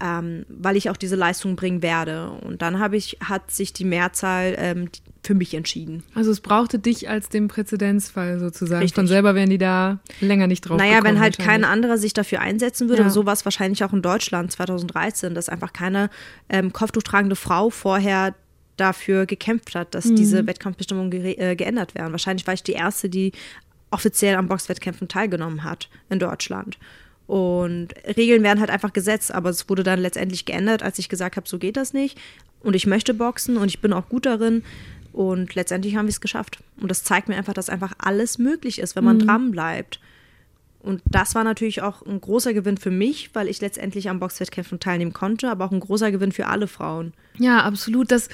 ähm, 0.00 0.44
weil 0.48 0.76
ich 0.76 0.90
auch 0.90 0.96
diese 0.96 1.16
Leistung 1.16 1.56
bringen 1.56 1.82
werde. 1.82 2.30
Und 2.30 2.62
dann 2.62 2.78
habe 2.78 2.96
ich, 2.96 3.18
hat 3.22 3.50
sich 3.50 3.72
die 3.72 3.84
Mehrzahl 3.84 4.54
ähm, 4.58 4.88
für 5.22 5.34
mich 5.34 5.54
entschieden. 5.54 6.02
Also 6.14 6.30
es 6.30 6.40
brauchte 6.40 6.78
dich 6.78 7.08
als 7.08 7.28
den 7.28 7.48
Präzedenzfall 7.48 8.38
sozusagen. 8.38 8.82
Richtig. 8.82 8.94
Von 8.94 9.06
selber 9.06 9.34
wären 9.34 9.50
die 9.50 9.58
da 9.58 9.98
länger 10.20 10.46
nicht 10.46 10.62
drauf 10.62 10.78
Naja, 10.78 11.02
wenn 11.02 11.20
halt 11.20 11.38
kein 11.38 11.64
anderer 11.64 11.98
sich 11.98 12.14
dafür 12.14 12.40
einsetzen 12.40 12.88
würde, 12.88 13.02
ja. 13.02 13.10
so 13.10 13.26
war 13.26 13.32
es 13.32 13.44
wahrscheinlich 13.44 13.82
auch 13.84 13.92
in 13.92 14.02
Deutschland 14.02 14.52
2013, 14.52 15.34
dass 15.34 15.48
einfach 15.48 15.72
keine 15.72 16.10
ähm, 16.48 16.72
kopftuchtragende 16.72 17.36
Frau 17.36 17.70
vorher 17.70 18.34
dafür 18.76 19.26
gekämpft 19.26 19.74
hat, 19.74 19.94
dass 19.94 20.06
mhm. 20.06 20.16
diese 20.16 20.46
Wettkampfbestimmungen 20.46 21.10
ge 21.10 21.32
äh, 21.32 21.56
geändert 21.56 21.94
werden. 21.94 22.12
Wahrscheinlich 22.12 22.46
war 22.46 22.54
ich 22.54 22.62
die 22.62 22.72
Erste, 22.72 23.08
die 23.08 23.32
offiziell 23.90 24.36
an 24.36 24.48
Boxwettkämpfen 24.48 25.08
teilgenommen 25.08 25.64
hat 25.64 25.88
in 26.10 26.18
Deutschland. 26.18 26.78
Und 27.26 27.88
Regeln 28.16 28.42
werden 28.42 28.60
halt 28.60 28.70
einfach 28.70 28.92
gesetzt, 28.92 29.32
aber 29.32 29.50
es 29.50 29.68
wurde 29.68 29.82
dann 29.82 29.98
letztendlich 29.98 30.44
geändert, 30.44 30.82
als 30.82 30.98
ich 30.98 31.08
gesagt 31.08 31.36
habe, 31.36 31.48
so 31.48 31.58
geht 31.58 31.76
das 31.76 31.92
nicht. 31.92 32.18
Und 32.60 32.74
ich 32.74 32.86
möchte 32.86 33.14
boxen 33.14 33.56
und 33.56 33.68
ich 33.68 33.80
bin 33.80 33.92
auch 33.92 34.08
gut 34.08 34.26
darin. 34.26 34.62
Und 35.12 35.54
letztendlich 35.54 35.96
haben 35.96 36.06
wir 36.06 36.10
es 36.10 36.20
geschafft. 36.20 36.58
Und 36.80 36.90
das 36.90 37.02
zeigt 37.02 37.28
mir 37.28 37.36
einfach, 37.36 37.54
dass 37.54 37.70
einfach 37.70 37.94
alles 37.98 38.38
möglich 38.38 38.78
ist, 38.78 38.96
wenn 38.96 39.04
man 39.04 39.16
mhm. 39.16 39.26
dran 39.26 39.50
bleibt. 39.50 39.98
Und 40.80 41.02
das 41.04 41.34
war 41.34 41.42
natürlich 41.42 41.82
auch 41.82 42.06
ein 42.06 42.20
großer 42.20 42.54
Gewinn 42.54 42.76
für 42.76 42.92
mich, 42.92 43.30
weil 43.32 43.48
ich 43.48 43.60
letztendlich 43.60 44.08
am 44.08 44.20
Boxwettkämpfen 44.20 44.78
teilnehmen 44.78 45.12
konnte, 45.12 45.50
aber 45.50 45.64
auch 45.64 45.72
ein 45.72 45.80
großer 45.80 46.12
Gewinn 46.12 46.30
für 46.30 46.46
alle 46.46 46.68
Frauen. 46.68 47.12
Ja, 47.38 47.64
absolut. 47.64 48.12
Das 48.12 48.28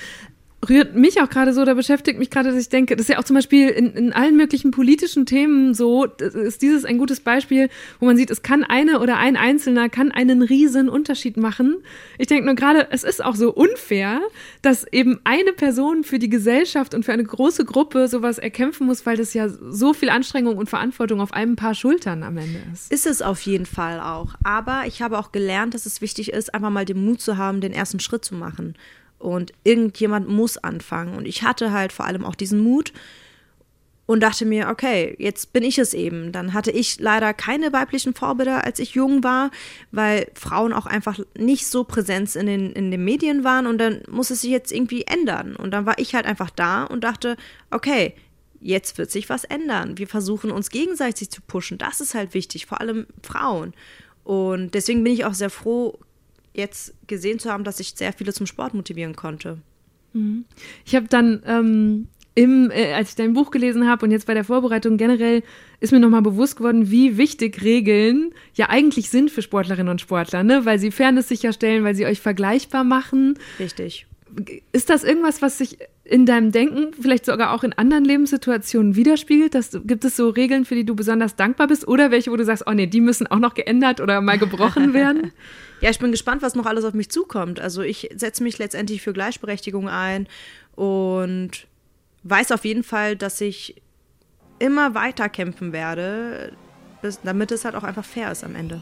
rührt 0.68 0.94
mich 0.94 1.20
auch 1.20 1.28
gerade 1.28 1.52
so, 1.52 1.64
da 1.64 1.74
beschäftigt 1.74 2.18
mich 2.18 2.30
gerade, 2.30 2.50
dass 2.50 2.58
ich 2.58 2.68
denke, 2.68 2.94
das 2.94 3.04
ist 3.04 3.08
ja 3.08 3.18
auch 3.18 3.24
zum 3.24 3.34
Beispiel 3.34 3.68
in, 3.68 3.92
in 3.94 4.12
allen 4.12 4.36
möglichen 4.36 4.70
politischen 4.70 5.26
Themen 5.26 5.74
so, 5.74 6.04
ist 6.04 6.62
dieses 6.62 6.84
ein 6.84 6.98
gutes 6.98 7.20
Beispiel, 7.20 7.68
wo 7.98 8.06
man 8.06 8.16
sieht, 8.16 8.30
es 8.30 8.42
kann 8.42 8.62
eine 8.62 9.00
oder 9.00 9.16
ein 9.16 9.36
Einzelner 9.36 9.88
kann 9.88 10.12
einen 10.12 10.42
riesen 10.42 10.88
Unterschied 10.88 11.36
machen. 11.36 11.78
Ich 12.18 12.28
denke 12.28 12.46
nur 12.46 12.54
gerade, 12.54 12.88
es 12.90 13.02
ist 13.02 13.24
auch 13.24 13.34
so 13.34 13.52
unfair, 13.52 14.20
dass 14.62 14.86
eben 14.92 15.20
eine 15.24 15.52
Person 15.52 16.04
für 16.04 16.20
die 16.20 16.28
Gesellschaft 16.28 16.94
und 16.94 17.04
für 17.04 17.12
eine 17.12 17.24
große 17.24 17.64
Gruppe 17.64 18.06
sowas 18.06 18.38
erkämpfen 18.38 18.86
muss, 18.86 19.04
weil 19.04 19.16
das 19.16 19.34
ja 19.34 19.48
so 19.48 19.94
viel 19.94 20.10
Anstrengung 20.10 20.58
und 20.58 20.70
Verantwortung 20.70 21.20
auf 21.20 21.32
einem 21.32 21.56
Paar 21.56 21.74
Schultern 21.74 22.22
am 22.22 22.36
Ende 22.36 22.60
ist. 22.72 22.92
Ist 22.92 23.06
es 23.06 23.20
auf 23.20 23.40
jeden 23.42 23.66
Fall 23.66 24.00
auch. 24.00 24.34
Aber 24.44 24.84
ich 24.86 25.02
habe 25.02 25.18
auch 25.18 25.32
gelernt, 25.32 25.74
dass 25.74 25.86
es 25.86 26.00
wichtig 26.00 26.32
ist, 26.32 26.54
einfach 26.54 26.70
mal 26.70 26.84
den 26.84 27.04
Mut 27.04 27.20
zu 27.20 27.36
haben, 27.36 27.60
den 27.60 27.72
ersten 27.72 27.98
Schritt 27.98 28.24
zu 28.24 28.34
machen 28.36 28.74
und 29.22 29.52
irgendjemand 29.64 30.28
muss 30.28 30.58
anfangen. 30.58 31.14
Und 31.14 31.26
ich 31.26 31.42
hatte 31.42 31.72
halt 31.72 31.92
vor 31.92 32.06
allem 32.06 32.24
auch 32.24 32.34
diesen 32.34 32.60
Mut 32.60 32.92
und 34.04 34.20
dachte 34.20 34.44
mir, 34.44 34.68
okay, 34.68 35.14
jetzt 35.18 35.52
bin 35.52 35.62
ich 35.62 35.78
es 35.78 35.94
eben. 35.94 36.32
Dann 36.32 36.52
hatte 36.52 36.72
ich 36.72 36.98
leider 36.98 37.32
keine 37.32 37.72
weiblichen 37.72 38.14
Vorbilder, 38.14 38.64
als 38.64 38.78
ich 38.80 38.94
jung 38.94 39.22
war, 39.22 39.50
weil 39.92 40.28
Frauen 40.34 40.72
auch 40.72 40.86
einfach 40.86 41.20
nicht 41.38 41.68
so 41.68 41.84
präsent 41.84 42.34
in 42.34 42.46
den, 42.46 42.72
in 42.72 42.90
den 42.90 43.04
Medien 43.04 43.44
waren 43.44 43.66
und 43.66 43.78
dann 43.78 44.02
muss 44.10 44.30
es 44.30 44.42
sich 44.42 44.50
jetzt 44.50 44.72
irgendwie 44.72 45.04
ändern. 45.06 45.54
Und 45.54 45.70
dann 45.70 45.86
war 45.86 45.98
ich 45.98 46.14
halt 46.14 46.26
einfach 46.26 46.50
da 46.50 46.84
und 46.84 47.04
dachte, 47.04 47.36
okay, 47.70 48.14
jetzt 48.60 48.98
wird 48.98 49.10
sich 49.10 49.28
was 49.28 49.44
ändern. 49.44 49.98
Wir 49.98 50.08
versuchen 50.08 50.50
uns 50.50 50.70
gegenseitig 50.70 51.30
zu 51.30 51.40
pushen. 51.40 51.78
Das 51.78 52.00
ist 52.00 52.14
halt 52.14 52.34
wichtig, 52.34 52.66
vor 52.66 52.80
allem 52.80 53.06
Frauen. 53.22 53.72
Und 54.24 54.74
deswegen 54.74 55.02
bin 55.02 55.12
ich 55.12 55.24
auch 55.24 55.34
sehr 55.34 55.50
froh, 55.50 55.98
jetzt 56.54 56.94
gesehen 57.06 57.38
zu 57.38 57.50
haben, 57.50 57.64
dass 57.64 57.80
ich 57.80 57.94
sehr 57.94 58.12
viele 58.12 58.32
zum 58.32 58.46
Sport 58.46 58.74
motivieren 58.74 59.16
konnte. 59.16 59.58
Mhm. 60.12 60.44
Ich 60.84 60.94
habe 60.94 61.06
dann, 61.08 61.42
ähm, 61.46 62.08
im, 62.34 62.70
äh, 62.70 62.92
als 62.94 63.10
ich 63.10 63.16
dein 63.16 63.34
Buch 63.34 63.50
gelesen 63.50 63.86
habe 63.88 64.06
und 64.06 64.10
jetzt 64.10 64.26
bei 64.26 64.34
der 64.34 64.44
Vorbereitung 64.44 64.96
generell, 64.96 65.42
ist 65.80 65.92
mir 65.92 66.00
nochmal 66.00 66.22
bewusst 66.22 66.56
geworden, 66.56 66.90
wie 66.90 67.18
wichtig 67.18 67.62
Regeln 67.62 68.32
ja 68.54 68.68
eigentlich 68.70 69.10
sind 69.10 69.30
für 69.30 69.42
Sportlerinnen 69.42 69.90
und 69.90 70.00
Sportler, 70.00 70.42
ne? 70.42 70.64
weil 70.64 70.78
sie 70.78 70.90
Fairness 70.90 71.28
sicherstellen, 71.28 71.84
weil 71.84 71.94
sie 71.94 72.06
euch 72.06 72.20
vergleichbar 72.20 72.84
machen. 72.84 73.38
Richtig. 73.58 74.06
Ist 74.72 74.90
das 74.90 75.04
irgendwas, 75.04 75.42
was 75.42 75.58
sich 75.58 75.78
in 76.04 76.26
deinem 76.26 76.52
Denken 76.52 76.92
vielleicht 76.94 77.26
sogar 77.26 77.52
auch 77.52 77.64
in 77.64 77.72
anderen 77.72 78.04
Lebenssituationen 78.04 78.96
widerspiegelt? 78.96 79.54
Dass, 79.54 79.78
gibt 79.84 80.04
es 80.04 80.16
so 80.16 80.28
Regeln, 80.30 80.64
für 80.64 80.74
die 80.74 80.84
du 80.84 80.94
besonders 80.94 81.36
dankbar 81.36 81.66
bist 81.66 81.86
oder 81.86 82.10
welche, 82.10 82.30
wo 82.30 82.36
du 82.36 82.44
sagst, 82.44 82.64
oh 82.66 82.72
nee, 82.72 82.86
die 82.86 83.00
müssen 83.00 83.26
auch 83.26 83.38
noch 83.38 83.54
geändert 83.54 84.00
oder 84.00 84.20
mal 84.20 84.38
gebrochen 84.38 84.94
werden? 84.94 85.32
ja, 85.80 85.90
ich 85.90 85.98
bin 85.98 86.12
gespannt, 86.12 86.42
was 86.42 86.54
noch 86.54 86.66
alles 86.66 86.84
auf 86.84 86.94
mich 86.94 87.10
zukommt. 87.10 87.60
Also 87.60 87.82
ich 87.82 88.10
setze 88.14 88.42
mich 88.42 88.58
letztendlich 88.58 89.02
für 89.02 89.12
Gleichberechtigung 89.12 89.88
ein 89.88 90.28
und 90.76 91.66
weiß 92.22 92.52
auf 92.52 92.64
jeden 92.64 92.84
Fall, 92.84 93.16
dass 93.16 93.40
ich 93.40 93.82
immer 94.58 94.94
weiter 94.94 95.28
kämpfen 95.28 95.72
werde, 95.72 96.52
bis, 97.02 97.20
damit 97.22 97.50
es 97.50 97.64
halt 97.64 97.74
auch 97.74 97.82
einfach 97.82 98.04
fair 98.04 98.30
ist 98.30 98.44
am 98.44 98.54
Ende. 98.54 98.80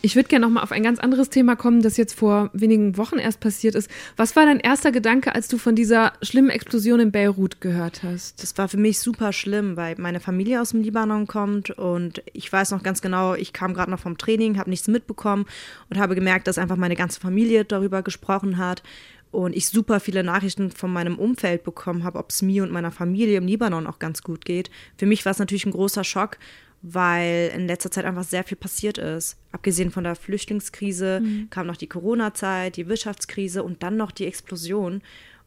Ich 0.00 0.14
würde 0.14 0.28
gerne 0.28 0.46
noch 0.46 0.52
mal 0.52 0.62
auf 0.62 0.70
ein 0.70 0.84
ganz 0.84 1.00
anderes 1.00 1.28
Thema 1.28 1.56
kommen, 1.56 1.82
das 1.82 1.96
jetzt 1.96 2.14
vor 2.14 2.50
wenigen 2.52 2.96
Wochen 2.96 3.18
erst 3.18 3.40
passiert 3.40 3.74
ist. 3.74 3.90
Was 4.16 4.36
war 4.36 4.46
dein 4.46 4.60
erster 4.60 4.92
Gedanke, 4.92 5.34
als 5.34 5.48
du 5.48 5.58
von 5.58 5.74
dieser 5.74 6.12
schlimmen 6.22 6.50
Explosion 6.50 7.00
in 7.00 7.10
Beirut 7.10 7.60
gehört 7.60 8.04
hast? 8.04 8.40
Das 8.40 8.56
war 8.56 8.68
für 8.68 8.76
mich 8.76 9.00
super 9.00 9.32
schlimm, 9.32 9.76
weil 9.76 9.96
meine 9.98 10.20
Familie 10.20 10.60
aus 10.60 10.70
dem 10.70 10.82
Libanon 10.82 11.26
kommt 11.26 11.70
und 11.70 12.22
ich 12.32 12.52
weiß 12.52 12.70
noch 12.70 12.84
ganz 12.84 13.02
genau, 13.02 13.34
ich 13.34 13.52
kam 13.52 13.74
gerade 13.74 13.90
noch 13.90 13.98
vom 13.98 14.16
Training, 14.18 14.56
habe 14.56 14.70
nichts 14.70 14.86
mitbekommen 14.86 15.46
und 15.90 15.98
habe 15.98 16.14
gemerkt, 16.14 16.46
dass 16.46 16.58
einfach 16.58 16.76
meine 16.76 16.94
ganze 16.94 17.18
Familie 17.18 17.64
darüber 17.64 18.02
gesprochen 18.02 18.56
hat 18.56 18.84
und 19.32 19.54
ich 19.56 19.68
super 19.68 19.98
viele 19.98 20.22
Nachrichten 20.22 20.70
von 20.70 20.92
meinem 20.92 21.18
Umfeld 21.18 21.64
bekommen 21.64 22.04
habe, 22.04 22.20
ob 22.20 22.30
es 22.30 22.40
mir 22.40 22.62
und 22.62 22.70
meiner 22.70 22.92
Familie 22.92 23.36
im 23.36 23.46
Libanon 23.48 23.88
auch 23.88 23.98
ganz 23.98 24.22
gut 24.22 24.44
geht. 24.44 24.70
Für 24.96 25.06
mich 25.06 25.24
war 25.24 25.32
es 25.32 25.40
natürlich 25.40 25.66
ein 25.66 25.72
großer 25.72 26.04
Schock 26.04 26.38
weil 26.82 27.50
in 27.54 27.66
letzter 27.66 27.90
Zeit 27.90 28.04
einfach 28.04 28.24
sehr 28.24 28.44
viel 28.44 28.56
passiert 28.56 28.98
ist. 28.98 29.36
Abgesehen 29.52 29.90
von 29.90 30.04
der 30.04 30.14
Flüchtlingskrise 30.14 31.20
mhm. 31.20 31.50
kam 31.50 31.66
noch 31.66 31.76
die 31.76 31.88
Corona-Zeit, 31.88 32.76
die 32.76 32.88
Wirtschaftskrise 32.88 33.62
und 33.62 33.82
dann 33.82 33.96
noch 33.96 34.12
die 34.12 34.26
Explosion. 34.26 35.02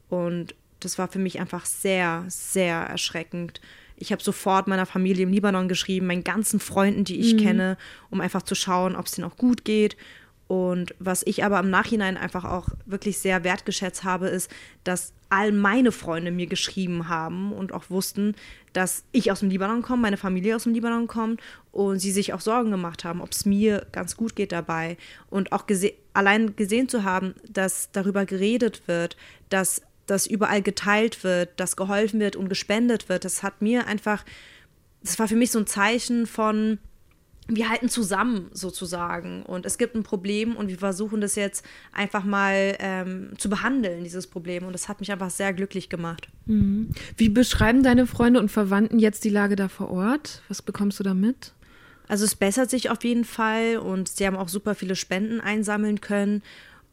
Und 0.09 0.55
das 0.81 0.97
war 0.97 1.07
für 1.07 1.19
mich 1.19 1.39
einfach 1.39 1.65
sehr, 1.65 2.25
sehr 2.27 2.77
erschreckend. 2.77 3.61
Ich 3.95 4.11
habe 4.11 4.23
sofort 4.23 4.67
meiner 4.67 4.85
Familie 4.85 5.23
im 5.23 5.31
Libanon 5.31 5.67
geschrieben, 5.67 6.07
meinen 6.07 6.23
ganzen 6.23 6.59
Freunden, 6.59 7.03
die 7.03 7.19
ich 7.19 7.35
mhm. 7.35 7.37
kenne, 7.37 7.77
um 8.09 8.19
einfach 8.19 8.41
zu 8.41 8.55
schauen, 8.55 8.95
ob 8.95 9.05
es 9.05 9.13
denen 9.13 9.27
auch 9.27 9.37
gut 9.37 9.63
geht. 9.63 9.95
Und 10.51 10.93
was 10.99 11.23
ich 11.25 11.45
aber 11.45 11.61
im 11.61 11.69
Nachhinein 11.69 12.17
einfach 12.17 12.43
auch 12.43 12.67
wirklich 12.85 13.19
sehr 13.19 13.45
wertgeschätzt 13.45 14.03
habe, 14.03 14.27
ist, 14.27 14.51
dass 14.83 15.13
all 15.29 15.53
meine 15.53 15.93
Freunde 15.93 16.29
mir 16.29 16.47
geschrieben 16.47 17.07
haben 17.07 17.53
und 17.53 17.71
auch 17.71 17.89
wussten, 17.89 18.35
dass 18.73 19.05
ich 19.13 19.31
aus 19.31 19.39
dem 19.39 19.49
Libanon 19.49 19.81
komme, 19.81 20.01
meine 20.01 20.17
Familie 20.17 20.57
aus 20.57 20.63
dem 20.63 20.73
Libanon 20.73 21.07
kommt 21.07 21.39
und 21.71 21.99
sie 21.99 22.11
sich 22.11 22.33
auch 22.33 22.41
Sorgen 22.41 22.69
gemacht 22.69 23.05
haben, 23.05 23.21
ob 23.21 23.31
es 23.31 23.45
mir 23.45 23.87
ganz 23.93 24.17
gut 24.17 24.35
geht 24.35 24.51
dabei. 24.51 24.97
Und 25.29 25.53
auch 25.53 25.67
gese 25.67 25.93
allein 26.13 26.53
gesehen 26.57 26.89
zu 26.89 27.05
haben, 27.05 27.33
dass 27.47 27.89
darüber 27.93 28.25
geredet 28.25 28.89
wird, 28.89 29.15
dass 29.47 29.81
das 30.05 30.27
überall 30.27 30.61
geteilt 30.61 31.23
wird, 31.23 31.57
dass 31.61 31.77
geholfen 31.77 32.19
wird 32.19 32.35
und 32.35 32.49
gespendet 32.49 33.07
wird, 33.07 33.23
das 33.23 33.41
hat 33.41 33.61
mir 33.61 33.87
einfach, 33.87 34.25
das 35.01 35.17
war 35.17 35.29
für 35.29 35.37
mich 35.37 35.51
so 35.51 35.59
ein 35.59 35.67
Zeichen 35.67 36.27
von, 36.27 36.77
wir 37.53 37.69
halten 37.69 37.89
zusammen 37.89 38.49
sozusagen 38.53 39.43
und 39.43 39.65
es 39.65 39.77
gibt 39.77 39.95
ein 39.95 40.03
Problem 40.03 40.55
und 40.55 40.69
wir 40.69 40.77
versuchen 40.77 41.21
das 41.21 41.35
jetzt 41.35 41.65
einfach 41.91 42.23
mal 42.23 42.75
ähm, 42.79 43.33
zu 43.37 43.49
behandeln, 43.49 44.03
dieses 44.03 44.27
Problem. 44.27 44.65
Und 44.65 44.73
das 44.73 44.87
hat 44.87 44.99
mich 44.99 45.11
einfach 45.11 45.29
sehr 45.29 45.53
glücklich 45.53 45.89
gemacht. 45.89 46.29
Mhm. 46.45 46.91
Wie 47.17 47.29
beschreiben 47.29 47.83
deine 47.83 48.07
Freunde 48.07 48.39
und 48.39 48.49
Verwandten 48.49 48.99
jetzt 48.99 49.23
die 49.23 49.29
Lage 49.29 49.55
da 49.55 49.67
vor 49.67 49.91
Ort? 49.91 50.41
Was 50.47 50.61
bekommst 50.61 50.99
du 50.99 51.03
da 51.03 51.13
mit? 51.13 51.53
Also 52.07 52.25
es 52.25 52.35
bessert 52.35 52.69
sich 52.69 52.89
auf 52.89 53.03
jeden 53.03 53.25
Fall 53.25 53.77
und 53.77 54.07
sie 54.07 54.25
haben 54.25 54.35
auch 54.35 54.49
super 54.49 54.75
viele 54.75 54.95
Spenden 54.95 55.39
einsammeln 55.39 56.01
können 56.01 56.41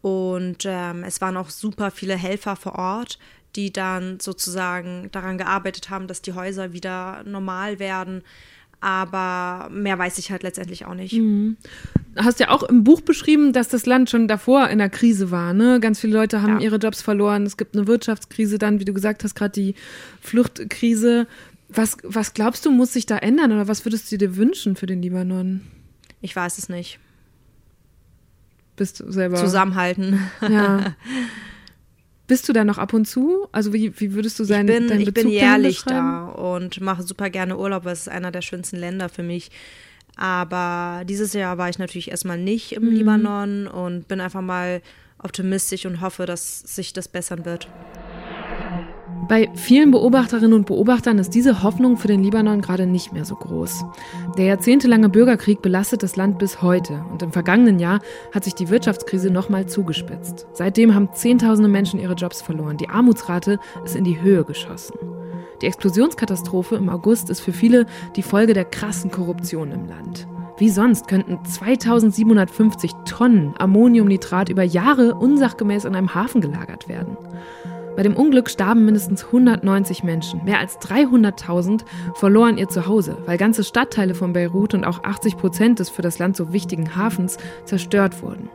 und 0.01 0.65
ähm, 0.65 1.03
es 1.05 1.21
waren 1.21 1.37
auch 1.37 1.51
super 1.51 1.91
viele 1.91 2.17
Helfer 2.17 2.57
vor 2.57 2.77
Ort, 2.77 3.19
die 3.57 3.73
dann 3.73 4.21
sozusagen 4.21 5.09
daran 5.11 5.39
gearbeitet 5.39 5.91
haben, 5.91 6.07
dass 6.07 6.23
die 6.23 6.35
Häuser 6.35 6.73
wieder 6.73 7.25
normal 7.25 7.79
werden. 7.79 8.23
Aber 8.81 9.69
mehr 9.71 9.99
weiß 9.99 10.19
ich 10.19 10.31
halt 10.31 10.45
letztendlich 10.45 10.87
auch 10.87 10.95
nicht. 10.95 11.13
Mhm. 11.13 11.57
Hast 12.17 12.39
ja 12.39 12.51
auch 12.51 12.63
im 12.63 12.85
Buch 12.85 13.01
beschrieben, 13.01 13.53
dass 13.53 13.69
das 13.69 13.87
Land 13.87 14.09
schon 14.09 14.29
davor 14.29 14.69
in 14.69 14.79
der 14.79 14.89
Krise 14.89 15.31
war. 15.33 15.53
Ne? 15.53 15.81
Ganz 15.81 15.99
viele 16.01 16.13
Leute 16.13 16.43
haben 16.43 16.59
ja. 16.59 16.65
ihre 16.65 16.77
Jobs 16.77 17.03
verloren. 17.03 17.45
Es 17.45 17.57
gibt 17.57 17.77
eine 17.77 17.89
Wirtschaftskrise, 17.89 18.59
dann, 18.59 18.79
wie 18.79 18.85
du 18.85 18.93
gesagt 18.93 19.25
hast, 19.25 19.35
gerade 19.35 19.53
die 19.53 19.75
Fluchtkrise. 20.21 21.27
Was, 21.69 21.97
was 22.03 22.35
glaubst 22.35 22.65
du, 22.65 22.71
muss 22.71 22.93
sich 22.93 23.07
da 23.07 23.19
ändern 23.19 23.53
oder 23.53 23.67
was 23.67 23.85
würdest 23.85 24.11
du 24.13 24.17
dir 24.17 24.37
wünschen 24.37 24.77
für 24.77 24.87
den 24.87 25.03
Libanon? 25.03 25.63
Ich 26.21 26.35
weiß 26.35 26.59
es 26.59 26.69
nicht. 26.69 27.01
Bist 28.77 29.01
du 29.01 29.11
selber. 29.11 29.37
Zusammenhalten. 29.37 30.21
Ja. 30.41 30.95
Bist 32.29 32.49
du 32.49 32.53
da 32.53 32.63
noch 32.63 32.77
ab 32.79 32.93
und 32.93 33.07
zu? 33.07 33.49
Also 33.53 33.73
wie, 33.73 33.99
wie 33.99 34.13
würdest 34.13 34.39
du 34.39 34.45
sein? 34.45 34.69
Ich 34.69 34.87
bin, 34.87 35.01
ich 35.01 35.15
bin 35.15 35.29
jährlich 35.29 35.83
da 35.85 36.27
und 36.27 36.81
mache 36.81 37.03
super 37.03 37.31
gerne 37.31 37.57
Urlaub, 37.57 37.87
weil 37.87 37.95
es 37.95 38.03
ist 38.03 38.09
einer 38.09 38.31
der 38.31 38.43
schönsten 38.43 38.77
Länder 38.77 39.09
für 39.09 39.23
mich. 39.23 39.51
Aber 40.17 41.05
dieses 41.07 41.33
Jahr 41.33 41.57
war 41.59 41.71
ich 41.71 41.79
natürlich 41.79 42.11
erstmal 42.11 42.39
nicht 42.39 42.73
im 42.73 42.85
mhm. 42.85 42.91
Libanon 42.91 43.67
und 43.67 44.09
bin 44.09 44.21
einfach 44.21 44.43
mal 44.43 44.83
optimistisch 45.23 45.87
und 45.87 46.03
hoffe, 46.03 46.27
dass 46.27 46.61
sich 46.61 46.93
das 46.93 47.09
bessern 47.09 47.47
wird. 47.47 47.67
Bei 49.29 49.51
vielen 49.53 49.91
Beobachterinnen 49.91 50.55
und 50.55 50.65
Beobachtern 50.65 51.19
ist 51.19 51.35
diese 51.35 51.63
Hoffnung 51.63 51.99
für 51.99 52.09
den 52.09 52.23
Libanon 52.23 52.63
gerade 52.63 52.87
nicht 52.87 53.13
mehr 53.13 53.27
so 53.27 53.37
groß. 53.37 53.85
Der 54.39 54.47
jahrzehntelange 54.47 55.11
Bürgerkrieg 55.11 55.61
belastet 55.61 56.03
das 56.03 56.17
Land 56.17 56.39
bis 56.39 56.63
heute 56.63 57.05
und 57.13 57.23
im 57.23 57.31
vergangenen 57.31 57.79
Jahr 57.79 58.01
hat 58.33 58.45
sich 58.45 58.55
die 58.55 58.71
Wirtschaftskrise 58.71 59.29
nochmal 59.31 59.67
zugespitzt. 59.67 60.47
Seitdem 60.55 60.95
haben 60.95 61.11
Zehntausende 61.13 61.69
Menschen 61.69 62.01
ihre 62.01 62.15
Jobs 62.15 62.41
verloren. 62.41 62.79
Die 62.79 62.89
Armutsrate 62.89 63.59
ist 63.85 63.97
in 63.97 64.05
die 64.05 64.19
Höhe 64.19 64.45
geschossen. 64.45 64.95
Die 65.61 65.67
Explosionskatastrophe 65.67 66.77
im 66.77 66.89
August 66.89 67.29
ist 67.29 67.41
für 67.41 67.53
viele 67.53 67.85
die 68.17 68.23
Folge 68.23 68.55
der 68.55 68.65
krassen 68.65 69.11
Korruption 69.11 69.73
im 69.73 69.87
Land. 69.87 70.27
Wie 70.57 70.71
sonst 70.71 71.07
könnten 71.07 71.45
2750 71.45 72.93
Tonnen 73.05 73.55
Ammoniumnitrat 73.59 74.49
über 74.49 74.65
Jahre 74.65 75.15
unsachgemäß 75.15 75.85
in 75.85 75.95
einem 75.95 76.15
Hafen 76.15 76.41
gelagert 76.41 76.89
werden. 76.89 77.17
Bei 77.99 78.05
dem 78.05 78.15
Unglück 78.15 78.49
starben 78.49 78.85
mindestens 78.85 79.25
190 79.25 80.05
Menschen. 80.05 80.45
Mehr 80.45 80.61
als 80.61 80.79
300.000 80.79 81.81
verloren 82.15 82.57
ihr 82.57 82.69
Zuhause, 82.69 83.19
weil 83.27 83.39
ganze 83.39 83.65
Stadtteile 83.65 84.15
von 84.15 84.33
Beirut 84.33 84.73
und 84.73 84.85
auch 84.85 85.03
80 85.03 85.37
Prozent 85.37 85.81
des 85.81 85.91
für 85.91 86.03
das 86.03 86.21
Land 86.21 86.37
so 86.37 86.53
wichtigen 86.53 86.95
Hafens 86.95 87.39
zerstört 87.65 88.23
wurden. 88.23 88.51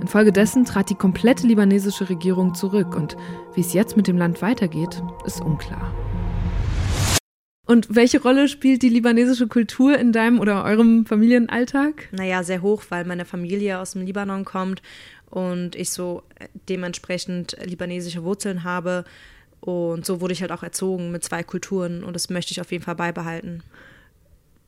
Infolgedessen 0.00 0.64
trat 0.64 0.90
die 0.90 0.94
komplette 0.94 1.44
libanesische 1.48 2.08
Regierung 2.08 2.54
zurück 2.54 2.94
und 2.94 3.16
wie 3.56 3.62
es 3.62 3.72
jetzt 3.72 3.96
mit 3.96 4.06
dem 4.06 4.16
Land 4.16 4.42
weitergeht, 4.42 5.02
ist 5.26 5.40
unklar. 5.40 5.92
Und 7.66 7.94
welche 7.94 8.22
Rolle 8.22 8.48
spielt 8.48 8.80
die 8.80 8.88
libanesische 8.88 9.46
Kultur 9.46 9.98
in 9.98 10.10
deinem 10.10 10.40
oder 10.40 10.64
eurem 10.64 11.04
Familienalltag? 11.04 12.08
Naja, 12.12 12.42
sehr 12.42 12.62
hoch, 12.62 12.84
weil 12.88 13.04
meine 13.04 13.26
Familie 13.26 13.78
aus 13.78 13.90
dem 13.90 14.06
Libanon 14.06 14.46
kommt 14.46 14.80
und 15.30 15.76
ich 15.76 15.90
so 15.90 16.22
dementsprechend 16.68 17.56
libanesische 17.64 18.24
Wurzeln 18.24 18.64
habe. 18.64 19.04
Und 19.60 20.06
so 20.06 20.20
wurde 20.20 20.32
ich 20.32 20.40
halt 20.40 20.52
auch 20.52 20.62
erzogen 20.62 21.10
mit 21.10 21.24
zwei 21.24 21.42
Kulturen 21.42 22.04
und 22.04 22.14
das 22.14 22.30
möchte 22.30 22.52
ich 22.52 22.60
auf 22.60 22.70
jeden 22.70 22.84
Fall 22.84 22.94
beibehalten. 22.94 23.62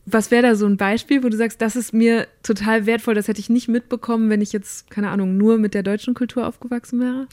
Was 0.06 0.30
wäre 0.30 0.42
da 0.42 0.54
so 0.56 0.66
ein 0.66 0.76
Beispiel, 0.76 1.22
wo 1.22 1.28
du 1.28 1.36
sagst, 1.36 1.60
das 1.60 1.76
ist 1.76 1.92
mir 1.92 2.26
total 2.42 2.86
wertvoll, 2.86 3.14
das 3.14 3.28
hätte 3.28 3.40
ich 3.40 3.50
nicht 3.50 3.68
mitbekommen, 3.68 4.30
wenn 4.30 4.40
ich 4.40 4.52
jetzt, 4.52 4.90
keine 4.90 5.10
Ahnung, 5.10 5.36
nur 5.36 5.58
mit 5.58 5.74
der 5.74 5.82
deutschen 5.82 6.14
Kultur 6.14 6.46
aufgewachsen 6.46 7.00
wäre? 7.00 7.28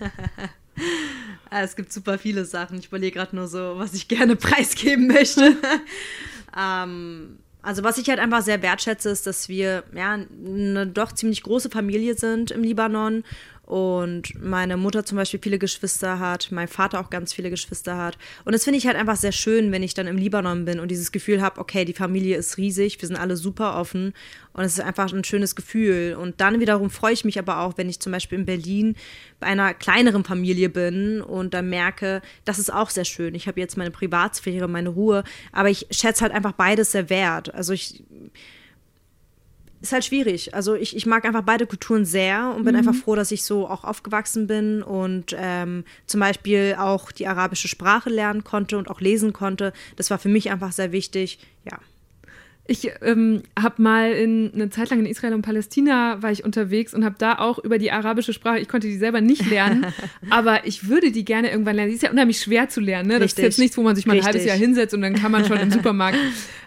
es 1.50 1.76
gibt 1.76 1.92
super 1.92 2.18
viele 2.18 2.44
Sachen. 2.44 2.78
Ich 2.78 2.88
überlege 2.88 3.18
gerade 3.18 3.34
nur 3.34 3.46
so, 3.46 3.78
was 3.78 3.94
ich 3.94 4.08
gerne 4.08 4.36
preisgeben 4.36 5.06
möchte. 5.06 5.56
ähm, 6.58 7.38
also 7.68 7.84
was 7.84 7.98
ich 7.98 8.08
halt 8.08 8.18
einfach 8.18 8.40
sehr 8.40 8.62
wertschätze, 8.62 9.10
ist, 9.10 9.26
dass 9.26 9.50
wir 9.50 9.84
ja 9.94 10.14
eine 10.14 10.86
doch 10.86 11.12
ziemlich 11.12 11.42
große 11.42 11.68
Familie 11.68 12.14
sind 12.14 12.50
im 12.50 12.62
Libanon 12.62 13.24
und 13.68 14.42
meine 14.42 14.78
Mutter 14.78 15.04
zum 15.04 15.16
Beispiel 15.18 15.40
viele 15.42 15.58
Geschwister 15.58 16.18
hat, 16.18 16.50
mein 16.50 16.68
Vater 16.68 17.00
auch 17.00 17.10
ganz 17.10 17.34
viele 17.34 17.50
Geschwister 17.50 17.98
hat. 17.98 18.16
Und 18.46 18.54
das 18.54 18.64
finde 18.64 18.78
ich 18.78 18.86
halt 18.86 18.96
einfach 18.96 19.16
sehr 19.16 19.30
schön, 19.30 19.72
wenn 19.72 19.82
ich 19.82 19.92
dann 19.92 20.06
im 20.06 20.16
Libanon 20.16 20.64
bin 20.64 20.80
und 20.80 20.90
dieses 20.90 21.12
Gefühl 21.12 21.42
habe, 21.42 21.60
okay, 21.60 21.84
die 21.84 21.92
Familie 21.92 22.38
ist 22.38 22.56
riesig, 22.56 22.98
wir 22.98 23.06
sind 23.06 23.18
alle 23.18 23.36
super 23.36 23.78
offen 23.78 24.14
und 24.54 24.64
es 24.64 24.78
ist 24.78 24.80
einfach 24.80 25.12
ein 25.12 25.22
schönes 25.22 25.54
Gefühl. 25.54 26.16
Und 26.18 26.40
dann 26.40 26.60
wiederum 26.60 26.88
freue 26.88 27.12
ich 27.12 27.26
mich 27.26 27.38
aber 27.38 27.60
auch, 27.60 27.76
wenn 27.76 27.90
ich 27.90 28.00
zum 28.00 28.10
Beispiel 28.10 28.38
in 28.38 28.46
Berlin 28.46 28.96
bei 29.38 29.48
einer 29.48 29.74
kleineren 29.74 30.24
Familie 30.24 30.70
bin 30.70 31.20
und 31.20 31.52
dann 31.52 31.68
merke, 31.68 32.22
das 32.46 32.58
ist 32.58 32.72
auch 32.72 32.88
sehr 32.88 33.04
schön. 33.04 33.34
Ich 33.34 33.48
habe 33.48 33.60
jetzt 33.60 33.76
meine 33.76 33.90
Privatsphäre, 33.90 34.66
meine 34.66 34.88
Ruhe, 34.88 35.24
aber 35.52 35.68
ich 35.68 35.88
schätze 35.90 36.22
halt 36.22 36.32
einfach 36.32 36.52
beides 36.52 36.92
sehr 36.92 37.10
wert. 37.10 37.52
Also 37.52 37.74
ich 37.74 38.02
ist 39.80 39.92
halt 39.92 40.04
schwierig. 40.04 40.54
Also 40.54 40.74
ich, 40.74 40.96
ich 40.96 41.06
mag 41.06 41.24
einfach 41.24 41.42
beide 41.42 41.66
Kulturen 41.66 42.04
sehr 42.04 42.52
und 42.56 42.64
bin 42.64 42.74
mhm. 42.74 42.80
einfach 42.80 42.94
froh, 42.94 43.14
dass 43.14 43.30
ich 43.30 43.44
so 43.44 43.68
auch 43.68 43.84
aufgewachsen 43.84 44.46
bin 44.46 44.82
und 44.82 45.34
ähm, 45.38 45.84
zum 46.06 46.20
Beispiel 46.20 46.76
auch 46.78 47.12
die 47.12 47.26
arabische 47.26 47.68
Sprache 47.68 48.10
lernen 48.10 48.44
konnte 48.44 48.78
und 48.78 48.90
auch 48.90 49.00
lesen 49.00 49.32
konnte. 49.32 49.72
Das 49.96 50.10
war 50.10 50.18
für 50.18 50.28
mich 50.28 50.50
einfach 50.50 50.72
sehr 50.72 50.92
wichtig. 50.92 51.38
Ja. 51.64 51.78
Ich 52.70 52.90
ähm, 53.00 53.44
habe 53.58 53.80
mal 53.80 54.12
in, 54.12 54.52
eine 54.52 54.68
Zeit 54.68 54.90
lang 54.90 54.98
in 55.00 55.06
Israel 55.06 55.32
und 55.32 55.40
Palästina 55.40 56.22
war 56.22 56.30
ich 56.30 56.44
unterwegs 56.44 56.92
und 56.92 57.02
habe 57.02 57.14
da 57.16 57.38
auch 57.38 57.58
über 57.58 57.78
die 57.78 57.90
arabische 57.90 58.34
Sprache, 58.34 58.58
ich 58.58 58.68
konnte 58.68 58.88
die 58.88 58.98
selber 58.98 59.22
nicht 59.22 59.48
lernen, 59.48 59.86
aber 60.30 60.66
ich 60.66 60.86
würde 60.86 61.10
die 61.10 61.24
gerne 61.24 61.50
irgendwann 61.50 61.76
lernen. 61.76 61.90
Die 61.90 61.96
ist 61.96 62.02
ja 62.02 62.10
unheimlich 62.10 62.40
schwer 62.40 62.68
zu 62.68 62.80
lernen. 62.80 63.08
Ne? 63.08 63.18
Das 63.18 63.32
ist 63.32 63.38
jetzt 63.38 63.58
nichts, 63.58 63.78
wo 63.78 63.82
man 63.82 63.96
sich 63.96 64.04
mal 64.04 64.12
ein 64.12 64.18
Richtig. 64.18 64.34
halbes 64.34 64.46
Jahr 64.46 64.58
hinsetzt 64.58 64.92
und 64.92 65.00
dann 65.00 65.14
kann 65.14 65.32
man 65.32 65.46
schon 65.46 65.58
im 65.58 65.70
Supermarkt. 65.72 66.18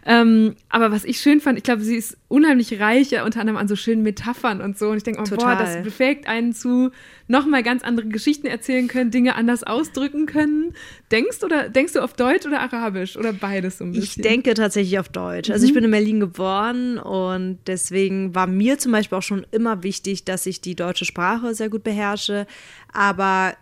Ähm, 0.03 0.55
aber 0.69 0.91
was 0.91 1.05
ich 1.05 1.21
schön 1.21 1.39
fand, 1.39 1.59
ich 1.59 1.63
glaube, 1.63 1.83
sie 1.83 1.95
ist 1.95 2.17
unheimlich 2.27 2.79
reich, 2.79 3.11
ja, 3.11 3.23
unter 3.23 3.39
anderem 3.39 3.57
an 3.57 3.67
so 3.67 3.75
schönen 3.75 4.01
Metaphern 4.01 4.59
und 4.59 4.79
so. 4.79 4.89
Und 4.89 4.97
ich 4.97 5.03
denke, 5.03 5.21
oh, 5.21 5.35
boah, 5.35 5.55
das 5.55 5.83
befähigt 5.83 6.27
einen 6.27 6.53
zu 6.53 6.89
nochmal 7.31 7.63
ganz 7.63 7.83
andere 7.83 8.07
Geschichten 8.07 8.45
erzählen 8.45 8.87
können, 8.87 9.09
Dinge 9.09 9.35
anders 9.35 9.63
ausdrücken 9.63 10.27
können. 10.27 10.75
Denkst 11.11 11.43
oder 11.43 11.69
denkst 11.69 11.93
du 11.93 12.01
auf 12.01 12.13
Deutsch 12.13 12.45
oder 12.45 12.59
Arabisch 12.59 13.17
oder 13.17 13.33
beides 13.33 13.79
so 13.79 13.85
ein 13.85 13.93
bisschen? 13.93 14.21
Ich 14.23 14.29
denke 14.29 14.53
tatsächlich 14.53 14.99
auf 14.99 15.09
Deutsch. 15.09 15.49
Also 15.49 15.65
ich 15.65 15.71
mhm. 15.71 15.75
bin 15.75 15.83
in 15.85 15.91
Berlin 15.91 16.19
geboren 16.19 16.99
und 16.99 17.57
deswegen 17.65 18.35
war 18.35 18.45
mir 18.45 18.77
zum 18.77 18.91
Beispiel 18.91 19.17
auch 19.17 19.23
schon 19.23 19.47
immer 19.51 19.81
wichtig, 19.81 20.25
dass 20.25 20.45
ich 20.45 20.61
die 20.61 20.75
deutsche 20.75 21.05
Sprache 21.05 21.55
sehr 21.55 21.69
gut 21.69 21.83
beherrsche. 21.83 22.45
Aber 22.93 23.55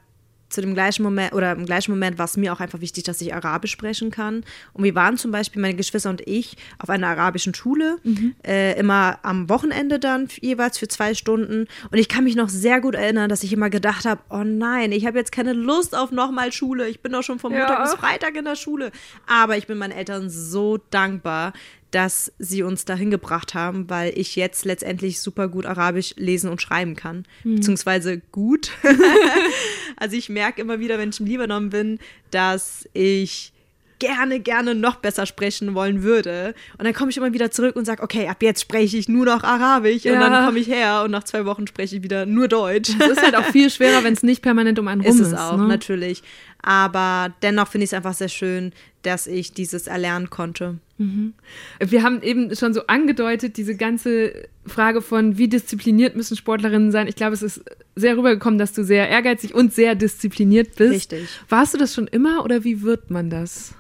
zu 0.50 0.62
dem 0.62 0.74
gleichen 0.74 1.04
Moment 1.04 1.34
oder 1.34 1.52
im 1.52 1.66
gleichen 1.66 1.92
Moment 1.92 2.18
war 2.18 2.26
es 2.26 2.38
mir 2.38 2.54
auch 2.54 2.60
einfach 2.60 2.82
wichtig, 2.82 3.04
dass 3.04 3.22
ich 3.22 3.34
Arabisch 3.34 3.72
sprechen 3.72 4.12
kann. 4.12 4.44
Und 4.74 4.84
wir 4.84 4.96
waren 4.96 5.18
zum 5.18 5.32
Beispiel, 5.32 5.62
meine 5.62 5.76
Geschwister 5.76 6.10
und 6.10 6.22
ich, 6.28 6.58
auf 6.80 6.90
einer 6.90 7.08
arabischen 7.08 7.54
Schule, 7.54 7.98
mhm. 8.04 8.36
äh, 8.46 8.78
immer 8.80 9.20
am 9.24 9.50
Wochenende 9.50 10.00
dann 10.00 10.28
jeweils 10.42 10.78
für 10.78 10.88
zwei 10.88 11.14
Stunden. 11.14 11.68
Und 11.92 11.98
ich 11.98 12.10
kann 12.10 12.24
mich 12.24 12.36
noch 12.36 12.50
sehr 12.50 12.82
gut 12.82 12.96
erinnern, 12.96 13.30
dass 13.30 13.44
ich 13.44 13.54
immer 13.54 13.70
gedacht 13.70 14.06
habe, 14.06 14.22
oh 14.30 14.44
nein, 14.44 14.92
ich 14.92 15.06
habe 15.06 15.18
jetzt 15.18 15.32
keine 15.32 15.54
Lust 15.54 15.96
auf 15.96 16.12
nochmal 16.12 16.52
Schule. 16.52 16.88
Ich 16.88 17.02
bin 17.02 17.12
doch 17.12 17.24
schon 17.24 17.40
von 17.40 17.52
Montag 17.52 17.80
ja. 17.80 17.84
bis 17.84 17.94
Freitag 17.94 18.36
in 18.36 18.46
der 18.46 18.56
Schule. 18.56 18.92
Aber 19.28 19.58
ich 19.58 19.68
bin 19.68 19.78
meinen 19.78 19.92
Eltern 19.92 20.30
so 20.30 20.78
dankbar, 20.90 21.54
dass 21.92 22.32
sie 22.38 22.64
uns 22.64 22.86
dahin 22.86 23.10
gebracht 23.10 23.54
haben, 23.54 23.90
weil 23.90 24.18
ich 24.18 24.36
jetzt 24.36 24.66
letztendlich 24.66 25.20
super 25.20 25.48
gut 25.48 25.66
Arabisch 25.66 26.14
lesen 26.18 26.50
und 26.50 26.62
schreiben 26.62 26.96
kann. 26.96 27.26
Mhm. 27.44 27.56
Beziehungsweise 27.56 28.20
gut. 28.32 28.72
also 29.96 30.16
ich 30.16 30.30
merke 30.30 30.62
immer 30.62 30.80
wieder, 30.80 30.98
wenn 31.00 31.10
ich 31.10 31.20
im 31.20 31.26
Libanon 31.26 31.70
bin, 31.70 32.00
dass 32.32 32.88
ich 32.94 33.54
gerne, 34.00 34.40
gerne 34.40 34.76
noch 34.76 34.96
besser 34.96 35.26
sprechen 35.26 35.76
wollen 35.76 36.04
würde. 36.04 36.56
Und 36.78 36.86
dann 36.86 36.94
komme 36.94 37.12
ich 37.12 37.18
immer 37.18 37.34
wieder 37.34 37.52
zurück 37.52 37.76
und 37.76 37.86
sage, 37.86 38.02
okay, 38.02 38.28
ab 38.28 38.42
jetzt 38.42 38.62
spreche 38.62 38.98
ich 38.98 39.10
nur 39.10 39.26
noch 39.26 39.44
Arabisch. 39.44 40.04
Ja. 40.04 40.14
Und 40.14 40.20
dann 40.22 40.46
komme 40.46 40.60
ich 40.60 40.68
her 40.68 41.04
und 41.04 41.12
nach 41.12 41.26
zwei 41.26 41.46
Wochen 41.46 41.68
spreche 41.68 41.98
ich 41.98 42.04
wieder 42.04 42.26
nur 42.26 42.48
Deutsch. 42.48 42.92
Es 43.00 43.10
ist 43.10 43.22
halt 43.22 43.36
auch 43.36 43.46
viel 43.46 43.70
schwerer, 43.70 44.04
wenn 44.04 44.14
es 44.14 44.24
nicht 44.24 44.42
permanent 44.42 44.80
um 44.80 44.88
einen 44.88 45.02
rum 45.06 45.12
ist. 45.12 45.20
Ist 45.20 45.28
es 45.28 45.34
auch, 45.34 45.58
ne? 45.58 45.68
natürlich. 45.68 46.24
Aber 46.62 47.34
dennoch 47.42 47.68
finde 47.68 47.84
ich 47.84 47.90
es 47.90 47.94
einfach 47.94 48.14
sehr 48.14 48.30
schön, 48.30 48.72
dass 49.04 49.28
ich 49.28 49.54
dieses 49.54 49.88
erlernen 49.88 50.30
konnte. 50.30 50.78
Mhm. 51.00 51.34
Wir 51.80 52.04
haben 52.04 52.22
eben 52.22 52.54
schon 52.56 52.74
so 52.74 52.86
angedeutet, 52.88 53.56
diese 53.56 53.76
ganze 53.76 54.34
Frage 54.66 55.02
von, 55.02 55.38
wie 55.38 55.48
diszipliniert 55.48 56.16
müssen 56.16 56.36
Sportlerinnen 56.36 56.92
sein. 56.92 57.08
Ich 57.08 57.16
glaube, 57.16 57.34
es 57.34 57.42
ist 57.42 57.64
sehr 57.96 58.18
rübergekommen, 58.18 58.60
dass 58.60 58.74
du 58.74 58.84
sehr 58.84 59.08
ehrgeizig 59.10 59.56
und 59.56 59.74
sehr 59.74 59.96
diszipliniert 59.96 60.76
bist. 60.76 60.94
Richtig. 61.14 61.30
Warst 61.48 61.74
du 61.74 61.78
das 61.78 61.96
schon 61.96 62.08
immer 62.08 62.44
oder 62.44 62.66
wie 62.66 62.82
wird 62.82 63.10
man 63.10 63.30
das? 63.30 63.74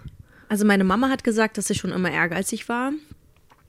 Also 0.47 0.65
meine 0.65 0.85
Mama 0.85 1.09
hat 1.09 1.23
gesagt, 1.25 1.57
dass 1.57 1.69
ich 1.69 1.77
schon 1.77 1.91
immer 1.91 2.09
ehrgeizig 2.09 2.69
war 2.69 2.93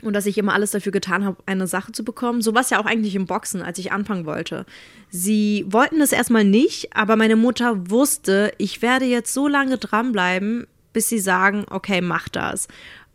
und 0.03 0.13
dass 0.15 0.27
ich 0.27 0.39
immer 0.39 0.55
alles 0.55 0.71
dafür 0.71 0.93
getan 0.93 1.25
habe, 1.25 1.37
eine 1.45 1.67
Sache 1.67 1.91
zu 1.91 2.05
bekommen. 2.05 2.43
So 2.43 2.55
war 2.55 2.63
es 2.63 2.71
ja 2.71 2.81
auch 2.81 2.87
eigentlich 2.87 3.17
im 3.17 3.27
Boxen, 3.27 3.63
als 3.63 3.79
ich 3.79 3.91
anfangen 3.91 4.27
wollte. 4.27 4.65
Sie 5.11 5.67
wollten 5.69 6.01
es 6.01 6.13
erstmal 6.13 6.45
nicht, 6.45 6.97
aber 6.97 7.17
meine 7.17 7.37
Mutter 7.37 7.91
wusste, 7.91 8.53
ich 8.59 8.81
werde 8.81 9.07
jetzt 9.07 9.35
so 9.35 9.49
lange 9.49 9.77
dranbleiben, 9.77 10.69
bis 10.93 11.09
sie 11.09 11.19
sagen, 11.19 11.67
okay, 11.71 12.01
mach 12.01 12.29
das. 12.29 12.69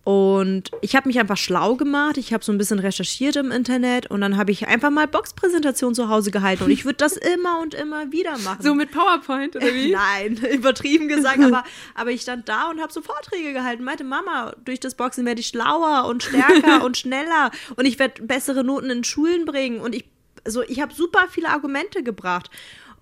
Und 0.06 0.70
ich 0.82 0.96
habe 0.96 1.08
mich 1.08 1.20
einfach 1.20 1.36
schlau 1.36 1.76
gemacht. 1.76 2.18
Ich 2.18 2.32
habe 2.32 2.46
so 2.46 2.52
ein 2.52 2.60
bisschen 2.60 2.78
recherchiert 2.78 3.38
im 3.38 3.52
Internet 3.52 4.12
und 4.12 4.22
dann 4.22 4.38
habe 4.38 4.52
ich 4.52 4.68
einfach 4.68 4.92
mal 4.92 5.08
Boxpräsentation 5.08 5.96
zu 5.96 6.10
Hause 6.10 6.30
gehalten. 6.30 6.66
Und 6.66 6.70
ich 6.70 6.86
würde 6.86 6.98
das 6.98 7.18
immer 7.34 7.60
und 7.60 7.74
immer 7.74 8.12
wieder 8.12 8.38
machen. 8.38 8.62
So 8.62 8.76
mit 8.76 8.92
PowerPoint 8.92 9.56
oder 9.56 9.74
wie? 9.74 9.92
Nein, 9.96 10.38
übertrieben 10.54 11.08
gesagt. 11.08 11.40
aber, 11.40 11.64
aber 11.96 12.12
ich 12.12 12.22
stand 12.22 12.48
da 12.48 12.70
und 12.70 12.80
habe 12.82 12.94
so 12.94 13.02
Vorträge 13.02 13.52
gehalten. 13.52 13.84
Meinte 13.84 14.04
Mama, 14.04 14.54
durch 14.64 14.80
das 14.80 14.94
Boxen 14.94 15.26
werde 15.26 15.42
ich 15.42 15.48
schlauer 15.48 16.06
und 16.08 16.22
stärker 16.22 16.86
und 16.86 16.98
schneller 16.98 17.50
und 17.76 17.86
ich 17.86 17.98
werde 17.98 18.22
bessere 18.22 18.64
Noten 18.64 18.92
in 18.92 19.04
Schulen 19.04 19.46
bringen. 19.46 19.80
Und 19.80 19.96
ich, 19.96 20.06
also 20.44 20.62
ich 20.62 20.82
habe 20.82 20.94
super 20.94 21.26
viele 21.32 21.50
Argumente 21.50 22.04
gebracht. 22.04 22.52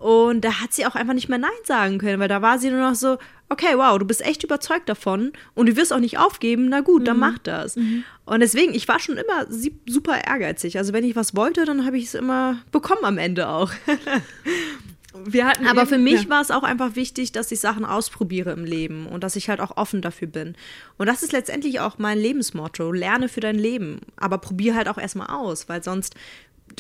Und 0.04 0.42
da 0.42 0.60
hat 0.60 0.74
sie 0.74 0.86
auch 0.86 0.96
einfach 0.96 1.14
nicht 1.14 1.30
mehr 1.30 1.38
Nein 1.38 1.52
sagen 1.64 1.98
können, 1.98 2.20
weil 2.20 2.28
da 2.28 2.42
war 2.42 2.60
sie 2.60 2.70
nur 2.70 2.82
noch 2.82 2.96
so, 2.96 3.20
okay, 3.48 3.78
wow, 3.78 3.98
du 3.98 4.04
bist 4.04 4.20
echt 4.20 4.44
überzeugt 4.44 4.90
davon 4.90 5.32
und 5.56 5.70
du 5.70 5.78
wirst 5.78 5.94
auch 5.94 6.00
nicht 6.00 6.18
aufgeben, 6.18 6.68
na 6.68 6.82
gut, 6.82 7.04
mhm. 7.04 7.06
dann 7.06 7.20
mach 7.20 7.38
das. 7.38 7.78
Mhm. 7.78 8.04
Und 8.26 8.42
deswegen, 8.42 8.74
ich 8.74 8.86
war 8.90 9.00
schon 9.00 9.16
immer 9.16 9.48
super 9.86 10.26
ehrgeizig. 10.28 10.78
Also 10.78 10.92
wenn 10.92 11.06
ich 11.06 11.16
was 11.16 11.38
wollte, 11.38 11.64
dann 11.64 11.86
habe 11.86 11.98
ich 11.98 12.08
es 12.08 12.16
immer 12.16 12.58
bekommen 12.74 13.06
am 13.06 13.18
Ende 13.18 13.48
auch. 13.48 13.72
Aber 15.66 15.86
für 15.86 15.98
mich 15.98 16.24
ja. 16.24 16.30
war 16.30 16.42
es 16.42 16.52
auch 16.52 16.64
einfach 16.64 16.98
wichtig, 16.98 17.32
dass 17.32 17.50
ich 17.54 17.62
Sachen 17.62 17.86
ausprobiere 17.86 18.52
im 18.52 18.66
Leben 18.66 19.08
und 19.08 19.24
dass 19.24 19.38
ich 19.38 19.48
halt 19.48 19.62
auch 19.62 19.78
offen 19.78 20.02
dafür 20.02 20.28
bin. 20.28 20.56
Und 20.98 21.08
das 21.08 21.24
ist 21.24 21.32
letztendlich 21.32 21.80
auch 21.80 21.98
mein 21.98 22.18
Lebensmotto. 22.18 22.92
Lerne 22.92 23.30
für 23.30 23.40
dein 23.40 23.56
Leben, 23.56 24.02
aber 24.18 24.38
probier 24.40 24.76
halt 24.76 24.90
auch 24.90 24.98
erstmal 24.98 25.28
aus, 25.28 25.70
weil 25.70 25.82
sonst 25.82 26.16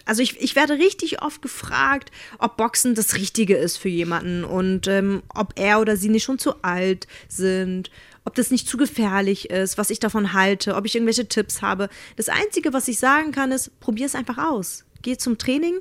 also 0.05 0.21
ich, 0.21 0.41
ich 0.41 0.55
werde 0.55 0.73
richtig 0.73 1.21
oft 1.21 1.41
gefragt, 1.41 2.11
ob 2.39 2.57
Boxen 2.57 2.95
das 2.95 3.15
Richtige 3.15 3.55
ist 3.55 3.77
für 3.77 3.89
jemanden 3.89 4.43
und 4.43 4.87
ähm, 4.87 5.23
ob 5.33 5.53
er 5.59 5.79
oder 5.79 5.97
sie 5.97 6.09
nicht 6.09 6.23
schon 6.23 6.39
zu 6.39 6.63
alt 6.63 7.07
sind, 7.27 7.89
ob 8.25 8.35
das 8.35 8.51
nicht 8.51 8.67
zu 8.67 8.77
gefährlich 8.77 9.49
ist, 9.49 9.77
was 9.77 9.89
ich 9.89 9.99
davon 9.99 10.33
halte, 10.33 10.75
ob 10.75 10.85
ich 10.85 10.95
irgendwelche 10.95 11.27
Tipps 11.27 11.61
habe. 11.61 11.89
Das 12.15 12.29
Einzige, 12.29 12.73
was 12.73 12.87
ich 12.87 12.99
sagen 12.99 13.31
kann, 13.31 13.51
ist, 13.51 13.79
probier 13.79 14.05
es 14.05 14.15
einfach 14.15 14.37
aus. 14.37 14.85
Geh 15.01 15.17
zum 15.17 15.37
Training, 15.37 15.79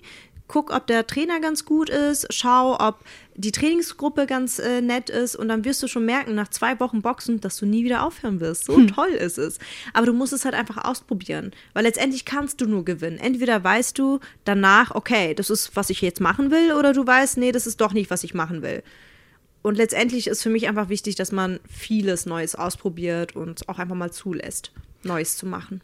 guck, 0.52 0.70
ob 0.70 0.86
der 0.86 1.06
Trainer 1.06 1.40
ganz 1.40 1.64
gut 1.64 1.88
ist, 1.88 2.26
schau, 2.30 2.78
ob 2.78 3.00
die 3.34 3.52
Trainingsgruppe 3.52 4.26
ganz 4.26 4.58
äh, 4.58 4.82
nett 4.82 5.08
ist 5.08 5.34
und 5.34 5.48
dann 5.48 5.64
wirst 5.64 5.82
du 5.82 5.88
schon 5.88 6.04
merken, 6.04 6.34
nach 6.34 6.48
zwei 6.48 6.78
Wochen 6.78 7.00
Boxen, 7.00 7.40
dass 7.40 7.56
du 7.56 7.64
nie 7.64 7.84
wieder 7.84 8.04
aufhören 8.04 8.38
wirst. 8.38 8.66
So 8.66 8.76
hm. 8.76 8.88
toll 8.88 9.08
ist 9.08 9.38
es. 9.38 9.58
Aber 9.94 10.04
du 10.04 10.12
musst 10.12 10.34
es 10.34 10.44
halt 10.44 10.54
einfach 10.54 10.84
ausprobieren, 10.84 11.52
weil 11.72 11.84
letztendlich 11.84 12.26
kannst 12.26 12.60
du 12.60 12.66
nur 12.66 12.84
gewinnen. 12.84 13.18
Entweder 13.18 13.64
weißt 13.64 13.98
du 13.98 14.20
danach, 14.44 14.94
okay, 14.94 15.34
das 15.34 15.48
ist, 15.48 15.74
was 15.74 15.88
ich 15.88 16.02
jetzt 16.02 16.20
machen 16.20 16.50
will, 16.50 16.74
oder 16.74 16.92
du 16.92 17.06
weißt, 17.06 17.38
nee, 17.38 17.50
das 17.50 17.66
ist 17.66 17.80
doch 17.80 17.94
nicht, 17.94 18.10
was 18.10 18.22
ich 18.22 18.34
machen 18.34 18.60
will. 18.60 18.82
und 19.62 19.76
letztendlich 19.76 20.26
ist 20.26 20.42
für 20.42 20.50
mich 20.50 20.68
einfach 20.68 20.90
wichtig, 20.90 21.14
dass 21.14 21.32
man 21.32 21.60
vieles 21.66 22.26
Neues 22.26 22.56
ausprobiert 22.56 23.34
und 23.34 23.66
auch 23.70 23.78
einfach 23.78 23.94
mal 23.94 24.12
zulässt, 24.12 24.70
Neues 25.02 25.38
zu 25.38 25.46
machen. 25.46 25.80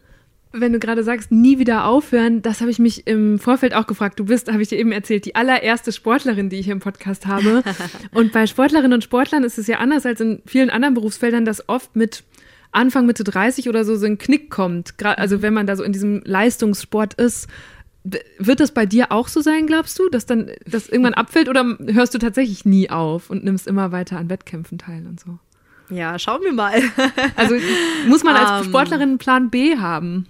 Wenn 0.53 0.73
du 0.73 0.79
gerade 0.79 1.05
sagst, 1.05 1.31
nie 1.31 1.59
wieder 1.59 1.85
aufhören, 1.85 2.41
das 2.41 2.61
habe 2.61 2.71
ich 2.71 2.79
mich 2.79 3.07
im 3.07 3.39
Vorfeld 3.39 3.75
auch 3.75 3.87
gefragt. 3.87 4.19
Du 4.19 4.25
bist, 4.25 4.51
habe 4.51 4.63
ich 4.63 4.69
dir 4.69 4.79
eben 4.79 4.93
erzählt, 4.93 5.27
die 5.27 5.35
allererste 5.35 5.93
Sportlerin, 5.93 6.49
die 6.49 6.57
ich 6.57 6.69
im 6.69 6.81
Podcast 6.81 7.27
habe. 7.27 7.63
und 8.15 8.33
bei 8.33 8.47
Sportlerinnen 8.47 8.95
und 8.95 9.05
Sportlern 9.05 9.45
ist 9.45 9.59
es 9.59 9.67
ja 9.67 9.79
anders 9.79 10.07
als 10.07 10.21
in 10.21 10.41
vielen 10.47 10.71
anderen 10.71 10.95
Berufsfeldern, 10.95 11.45
dass 11.45 11.69
oft 11.69 11.97
mit 11.97 12.25
Anfang 12.73 13.07
Mitte 13.07 13.25
30 13.25 13.69
oder 13.69 13.85
so 13.85 13.97
so 13.97 14.07
ein 14.07 14.19
Knick 14.19 14.51
kommt. 14.51 14.95
Also 15.03 15.43
wenn 15.43 15.55
man 15.55 15.67
da 15.67 15.77
so 15.77 15.83
in 15.83 15.93
diesem 15.93 16.23
Leistungssport 16.25 17.15
ist, 17.15 17.49
wird 18.39 18.61
das 18.61 18.73
bei 18.73 18.87
dir 18.87 19.13
auch 19.13 19.29
so 19.29 19.41
sein, 19.41 19.67
glaubst 19.67 19.99
du, 19.99 20.09
dass 20.09 20.25
dann 20.25 20.51
das 20.67 20.89
irgendwann 20.89 21.15
abfällt 21.15 21.49
oder 21.49 21.77
hörst 21.93 22.15
du 22.15 22.19
tatsächlich 22.19 22.65
nie 22.65 22.91
auf 22.91 23.29
und 23.29 23.45
nimmst 23.45 23.67
immer 23.67 23.93
weiter 23.93 24.19
an 24.19 24.31
Wettkämpfen 24.31 24.79
teil 24.79 25.07
und 25.07 25.21
so? 25.21 25.39
Ja, 25.91 26.19
schauen 26.19 26.43
wir 26.43 26.53
mal. 26.53 26.83
also 27.37 27.57
muss 28.07 28.23
man 28.25 28.37
als 28.37 28.51
um, 28.51 28.57
ähm. 28.59 28.65
Sportlerin 28.65 29.09
einen 29.09 29.19
Plan 29.19 29.51
B 29.51 29.77
haben? 29.77 30.27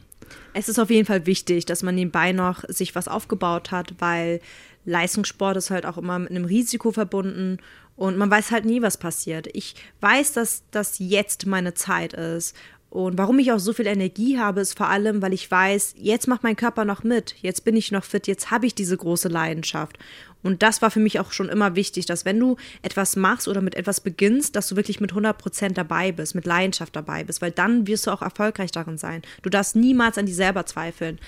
Es 0.59 0.69
ist 0.69 0.81
auf 0.81 0.91
jeden 0.91 1.07
Fall 1.07 1.25
wichtig, 1.25 1.67
dass 1.67 1.85
man 1.85 1.95
nebenbei 1.95 2.33
noch 2.33 2.65
sich 2.67 2.97
was 2.97 3.07
aufgebaut 3.07 3.71
hat, 3.71 3.95
weil 4.01 4.41
Leistungssport 4.87 5.57
ist 5.57 5.71
halt 5.71 5.87
auch 5.87 5.97
immer 5.97 6.19
mit 6.19 6.31
einem 6.31 6.45
Risiko 6.45 6.91
verbunden 6.91 7.59
und 7.95 8.17
man 8.17 8.29
weiß 8.29 8.51
halt 8.51 8.65
nie, 8.65 8.83
was 8.83 8.97
passiert. 8.97 9.47
Ich 9.53 9.77
weiß, 10.01 10.33
dass 10.33 10.65
das 10.73 10.99
jetzt 10.99 11.47
meine 11.47 11.75
Zeit 11.75 12.13
ist 12.13 12.57
und 12.91 13.19
warum 13.19 13.39
ich 13.39 13.53
auch 13.53 13.59
so 13.61 13.73
viel 13.73 13.87
Energie 13.87 14.39
habe, 14.39 14.61
ist 14.61 14.77
vor 14.77 14.89
allem, 14.89 15.21
weil 15.21 15.33
ich 15.33 15.49
weiß, 15.49 15.95
jetzt 15.97 16.27
macht 16.27 16.43
mein 16.43 16.57
Körper 16.57 16.85
noch 16.85 17.05
mit, 17.05 17.37
jetzt 17.41 17.65
bin 17.65 17.77
ich 17.77 17.93
noch 17.93 18.03
fit, 18.03 18.27
jetzt 18.27 18.51
habe 18.51 18.67
ich 18.67 18.75
diese 18.75 18.97
große 18.97 19.29
Leidenschaft. 19.29 19.99
Und 20.43 20.63
das 20.63 20.83
war 20.83 20.91
für 20.91 21.01
mich 21.01 21.19
auch 21.21 21.33
schon 21.33 21.49
immer 21.49 21.75
wichtig, 21.75 22.07
dass 22.07 22.25
wenn 22.25 22.39
du 22.39 22.57
etwas 22.83 23.17
machst 23.17 23.49
oder 23.49 23.61
mit 23.61 23.75
etwas 23.75 24.01
beginnst, 24.01 24.57
dass 24.57 24.69
du 24.69 24.77
wirklich 24.77 25.01
mit 25.01 25.13
100% 25.13 25.73
dabei 25.73 26.13
bist, 26.13 26.35
mit 26.35 26.47
Leidenschaft 26.47 26.95
dabei 26.95 27.25
bist, 27.25 27.43
weil 27.43 27.51
dann 27.51 27.87
wirst 27.87 28.07
du 28.07 28.11
auch 28.11 28.23
erfolgreich 28.23 28.71
darin 28.71 28.99
sein. 28.99 29.23
Du 29.43 29.51
darfst 29.51 29.77
niemals 29.77 30.19
an 30.19 30.27
dir 30.27 30.35
selber 30.35 30.65
zweifeln. 30.67 31.19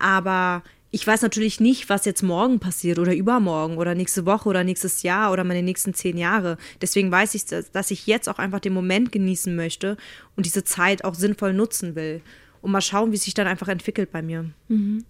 Aber 0.00 0.62
ich 0.90 1.06
weiß 1.06 1.22
natürlich 1.22 1.58
nicht, 1.58 1.88
was 1.88 2.04
jetzt 2.04 2.22
morgen 2.22 2.60
passiert 2.60 2.98
oder 2.98 3.14
übermorgen 3.14 3.78
oder 3.78 3.94
nächste 3.94 4.26
Woche 4.26 4.48
oder 4.48 4.62
nächstes 4.62 5.02
Jahr 5.02 5.32
oder 5.32 5.42
meine 5.42 5.62
nächsten 5.62 5.94
zehn 5.94 6.18
Jahre. 6.18 6.58
Deswegen 6.80 7.10
weiß 7.10 7.34
ich, 7.34 7.46
dass 7.46 7.90
ich 7.90 8.06
jetzt 8.06 8.28
auch 8.28 8.38
einfach 8.38 8.60
den 8.60 8.74
Moment 8.74 9.10
genießen 9.10 9.56
möchte 9.56 9.96
und 10.36 10.46
diese 10.46 10.64
Zeit 10.64 11.04
auch 11.04 11.14
sinnvoll 11.14 11.54
nutzen 11.54 11.94
will. 11.94 12.20
Und 12.60 12.70
mal 12.70 12.80
schauen, 12.80 13.10
wie 13.10 13.16
es 13.16 13.24
sich 13.24 13.34
dann 13.34 13.48
einfach 13.48 13.68
entwickelt 13.68 14.12
bei 14.12 14.22
mir. 14.22 14.50
Mhm 14.68 15.04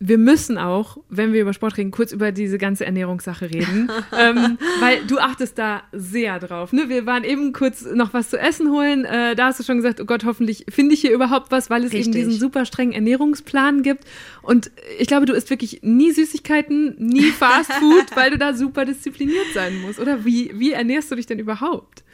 wir 0.00 0.18
müssen 0.18 0.58
auch, 0.58 0.98
wenn 1.08 1.32
wir 1.32 1.42
über 1.42 1.52
Sport 1.52 1.76
reden, 1.76 1.90
kurz 1.90 2.12
über 2.12 2.30
diese 2.30 2.56
ganze 2.56 2.86
Ernährungssache 2.86 3.50
reden, 3.50 3.90
ähm, 4.18 4.58
weil 4.80 5.04
du 5.06 5.18
achtest 5.18 5.58
da 5.58 5.82
sehr 5.92 6.38
drauf. 6.38 6.72
Ne? 6.72 6.88
Wir 6.88 7.04
waren 7.04 7.24
eben 7.24 7.52
kurz 7.52 7.84
noch 7.84 8.14
was 8.14 8.30
zu 8.30 8.38
essen 8.38 8.70
holen. 8.70 9.04
Äh, 9.04 9.34
da 9.34 9.46
hast 9.46 9.58
du 9.58 9.64
schon 9.64 9.76
gesagt, 9.76 10.00
oh 10.00 10.04
Gott, 10.04 10.24
hoffentlich 10.24 10.66
finde 10.68 10.94
ich 10.94 11.00
hier 11.00 11.12
überhaupt 11.12 11.50
was, 11.50 11.68
weil 11.68 11.82
es 11.84 11.92
Richtig. 11.92 12.14
eben 12.14 12.14
diesen 12.14 12.32
super 12.32 12.64
strengen 12.64 12.92
Ernährungsplan 12.92 13.82
gibt. 13.82 14.04
Und 14.42 14.70
ich 14.98 15.08
glaube, 15.08 15.26
du 15.26 15.32
isst 15.32 15.50
wirklich 15.50 15.80
nie 15.82 16.12
Süßigkeiten, 16.12 16.94
nie 16.98 17.30
Fast 17.30 17.72
Food, 17.72 18.06
weil 18.14 18.30
du 18.30 18.38
da 18.38 18.54
super 18.54 18.84
diszipliniert 18.84 19.46
sein 19.52 19.80
musst. 19.80 19.98
Oder 19.98 20.24
wie, 20.24 20.52
wie 20.54 20.72
ernährst 20.72 21.10
du 21.10 21.16
dich 21.16 21.26
denn 21.26 21.38
überhaupt? 21.40 22.04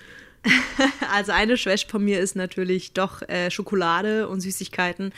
Also 1.13 1.33
eine 1.33 1.57
Schwäche 1.57 1.89
von 1.89 2.05
mir 2.05 2.21
ist 2.21 2.37
natürlich 2.37 2.93
doch 2.93 3.23
äh, 3.29 3.51
Schokolade 3.51 4.29
und 4.29 4.41
Süßigkeiten. 4.41 5.13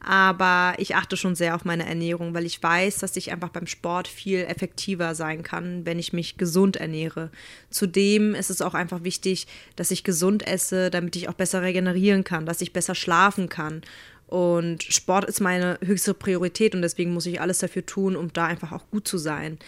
Aber 0.00 0.74
ich 0.78 0.94
achte 0.94 1.16
schon 1.16 1.34
sehr 1.34 1.54
auf 1.54 1.64
meine 1.64 1.86
Ernährung, 1.86 2.34
weil 2.34 2.46
ich 2.46 2.62
weiß, 2.62 2.98
dass 2.98 3.16
ich 3.16 3.32
einfach 3.32 3.48
beim 3.48 3.66
Sport 3.66 4.08
viel 4.08 4.44
effektiver 4.44 5.14
sein 5.14 5.42
kann, 5.42 5.86
wenn 5.86 5.98
ich 5.98 6.12
mich 6.12 6.36
gesund 6.36 6.76
ernähre. 6.76 7.30
Zudem 7.70 8.34
ist 8.34 8.50
es 8.50 8.62
auch 8.62 8.74
einfach 8.74 9.04
wichtig, 9.04 9.46
dass 9.76 9.90
ich 9.90 10.04
gesund 10.04 10.46
esse, 10.46 10.90
damit 10.90 11.16
ich 11.16 11.28
auch 11.28 11.34
besser 11.34 11.62
regenerieren 11.62 12.24
kann, 12.24 12.46
dass 12.46 12.60
ich 12.60 12.72
besser 12.72 12.94
schlafen 12.94 13.48
kann. 13.48 13.82
Und 14.26 14.82
Sport 14.82 15.24
ist 15.24 15.40
meine 15.40 15.78
höchste 15.82 16.12
Priorität 16.12 16.74
und 16.74 16.82
deswegen 16.82 17.14
muss 17.14 17.24
ich 17.24 17.40
alles 17.40 17.58
dafür 17.58 17.86
tun, 17.86 18.14
um 18.14 18.30
da 18.32 18.44
einfach 18.44 18.72
auch 18.72 18.90
gut 18.90 19.08
zu 19.08 19.16
sein. 19.16 19.58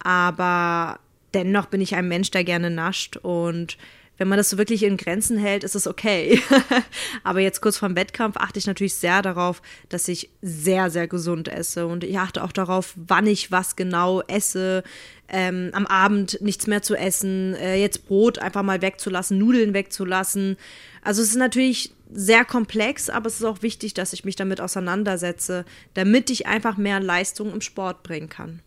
Aber 0.00 0.98
dennoch 1.34 1.66
bin 1.66 1.80
ich 1.80 1.94
ein 1.94 2.08
Mensch, 2.08 2.32
der 2.32 2.42
gerne 2.42 2.70
nascht 2.70 3.16
und 3.16 3.78
wenn 4.18 4.28
man 4.28 4.38
das 4.38 4.50
so 4.50 4.58
wirklich 4.58 4.82
in 4.82 4.96
Grenzen 4.96 5.38
hält, 5.38 5.64
ist 5.64 5.74
es 5.74 5.86
okay. 5.86 6.40
Aber 7.24 7.40
jetzt 7.40 7.60
kurz 7.60 7.78
vorm 7.78 7.96
Wettkampf 7.96 8.36
achte 8.36 8.58
ich 8.58 8.66
natürlich 8.66 8.94
sehr 8.94 9.22
darauf, 9.22 9.62
dass 9.88 10.06
ich 10.08 10.30
sehr, 10.42 10.90
sehr 10.90 11.08
gesund 11.08 11.48
esse. 11.48 11.86
Und 11.86 12.04
ich 12.04 12.18
achte 12.18 12.44
auch 12.44 12.52
darauf, 12.52 12.94
wann 12.96 13.26
ich 13.26 13.50
was 13.50 13.74
genau 13.76 14.22
esse. 14.22 14.84
Ähm, 15.28 15.70
am 15.72 15.86
Abend 15.86 16.38
nichts 16.42 16.66
mehr 16.66 16.82
zu 16.82 16.94
essen, 16.94 17.54
äh, 17.54 17.76
jetzt 17.76 18.06
Brot 18.06 18.38
einfach 18.38 18.62
mal 18.62 18.82
wegzulassen, 18.82 19.38
Nudeln 19.38 19.72
wegzulassen. 19.72 20.58
Also 21.02 21.22
es 21.22 21.28
ist 21.28 21.36
natürlich 21.36 21.94
sehr 22.12 22.44
komplex, 22.44 23.08
aber 23.08 23.28
es 23.28 23.36
ist 23.36 23.44
auch 23.44 23.62
wichtig, 23.62 23.94
dass 23.94 24.12
ich 24.12 24.26
mich 24.26 24.36
damit 24.36 24.60
auseinandersetze, 24.60 25.64
damit 25.94 26.28
ich 26.28 26.46
einfach 26.46 26.76
mehr 26.76 27.00
Leistung 27.00 27.50
im 27.50 27.62
Sport 27.62 28.02
bringen 28.02 28.28
kann 28.28 28.60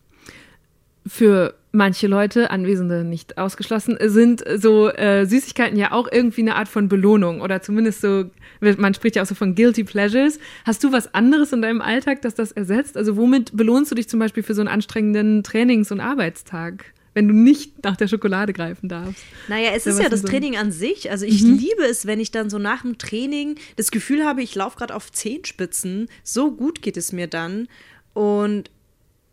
für 1.08 1.54
manche 1.76 2.08
Leute, 2.08 2.50
Anwesende 2.50 3.04
nicht 3.04 3.38
ausgeschlossen, 3.38 3.98
sind 4.02 4.44
so 4.58 4.90
äh, 4.90 5.26
Süßigkeiten 5.26 5.78
ja 5.78 5.92
auch 5.92 6.08
irgendwie 6.12 6.42
eine 6.42 6.56
Art 6.56 6.68
von 6.68 6.88
Belohnung 6.88 7.42
oder 7.42 7.62
zumindest 7.62 8.02
so, 8.02 8.26
man 8.60 8.94
spricht 8.94 9.16
ja 9.16 9.22
auch 9.22 9.28
so 9.28 9.36
von 9.36 9.54
Guilty 9.54 9.84
Pleasures. 9.84 10.40
Hast 10.66 10.84
du 10.84 10.92
was 10.92 11.14
anderes 11.14 11.54
in 11.54 11.62
deinem 11.62 11.82
Alltag, 11.82 12.22
das 12.22 12.34
das 12.34 12.52
ersetzt? 12.52 12.98
Also 12.98 13.18
womit 13.18 13.56
belohnst 13.56 13.92
du 13.92 13.96
dich 13.96 14.10
zum 14.10 14.20
Beispiel 14.20 14.44
für 14.44 14.54
so 14.54 14.62
einen 14.62 14.70
anstrengenden 14.70 15.44
Trainings- 15.44 15.92
und 15.92 16.00
Arbeitstag? 16.00 16.86
wenn 17.18 17.30
du 17.30 17.34
nicht 17.34 17.82
nach 17.82 17.96
der 17.96 18.10
Schokolade 18.10 18.52
greifen 18.52 18.90
darfst. 18.90 19.24
Naja, 19.48 19.72
es 19.74 19.88
ist 19.88 20.02
ja 20.02 20.10
das 20.10 20.20
so? 20.20 20.28
Training 20.28 20.58
an 20.58 20.74
sich. 20.74 21.10
Also 21.10 21.26
ich 21.26 21.44
mhm. 21.44 21.58
liebe 21.58 21.84
es, 21.90 22.06
wenn 22.06 22.20
ich 22.20 22.30
dann 22.30 22.50
so 22.50 22.60
nach 22.60 22.82
dem 22.82 22.98
Training 22.98 23.56
das 23.78 23.90
Gefühl 23.90 24.26
habe, 24.26 24.44
ich 24.44 24.54
laufe 24.54 24.78
gerade 24.78 24.94
auf 24.94 25.14
Zehenspitzen. 25.14 26.10
So 26.26 26.52
gut 26.52 26.82
geht 26.82 26.98
es 26.98 27.14
mir 27.14 27.28
dann. 27.28 27.70
Und 28.14 28.70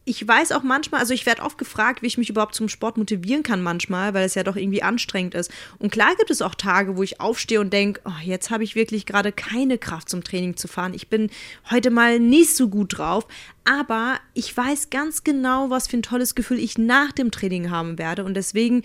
ich 0.05 0.26
weiß 0.26 0.50
auch 0.53 0.64
manchmal, 0.64 1.00
also 1.00 1.14
ich 1.14 1.26
werde 1.26 1.42
oft 1.42 1.59
gefragt, 1.59 2.03
wie 2.03 2.07
ich 2.07 2.18
mich 2.18 2.28
überhaupt 2.28 2.57
zum 2.57 2.68
Sport 2.68 2.96
motivieren 2.96 3.44
kann 3.44 3.62
manchmal, 3.62 4.14
weil 4.14 4.24
es 4.24 4.34
ja 4.34 4.42
doch 4.42 4.57
irgendwie 4.57 4.82
anstrengend 4.82 5.34
ist. 5.34 5.50
Und 5.78 5.92
klar 5.92 6.16
gibt 6.16 6.30
es 6.30 6.42
auch 6.42 6.57
Tage, 6.57 6.96
wo 6.96 7.05
ich 7.05 7.20
aufstehe 7.20 7.61
und 7.61 7.72
denke, 7.72 8.00
oh, 8.05 8.22
jetzt 8.22 8.50
habe 8.50 8.64
ich 8.64 8.74
wirklich 8.74 9.07
gerade 9.07 9.30
keine 9.30 9.78
Kraft 9.78 10.09
zum 10.09 10.24
Training 10.24 10.57
zu 10.57 10.66
fahren. 10.66 10.94
Ich 10.94 11.09
bin 11.09 11.30
heute 11.70 11.90
mal 11.90 12.18
nicht 12.18 12.57
so 12.57 12.68
gut 12.68 12.98
drauf, 12.98 13.28
aber 13.64 14.18
ich 14.34 14.57
weiß 14.57 14.90
ganz 14.90 15.22
genau, 15.22 15.70
was 15.70 15.86
für 15.86 15.98
ein 15.98 16.03
tolles 16.03 16.34
Gefühl 16.34 16.59
ich 16.59 16.78
nach 16.78 17.12
dem 17.12 17.30
Training 17.30 17.70
haben 17.70 17.96
werde 17.96 18.24
und 18.24 18.34
deswegen 18.34 18.82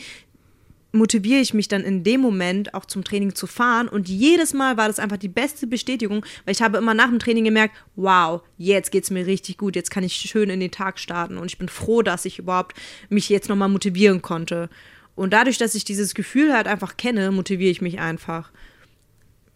motiviere 0.92 1.42
ich 1.42 1.54
mich 1.54 1.68
dann 1.68 1.84
in 1.84 2.04
dem 2.04 2.22
Moment 2.22 2.74
auch 2.74 2.86
zum 2.86 3.04
Training 3.04 3.36
zu 3.36 3.48
fahren. 3.48 3.88
Und 3.88 4.08
jedes 4.08 4.54
Mal 4.54 4.78
war 4.78 4.88
das 4.88 5.00
einfach 5.00 5.18
die 5.18 5.28
beste 5.28 5.68
Bestätigung, 5.68 6.26
weil 6.46 6.54
ich 6.54 6.62
habe 6.62 6.78
immer 6.78 6.94
nach 6.94 7.10
dem 7.10 7.20
Training 7.20 7.44
gemerkt, 7.44 7.76
wow, 7.96 8.42
jetzt 8.58 8.92
geht 8.92 9.04
es 9.04 9.12
mir 9.12 9.26
richtig 9.26 9.58
gut, 9.58 9.76
jetzt 9.76 9.92
kann 9.92 10.04
ich 10.04 10.14
schön 10.14 10.50
in 10.50 10.60
den 10.60 10.72
Tag 10.72 11.00
starten. 11.00 11.38
Und 11.38 11.48
ich 11.48 11.58
bin 11.58 11.70
froh, 11.70 12.02
dass 12.02 12.26
ich 12.26 12.40
überhaupt 12.40 12.76
mich 13.10 13.30
jetzt 13.30 13.50
nochmal 13.50 13.70
motivieren 13.70 14.22
konnte. 14.22 14.70
Und 15.16 15.34
dadurch, 15.34 15.58
dass 15.58 15.76
ich 15.76 15.84
dieses 15.84 16.14
Gefühl 16.14 16.54
halt 16.54 16.68
einfach 16.68 16.96
kenne, 16.96 17.32
motiviere 17.32 17.72
ich 17.72 17.82
mich 17.82 18.00
einfach. 18.00 18.52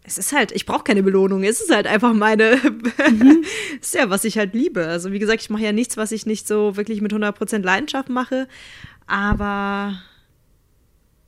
Es 0.03 0.17
ist 0.17 0.33
halt, 0.33 0.51
ich 0.51 0.65
brauche 0.65 0.83
keine 0.83 1.03
Belohnung, 1.03 1.43
es 1.43 1.61
ist 1.61 1.73
halt 1.73 1.85
einfach 1.85 2.13
meine, 2.13 2.59
mhm. 3.11 3.43
ist 3.79 3.93
ja, 3.93 4.09
was 4.09 4.23
ich 4.23 4.37
halt 4.37 4.55
liebe. 4.55 4.87
Also 4.87 5.11
wie 5.11 5.19
gesagt, 5.19 5.41
ich 5.41 5.51
mache 5.51 5.63
ja 5.63 5.71
nichts, 5.71 5.97
was 5.97 6.11
ich 6.11 6.25
nicht 6.25 6.47
so 6.47 6.75
wirklich 6.75 7.01
mit 7.01 7.13
100% 7.13 7.59
Leidenschaft 7.59 8.09
mache, 8.09 8.47
aber 9.05 10.01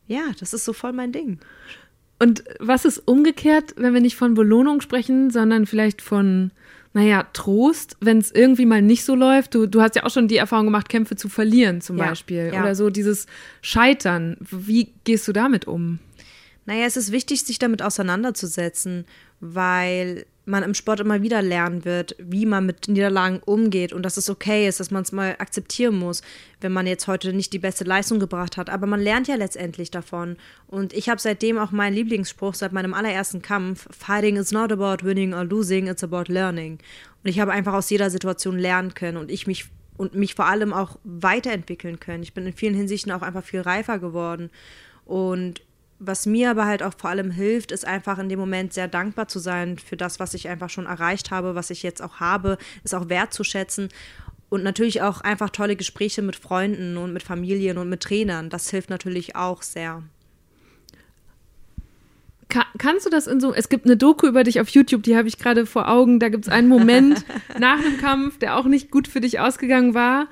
ja, 0.08 0.24
das 0.40 0.54
ist 0.54 0.66
so 0.66 0.74
voll 0.74 0.94
mein 0.94 1.12
Ding. 1.12 1.40
Und 2.20 2.44
was 2.60 2.86
ist 2.86 3.00
umgekehrt, 3.00 3.74
wenn 3.78 3.94
wir 3.94 4.02
nicht 4.02 4.16
von 4.16 4.34
Belohnung 4.34 4.82
sprechen, 4.82 5.30
sondern 5.30 5.66
vielleicht 5.66 6.02
von, 6.02 6.52
naja, 6.94 7.28
Trost, 7.34 7.98
wenn 8.00 8.20
es 8.20 8.32
irgendwie 8.32 8.66
mal 8.66 8.82
nicht 8.82 9.04
so 9.04 9.16
läuft? 9.16 9.56
Du, 9.56 9.66
du 9.66 9.82
hast 9.82 9.96
ja 9.96 10.04
auch 10.04 10.10
schon 10.10 10.28
die 10.28 10.38
Erfahrung 10.38 10.66
gemacht, 10.66 10.90
Kämpfe 10.90 11.16
zu 11.16 11.28
verlieren 11.28 11.82
zum 11.82 11.98
ja, 11.98 12.08
Beispiel. 12.08 12.52
Ja. 12.54 12.62
Oder 12.62 12.76
so 12.76 12.90
dieses 12.90 13.26
Scheitern. 13.62 14.38
Wie 14.40 14.94
gehst 15.04 15.28
du 15.28 15.34
damit 15.34 15.68
um? 15.68 16.00
Naja, 16.66 16.86
es 16.86 16.98
ist 16.98 17.12
wichtig, 17.12 17.44
sich 17.44 17.60
damit 17.60 17.82
auseinanderzusetzen, 17.82 19.06
weil 19.40 20.26
man 20.46 20.64
im 20.64 20.74
Sport 20.74 21.00
immer 21.00 21.22
wieder 21.22 21.42
lernen 21.42 21.86
wird, 21.86 22.16
wie 22.20 22.46
man 22.46 22.66
mit 22.66 22.88
Niederlagen 22.88 23.40
umgeht 23.46 23.94
und 23.94 24.04
dass 24.04 24.18
es 24.18 24.30
okay 24.30 24.68
ist, 24.68 24.80
dass 24.80 24.92
man 24.92 25.04
es 25.04 25.12
mal 25.12 25.36
akzeptieren 25.40 25.96
muss, 25.96 26.22
wenn 26.60 26.74
man 26.74 26.86
jetzt 26.86 27.08
heute 27.08 27.32
nicht 27.34 27.54
die 27.54 27.60
beste 27.60 27.86
Leistung 27.86 28.20
gebracht 28.20 28.58
hat. 28.58 28.70
Aber 28.70 28.86
man 28.86 29.00
lernt 29.00 29.28
ja 29.28 29.36
letztendlich 29.36 29.90
davon. 29.90 30.36
Und 30.68 30.94
ich 30.94 31.08
habe 31.10 31.22
seitdem 31.22 31.58
auch 31.58 31.72
meinen 31.72 31.94
Lieblingsspruch 31.94 32.56
seit 32.56 32.74
meinem 32.74 32.94
allerersten 32.94 33.42
Kampf: 33.42 33.88
Fighting 33.98 34.36
is 34.36 34.52
not 34.52 34.72
about 34.72 35.06
winning 35.06 35.34
or 35.34 35.46
losing, 35.46 35.88
it's 35.88 36.04
about 36.04 36.26
learning. 36.28 36.80
Und 37.24 37.30
ich 37.30 37.40
habe 37.40 37.54
einfach 37.54 37.74
aus 37.74 37.90
jeder 37.90 38.10
Situation 38.10 38.60
lernen 38.60 38.94
können 38.94 39.18
und 39.18 39.32
ich 39.32 39.48
mich 39.48 39.66
und 39.96 40.16
mich 40.16 40.36
vor 40.36 40.48
allem 40.48 40.74
auch 40.74 40.98
weiterentwickeln 41.04 42.00
können. 42.00 42.24
Ich 42.24 42.34
bin 42.34 42.46
in 42.46 42.54
vielen 42.54 42.76
Hinsichten 42.76 43.12
auch 43.12 43.22
einfach 43.22 43.44
viel 43.44 43.62
reifer 43.62 44.00
geworden. 44.00 44.50
Und 45.06 45.62
was 46.00 46.26
mir 46.26 46.52
aber 46.52 46.66
halt 46.66 46.84
auch 46.84 46.94
vor 46.98 47.10
allem 47.10 47.32
hilft, 47.32 47.72
ist 47.72 47.86
einfach 47.86 48.20
in 48.20 48.30
dem 48.30 48.40
Moment 48.40 48.74
sehr 48.74 48.88
dankbar 48.88 49.28
zu 49.28 49.40
sein 49.40 49.78
für 49.78 49.98
das, 49.98 50.20
was 50.20 50.34
ich 50.34 50.50
einfach 50.50 50.70
schon 50.70 50.86
erreicht 50.86 51.32
habe, 51.32 51.56
was 51.56 51.70
ich 51.70 51.84
jetzt 51.84 52.02
auch 52.02 52.20
habe, 52.20 52.58
ist 52.84 52.94
auch 52.94 53.10
wertzuschätzen 53.10 53.90
Und 54.50 54.64
natürlich 54.64 55.02
auch 55.02 55.22
einfach 55.22 55.50
tolle 55.50 55.76
Gespräche 55.76 56.22
mit 56.22 56.36
Freunden 56.36 56.98
und 56.98 57.14
mit 57.14 57.24
Familien 57.24 57.78
und 57.78 57.90
mit 57.90 58.02
Trainern. 58.02 58.50
Das 58.50 58.70
hilft 58.70 58.90
natürlich 58.90 59.36
auch 59.36 59.62
sehr. 59.62 60.04
Kann, 62.50 62.66
kannst 62.78 63.06
du 63.06 63.10
das 63.10 63.26
in 63.26 63.40
so, 63.40 63.54
es 63.54 63.70
gibt 63.70 63.86
eine 63.86 63.98
Doku 63.98 64.28
über 64.28 64.44
dich 64.44 64.60
auf 64.60 64.70
YouTube, 64.70 65.02
die 65.04 65.18
habe 65.18 65.28
ich 65.28 65.40
gerade 65.40 65.66
vor 65.66 65.90
Augen, 65.90 66.20
da 66.20 66.30
gibt 66.30 66.46
es 66.46 66.52
einen 66.52 66.68
Moment 66.68 67.26
nach 67.60 67.82
dem 67.82 67.98
Kampf, 67.98 68.38
der 68.38 68.58
auch 68.58 68.66
nicht 68.66 68.92
gut 68.92 69.08
für 69.08 69.22
dich 69.22 69.40
ausgegangen 69.40 69.96
war, 69.96 70.28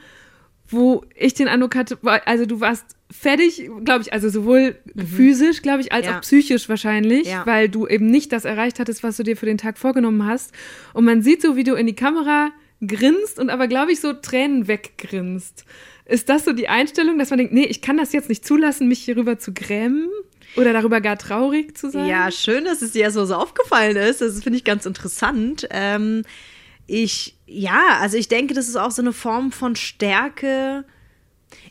wo 0.71 1.03
ich 1.15 1.33
den 1.33 1.47
Eindruck 1.47 1.75
hatte, 1.75 1.97
also 2.25 2.45
du 2.45 2.59
warst 2.59 2.85
fertig, 3.11 3.69
glaube 3.83 4.01
ich, 4.01 4.13
also 4.13 4.29
sowohl 4.29 4.77
mhm. 4.93 5.05
physisch, 5.05 5.61
glaube 5.61 5.81
ich, 5.81 5.91
als 5.91 6.05
ja. 6.05 6.17
auch 6.17 6.21
psychisch 6.21 6.69
wahrscheinlich, 6.69 7.27
ja. 7.27 7.45
weil 7.45 7.69
du 7.69 7.87
eben 7.87 8.07
nicht 8.07 8.31
das 8.31 8.45
erreicht 8.45 8.79
hattest, 8.79 9.03
was 9.03 9.17
du 9.17 9.23
dir 9.23 9.37
für 9.37 9.45
den 9.45 9.57
Tag 9.57 9.77
vorgenommen 9.77 10.25
hast. 10.25 10.53
Und 10.93 11.05
man 11.05 11.21
sieht 11.21 11.41
so, 11.41 11.55
wie 11.55 11.63
du 11.63 11.75
in 11.75 11.87
die 11.87 11.95
Kamera 11.95 12.51
grinst 12.85 13.39
und 13.39 13.49
aber, 13.49 13.67
glaube 13.67 13.91
ich, 13.91 13.99
so 13.99 14.13
Tränen 14.13 14.67
weggrinst. 14.67 15.65
Ist 16.05 16.29
das 16.29 16.45
so 16.45 16.53
die 16.53 16.67
Einstellung, 16.67 17.19
dass 17.19 17.29
man 17.29 17.39
denkt, 17.39 17.53
nee, 17.53 17.65
ich 17.65 17.81
kann 17.81 17.97
das 17.97 18.11
jetzt 18.11 18.29
nicht 18.29 18.45
zulassen, 18.45 18.87
mich 18.87 18.99
hierüber 18.99 19.37
zu 19.37 19.53
grämen? 19.53 20.09
Oder 20.57 20.73
darüber 20.73 20.99
gar 20.99 21.17
traurig 21.17 21.77
zu 21.77 21.89
sein? 21.89 22.07
Ja, 22.07 22.29
schön, 22.31 22.65
dass 22.65 22.81
es 22.81 22.91
dir 22.91 23.11
so, 23.11 23.25
so 23.25 23.35
aufgefallen 23.35 23.95
ist. 23.95 24.19
Das 24.19 24.43
finde 24.43 24.57
ich 24.57 24.65
ganz 24.65 24.85
interessant. 24.85 25.67
Ähm, 25.69 26.23
ich, 26.87 27.37
ja, 27.45 27.97
also 27.99 28.17
ich 28.17 28.27
denke, 28.27 28.53
das 28.53 28.67
ist 28.67 28.75
auch 28.75 28.91
so 28.91 29.01
eine 29.01 29.13
Form 29.13 29.51
von 29.51 29.75
Stärke. 29.75 30.85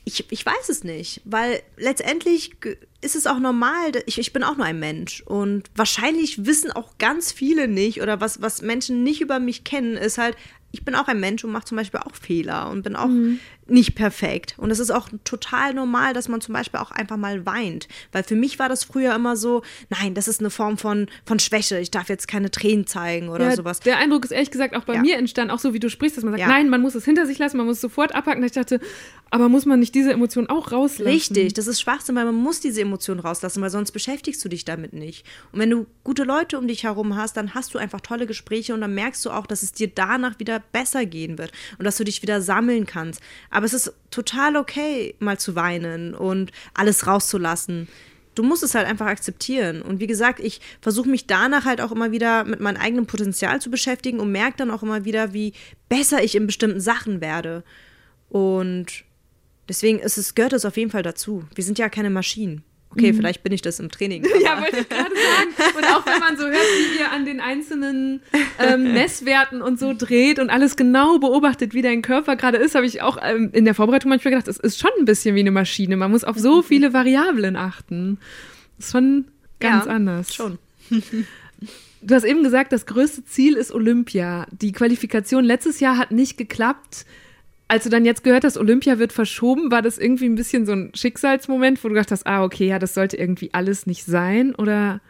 Ich, 0.04 0.30
ich 0.30 0.44
weiß 0.44 0.68
es 0.68 0.84
nicht, 0.84 1.20
weil 1.24 1.62
letztendlich 1.76 2.52
ist 3.00 3.16
es 3.16 3.26
auch 3.26 3.38
normal, 3.38 3.92
ich, 4.06 4.18
ich 4.18 4.32
bin 4.32 4.42
auch 4.42 4.56
nur 4.56 4.66
ein 4.66 4.78
Mensch 4.78 5.22
und 5.22 5.70
wahrscheinlich 5.74 6.44
wissen 6.44 6.70
auch 6.70 6.98
ganz 6.98 7.32
viele 7.32 7.66
nicht 7.66 8.02
oder 8.02 8.20
was, 8.20 8.42
was 8.42 8.62
Menschen 8.62 9.02
nicht 9.02 9.20
über 9.20 9.38
mich 9.38 9.64
kennen, 9.64 9.96
ist 9.96 10.18
halt, 10.18 10.36
ich 10.72 10.84
bin 10.84 10.94
auch 10.94 11.08
ein 11.08 11.20
Mensch 11.20 11.44
und 11.44 11.52
mache 11.52 11.64
zum 11.64 11.76
Beispiel 11.76 12.00
auch 12.00 12.14
Fehler 12.14 12.70
und 12.70 12.82
bin 12.82 12.96
auch 12.96 13.08
mhm. 13.08 13.40
Nicht 13.70 13.94
perfekt. 13.94 14.54
Und 14.56 14.70
es 14.70 14.78
ist 14.78 14.90
auch 14.90 15.08
total 15.24 15.74
normal, 15.74 16.12
dass 16.12 16.28
man 16.28 16.40
zum 16.40 16.54
Beispiel 16.54 16.80
auch 16.80 16.90
einfach 16.90 17.16
mal 17.16 17.46
weint. 17.46 17.88
Weil 18.12 18.22
für 18.22 18.34
mich 18.34 18.58
war 18.58 18.68
das 18.68 18.84
früher 18.84 19.14
immer 19.14 19.36
so, 19.36 19.62
nein, 19.88 20.14
das 20.14 20.28
ist 20.28 20.40
eine 20.40 20.50
Form 20.50 20.78
von, 20.78 21.08
von 21.24 21.38
Schwäche. 21.38 21.78
Ich 21.78 21.90
darf 21.90 22.08
jetzt 22.08 22.28
keine 22.28 22.50
Tränen 22.50 22.86
zeigen 22.86 23.28
oder 23.28 23.50
ja, 23.50 23.56
sowas. 23.56 23.80
Der 23.80 23.98
Eindruck 23.98 24.24
ist 24.24 24.32
ehrlich 24.32 24.50
gesagt 24.50 24.74
auch 24.74 24.84
bei 24.84 24.94
ja. 24.94 25.00
mir 25.00 25.16
entstanden, 25.16 25.52
auch 25.52 25.58
so 25.58 25.74
wie 25.74 25.80
du 25.80 25.88
sprichst, 25.88 26.16
dass 26.16 26.24
man 26.24 26.32
sagt, 26.32 26.40
ja. 26.40 26.48
nein, 26.48 26.68
man 26.68 26.80
muss 26.80 26.94
es 26.94 27.04
hinter 27.04 27.26
sich 27.26 27.38
lassen, 27.38 27.56
man 27.56 27.66
muss 27.66 27.76
es 27.76 27.82
sofort 27.82 28.14
abhaken. 28.14 28.42
ich 28.42 28.52
dachte, 28.52 28.80
aber 29.30 29.48
muss 29.48 29.64
man 29.64 29.78
nicht 29.78 29.94
diese 29.94 30.12
Emotion 30.12 30.48
auch 30.48 30.72
rauslassen? 30.72 31.08
Richtig, 31.08 31.54
das 31.54 31.68
ist 31.68 31.80
Schwachsinn, 31.80 32.16
weil 32.16 32.24
man 32.24 32.34
muss 32.34 32.60
diese 32.60 32.80
Emotion 32.80 33.20
rauslassen, 33.20 33.62
weil 33.62 33.70
sonst 33.70 33.92
beschäftigst 33.92 34.44
du 34.44 34.48
dich 34.48 34.64
damit 34.64 34.92
nicht. 34.92 35.24
Und 35.52 35.60
wenn 35.60 35.70
du 35.70 35.86
gute 36.02 36.24
Leute 36.24 36.58
um 36.58 36.66
dich 36.66 36.82
herum 36.82 37.16
hast, 37.16 37.36
dann 37.36 37.54
hast 37.54 37.72
du 37.72 37.78
einfach 37.78 38.00
tolle 38.00 38.26
Gespräche 38.26 38.74
und 38.74 38.80
dann 38.80 38.94
merkst 38.94 39.24
du 39.24 39.30
auch, 39.30 39.46
dass 39.46 39.62
es 39.62 39.72
dir 39.72 39.88
danach 39.88 40.40
wieder 40.40 40.60
besser 40.72 41.06
gehen 41.06 41.38
wird 41.38 41.52
und 41.78 41.84
dass 41.84 41.96
du 41.96 42.04
dich 42.04 42.22
wieder 42.22 42.40
sammeln 42.40 42.86
kannst. 42.86 43.20
Aber 43.50 43.59
es 43.64 43.72
ist 43.72 43.92
total 44.10 44.56
okay, 44.56 45.14
mal 45.18 45.38
zu 45.38 45.54
weinen 45.54 46.14
und 46.14 46.52
alles 46.74 47.06
rauszulassen. 47.06 47.88
Du 48.34 48.42
musst 48.42 48.62
es 48.62 48.74
halt 48.74 48.86
einfach 48.86 49.06
akzeptieren. 49.06 49.82
Und 49.82 50.00
wie 50.00 50.06
gesagt, 50.06 50.40
ich 50.40 50.60
versuche 50.80 51.08
mich 51.08 51.26
danach 51.26 51.64
halt 51.64 51.80
auch 51.80 51.92
immer 51.92 52.12
wieder 52.12 52.44
mit 52.44 52.60
meinem 52.60 52.80
eigenen 52.80 53.06
Potenzial 53.06 53.60
zu 53.60 53.70
beschäftigen 53.70 54.20
und 54.20 54.32
merke 54.32 54.58
dann 54.58 54.70
auch 54.70 54.82
immer 54.82 55.04
wieder, 55.04 55.32
wie 55.32 55.52
besser 55.88 56.22
ich 56.22 56.34
in 56.34 56.46
bestimmten 56.46 56.80
Sachen 56.80 57.20
werde. 57.20 57.64
Und 58.28 59.04
deswegen 59.68 59.98
ist 59.98 60.16
es, 60.16 60.34
gehört 60.34 60.52
es 60.52 60.64
auf 60.64 60.76
jeden 60.76 60.90
Fall 60.90 61.02
dazu. 61.02 61.44
Wir 61.54 61.64
sind 61.64 61.78
ja 61.78 61.88
keine 61.88 62.10
Maschinen. 62.10 62.62
Okay, 62.92 63.12
mhm. 63.12 63.16
vielleicht 63.16 63.44
bin 63.44 63.52
ich 63.52 63.62
das 63.62 63.78
im 63.78 63.88
Training. 63.88 64.24
ja, 64.42 64.60
wollte 64.60 64.78
ich 64.80 64.88
gerade 64.88 65.10
sagen. 65.10 65.76
Und 65.76 65.84
auch 65.84 66.04
wenn 66.06 66.18
man 66.18 66.36
so 66.36 66.44
hört, 66.44 66.56
wie 66.56 66.98
ihr 66.98 67.12
an 67.12 67.24
den 67.24 67.40
einzelnen 67.40 68.20
ähm, 68.58 68.82
Messwerten 68.94 69.62
und 69.62 69.78
so 69.78 69.94
dreht 69.96 70.40
und 70.40 70.50
alles 70.50 70.76
genau 70.76 71.18
beobachtet, 71.18 71.72
wie 71.72 71.82
dein 71.82 72.02
Körper 72.02 72.34
gerade 72.34 72.58
ist, 72.58 72.74
habe 72.74 72.86
ich 72.86 73.00
auch 73.00 73.16
ähm, 73.22 73.50
in 73.52 73.64
der 73.64 73.74
Vorbereitung 73.74 74.08
manchmal 74.08 74.32
gedacht, 74.32 74.48
es 74.48 74.58
ist 74.58 74.80
schon 74.80 74.90
ein 74.98 75.04
bisschen 75.04 75.36
wie 75.36 75.40
eine 75.40 75.52
Maschine. 75.52 75.96
Man 75.96 76.10
muss 76.10 76.24
auf 76.24 76.36
so 76.36 76.58
mhm. 76.58 76.64
viele 76.64 76.92
Variablen 76.92 77.54
achten. 77.54 78.18
Das 78.76 78.86
ist 78.86 78.92
schon 78.92 79.26
ganz 79.60 79.86
ja, 79.86 79.92
anders. 79.92 80.34
Schon. 80.34 80.58
Du 82.02 82.14
hast 82.14 82.24
eben 82.24 82.42
gesagt, 82.42 82.72
das 82.72 82.86
größte 82.86 83.26
Ziel 83.26 83.56
ist 83.56 83.72
Olympia. 83.72 84.46
Die 84.50 84.72
Qualifikation 84.72 85.44
letztes 85.44 85.80
Jahr 85.80 85.98
hat 85.98 86.12
nicht 86.12 86.38
geklappt 86.38 87.04
als 87.70 87.84
du 87.84 87.88
dann 87.88 88.04
jetzt 88.04 88.24
gehört 88.24 88.42
hast, 88.42 88.58
Olympia 88.58 88.98
wird 88.98 89.12
verschoben, 89.12 89.70
war 89.70 89.80
das 89.80 89.96
irgendwie 89.96 90.28
ein 90.28 90.34
bisschen 90.34 90.66
so 90.66 90.72
ein 90.72 90.90
Schicksalsmoment, 90.92 91.82
wo 91.84 91.88
du 91.88 91.94
gedacht 91.94 92.10
hast, 92.10 92.26
ah, 92.26 92.42
okay, 92.42 92.66
ja, 92.66 92.80
das 92.80 92.94
sollte 92.94 93.16
irgendwie 93.16 93.54
alles 93.54 93.86
nicht 93.86 94.04
sein 94.04 94.56
oder? 94.56 95.00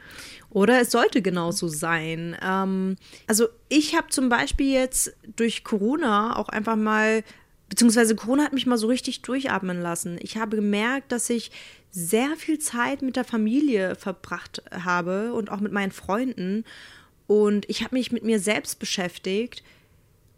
Oder 0.50 0.78
es 0.78 0.90
sollte 0.90 1.22
genauso 1.22 1.68
sein. 1.68 2.36
Ähm, 2.44 2.96
also 3.26 3.48
ich 3.70 3.96
habe 3.96 4.08
zum 4.08 4.28
Beispiel 4.28 4.70
jetzt 4.70 5.16
durch 5.36 5.64
Corona 5.64 6.36
auch 6.36 6.50
einfach 6.50 6.76
mal, 6.76 7.24
beziehungsweise 7.70 8.14
Corona 8.14 8.44
hat 8.44 8.52
mich 8.52 8.66
mal 8.66 8.76
so 8.76 8.88
richtig 8.88 9.22
durchatmen 9.22 9.80
lassen. 9.80 10.18
Ich 10.20 10.36
habe 10.36 10.56
gemerkt, 10.56 11.12
dass 11.12 11.30
ich 11.30 11.50
sehr 11.90 12.36
viel 12.36 12.58
Zeit 12.58 13.00
mit 13.00 13.16
der 13.16 13.24
Familie 13.24 13.94
verbracht 13.94 14.62
habe 14.70 15.32
und 15.32 15.50
auch 15.50 15.60
mit 15.60 15.72
meinen 15.72 15.92
Freunden. 15.92 16.64
Und 17.26 17.66
ich 17.70 17.82
habe 17.84 17.96
mich 17.96 18.12
mit 18.12 18.22
mir 18.22 18.38
selbst 18.38 18.78
beschäftigt. 18.78 19.62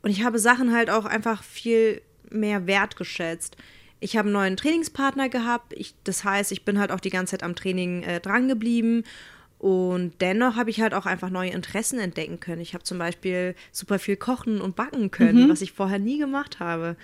Und 0.02 0.10
ich 0.10 0.22
habe 0.22 0.38
Sachen 0.38 0.72
halt 0.72 0.88
auch 0.88 1.04
einfach 1.04 1.42
viel 1.42 2.00
mehr 2.32 2.66
wertgeschätzt. 2.66 3.56
Ich 4.00 4.16
habe 4.16 4.26
einen 4.26 4.34
neuen 4.34 4.56
Trainingspartner 4.56 5.28
gehabt. 5.28 5.72
Ich, 5.74 5.94
das 6.04 6.24
heißt, 6.24 6.50
ich 6.52 6.64
bin 6.64 6.78
halt 6.78 6.90
auch 6.90 7.00
die 7.00 7.10
ganze 7.10 7.32
Zeit 7.32 7.42
am 7.42 7.54
Training 7.54 8.02
äh, 8.02 8.20
dran 8.20 8.48
geblieben. 8.48 9.04
Und 9.58 10.14
dennoch 10.20 10.56
habe 10.56 10.70
ich 10.70 10.80
halt 10.80 10.92
auch 10.92 11.06
einfach 11.06 11.30
neue 11.30 11.50
Interessen 11.50 12.00
entdecken 12.00 12.40
können. 12.40 12.60
Ich 12.60 12.74
habe 12.74 12.82
zum 12.82 12.98
Beispiel 12.98 13.54
super 13.70 14.00
viel 14.00 14.16
kochen 14.16 14.60
und 14.60 14.74
backen 14.74 15.12
können, 15.12 15.44
mhm. 15.44 15.50
was 15.50 15.60
ich 15.60 15.70
vorher 15.70 16.00
nie 16.00 16.18
gemacht 16.18 16.58
habe. 16.58 16.96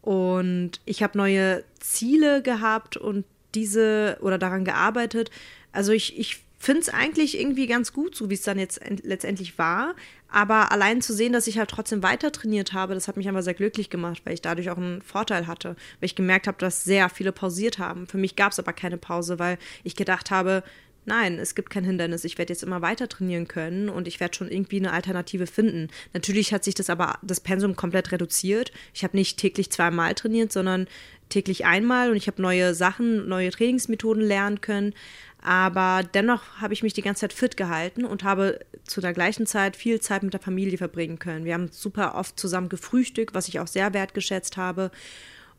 Und 0.00 0.80
ich 0.86 1.02
habe 1.02 1.18
neue 1.18 1.64
Ziele 1.78 2.40
gehabt 2.40 2.96
und 2.96 3.26
diese 3.54 4.16
oder 4.22 4.38
daran 4.38 4.64
gearbeitet. 4.64 5.30
Also 5.72 5.92
ich, 5.92 6.18
ich 6.18 6.45
finde 6.58 6.80
es 6.80 6.88
eigentlich 6.88 7.38
irgendwie 7.38 7.66
ganz 7.66 7.92
gut, 7.92 8.14
so 8.14 8.30
wie 8.30 8.34
es 8.34 8.42
dann 8.42 8.58
jetzt 8.58 8.80
letztendlich 9.02 9.58
war. 9.58 9.94
Aber 10.28 10.72
allein 10.72 11.02
zu 11.02 11.12
sehen, 11.12 11.32
dass 11.32 11.46
ich 11.46 11.58
halt 11.58 11.70
trotzdem 11.70 12.02
weiter 12.02 12.32
trainiert 12.32 12.72
habe, 12.72 12.94
das 12.94 13.08
hat 13.08 13.16
mich 13.16 13.28
aber 13.28 13.42
sehr 13.42 13.54
glücklich 13.54 13.90
gemacht, 13.90 14.22
weil 14.24 14.34
ich 14.34 14.42
dadurch 14.42 14.70
auch 14.70 14.76
einen 14.76 15.02
Vorteil 15.02 15.46
hatte. 15.46 15.76
Weil 16.00 16.06
ich 16.06 16.14
gemerkt 16.14 16.46
habe, 16.46 16.58
dass 16.58 16.84
sehr 16.84 17.08
viele 17.08 17.32
pausiert 17.32 17.78
haben. 17.78 18.06
Für 18.06 18.18
mich 18.18 18.36
gab 18.36 18.52
es 18.52 18.58
aber 18.58 18.72
keine 18.72 18.96
Pause, 18.96 19.38
weil 19.38 19.58
ich 19.84 19.96
gedacht 19.96 20.30
habe, 20.30 20.62
nein, 21.06 21.38
es 21.38 21.54
gibt 21.54 21.70
kein 21.70 21.84
Hindernis. 21.84 22.24
Ich 22.24 22.36
werde 22.38 22.52
jetzt 22.52 22.62
immer 22.62 22.82
weiter 22.82 23.08
trainieren 23.08 23.48
können 23.48 23.88
und 23.88 24.08
ich 24.08 24.20
werde 24.20 24.34
schon 24.34 24.50
irgendwie 24.50 24.78
eine 24.78 24.92
Alternative 24.92 25.46
finden. 25.46 25.88
Natürlich 26.12 26.52
hat 26.52 26.64
sich 26.64 26.74
das 26.74 26.90
aber 26.90 27.18
das 27.22 27.40
Pensum 27.40 27.76
komplett 27.76 28.12
reduziert. 28.12 28.72
Ich 28.92 29.04
habe 29.04 29.16
nicht 29.16 29.38
täglich 29.38 29.70
zweimal 29.70 30.14
trainiert, 30.14 30.52
sondern 30.52 30.88
täglich 31.28 31.64
einmal 31.64 32.10
und 32.10 32.16
ich 32.16 32.26
habe 32.26 32.42
neue 32.42 32.74
Sachen, 32.74 33.28
neue 33.28 33.50
Trainingsmethoden 33.50 34.22
lernen 34.22 34.60
können. 34.60 34.94
Aber 35.42 36.02
dennoch 36.14 36.42
habe 36.60 36.74
ich 36.74 36.82
mich 36.82 36.92
die 36.92 37.02
ganze 37.02 37.20
Zeit 37.20 37.32
fit 37.32 37.56
gehalten 37.56 38.04
und 38.04 38.24
habe 38.24 38.60
zu 38.84 39.00
der 39.00 39.12
gleichen 39.12 39.46
Zeit 39.46 39.76
viel 39.76 40.00
Zeit 40.00 40.22
mit 40.22 40.32
der 40.32 40.40
Familie 40.40 40.78
verbringen 40.78 41.18
können. 41.18 41.44
Wir 41.44 41.54
haben 41.54 41.68
super 41.70 42.14
oft 42.16 42.38
zusammen 42.38 42.68
gefrühstückt, 42.68 43.34
was 43.34 43.48
ich 43.48 43.60
auch 43.60 43.68
sehr 43.68 43.94
wertgeschätzt 43.94 44.56
habe. 44.56 44.90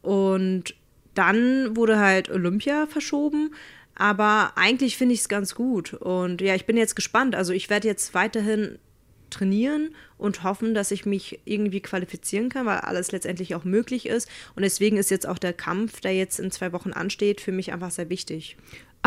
Und 0.02 0.76
dann 1.14 1.76
wurde 1.76 2.00
halt 2.00 2.30
Olympia 2.30 2.88
verschoben. 2.88 3.54
Aber 3.96 4.52
eigentlich 4.56 4.98
finde 4.98 5.14
ich 5.14 5.22
es 5.22 5.30
ganz 5.30 5.56
gut. 5.56 5.94
Und 5.94 6.42
ja, 6.42 6.54
ich 6.54 6.66
bin 6.66 6.78
jetzt 6.78 6.96
gespannt. 6.96 7.36
Also 7.36 7.54
ich 7.54 7.70
werde 7.70 7.88
jetzt 7.88 8.14
weiterhin 8.14 8.78
trainieren 9.30 9.96
und 10.18 10.44
hoffen, 10.44 10.74
dass 10.74 10.92
ich 10.92 11.06
mich 11.06 11.40
irgendwie 11.46 11.82
qualifizieren 11.82 12.50
kann, 12.50 12.66
weil 12.66 12.80
alles 12.80 13.12
letztendlich 13.12 13.56
auch 13.56 13.64
möglich 13.64 14.06
ist. 14.06 14.30
Und 14.56 14.64
deswegen 14.64 14.98
ist 14.98 15.12
jetzt 15.12 15.28
auch 15.28 15.38
der 15.38 15.54
Kampf, 15.54 16.00
der 16.02 16.16
jetzt 16.16 16.40
in 16.40 16.52
zwei 16.52 16.72
Wochen 16.74 16.92
ansteht, 16.92 17.42
für 17.42 17.52
mich 17.52 17.74
einfach 17.74 17.92
sehr 17.92 18.10
wichtig. 18.10 18.58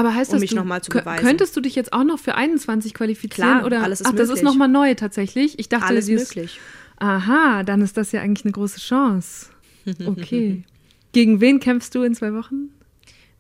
Aber 0.01 0.15
heißt 0.15 0.31
um 0.31 0.37
das, 0.37 0.41
mich 0.41 0.55
nochmal 0.55 0.83
zu 0.83 0.91
beweisen. 0.91 1.25
Könntest 1.25 1.57
du 1.57 1.61
dich 1.61 1.75
jetzt 1.75 1.93
auch 1.93 2.05
noch 2.05 2.19
für 2.19 2.35
21 2.35 2.95
qualifizieren? 2.95 3.51
Klar, 3.51 3.67
oder? 3.67 3.83
alles 3.83 4.01
ist 4.01 4.07
Ach, 4.07 4.13
möglich. 4.13 4.29
das 4.29 4.39
ist 4.39 4.43
nochmal 4.43 4.69
neu 4.69 4.95
tatsächlich. 4.95 5.59
Ich 5.59 5.69
dachte, 5.69 5.87
alles 5.87 6.09
ist 6.09 6.35
möglich. 6.35 6.59
Aha, 6.99 7.63
dann 7.63 7.83
ist 7.83 7.97
das 7.97 8.13
ja 8.13 8.21
eigentlich 8.21 8.45
eine 8.45 8.53
große 8.53 8.81
Chance. 8.81 9.49
Okay. 10.05 10.63
Gegen 11.13 11.41
wen 11.41 11.61
kämpfst 11.61 11.95
du 11.95 12.03
in 12.03 12.15
zwei 12.15 12.33
Wochen? 12.35 12.71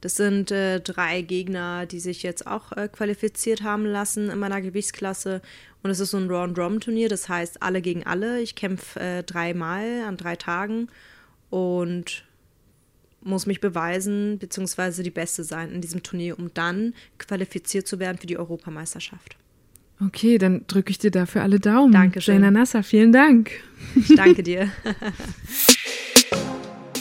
Das 0.01 0.17
sind 0.17 0.51
äh, 0.51 0.81
drei 0.81 1.21
Gegner, 1.21 1.87
die 1.87 2.01
sich 2.01 2.23
jetzt 2.23 2.47
auch 2.47 2.73
äh, 2.73 2.89
qualifiziert 2.89 3.63
haben 3.63 3.85
lassen 3.85 4.31
in 4.31 4.39
meiner 4.39 4.63
Gewichtsklasse. 4.63 5.43
Und 5.83 5.91
es 5.91 6.01
ist 6.01 6.11
so 6.11 6.17
ein 6.17 6.31
Round-Rom-Turnier, 6.31 7.09
das 7.09 7.29
heißt 7.29 7.63
alle 7.63 7.83
gegen 7.83 8.05
alle. 8.05 8.41
Ich 8.41 8.55
kämpfe 8.55 8.99
äh, 8.99 9.23
dreimal 9.23 10.03
an 10.07 10.17
drei 10.17 10.37
Tagen 10.37 10.89
und 11.51 12.25
muss 13.23 13.47
mich 13.47 13.61
beweisen, 13.61 14.39
beziehungsweise 14.39 15.03
die 15.03 15.11
Beste 15.11 15.45
sein 15.45 15.71
in 15.73 15.81
diesem 15.81 16.03
Turnier, 16.03 16.39
um 16.39 16.53
dann 16.55 16.95
qualifiziert 17.19 17.87
zu 17.87 17.99
werden 17.99 18.19
für 18.19 18.27
die 18.27 18.39
Europameisterschaft. 18.39 19.37
Okay, 20.03 20.39
dann 20.39 20.65
drücke 20.67 20.91
ich 20.91 20.99
dir 20.99 21.11
dafür 21.11 21.43
alle 21.43 21.61
Daumen. 21.61 21.93
Danke 21.93 22.21
schön. 22.23 22.37
Jaina 22.37 22.51
Nasser, 22.51 22.83
vielen 22.83 23.13
Dank. 23.13 23.51
Ich 23.95 24.15
danke 24.15 24.43
dir. 24.43 24.71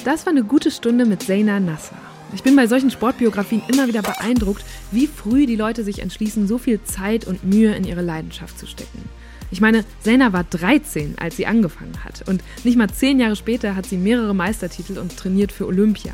Das 0.06 0.26
war 0.26 0.32
eine 0.32 0.44
gute 0.44 0.72
Stunde 0.72 1.06
mit 1.06 1.24
Zaina 1.24 1.60
Nasser. 1.60 1.98
Ich 2.34 2.42
bin 2.42 2.56
bei 2.56 2.68
solchen 2.68 2.90
Sportbiografien 2.90 3.62
immer 3.68 3.88
wieder 3.88 4.02
beeindruckt, 4.02 4.64
wie 4.92 5.08
früh 5.08 5.46
die 5.46 5.58
Leute 5.58 5.84
sich 5.84 6.00
entschließen, 6.00 6.48
so 6.48 6.58
viel 6.58 6.82
Zeit 6.84 7.28
und 7.28 7.44
Mühe 7.44 7.76
in 7.76 7.84
ihre 7.84 8.02
Leidenschaft 8.02 8.58
zu 8.58 8.66
stecken. 8.66 9.04
Ich 9.52 9.62
meine, 9.62 9.84
Selna 10.02 10.32
war 10.34 10.44
13, 10.44 11.16
als 11.20 11.38
sie 11.38 11.48
angefangen 11.48 12.04
hat. 12.04 12.28
Und 12.28 12.44
nicht 12.64 12.78
mal 12.78 12.90
zehn 12.90 13.20
Jahre 13.20 13.36
später 13.36 13.76
hat 13.76 13.86
sie 13.86 13.98
mehrere 13.98 14.36
Meistertitel 14.36 14.98
und 15.00 15.18
trainiert 15.18 15.52
für 15.52 15.66
Olympia. 15.66 16.14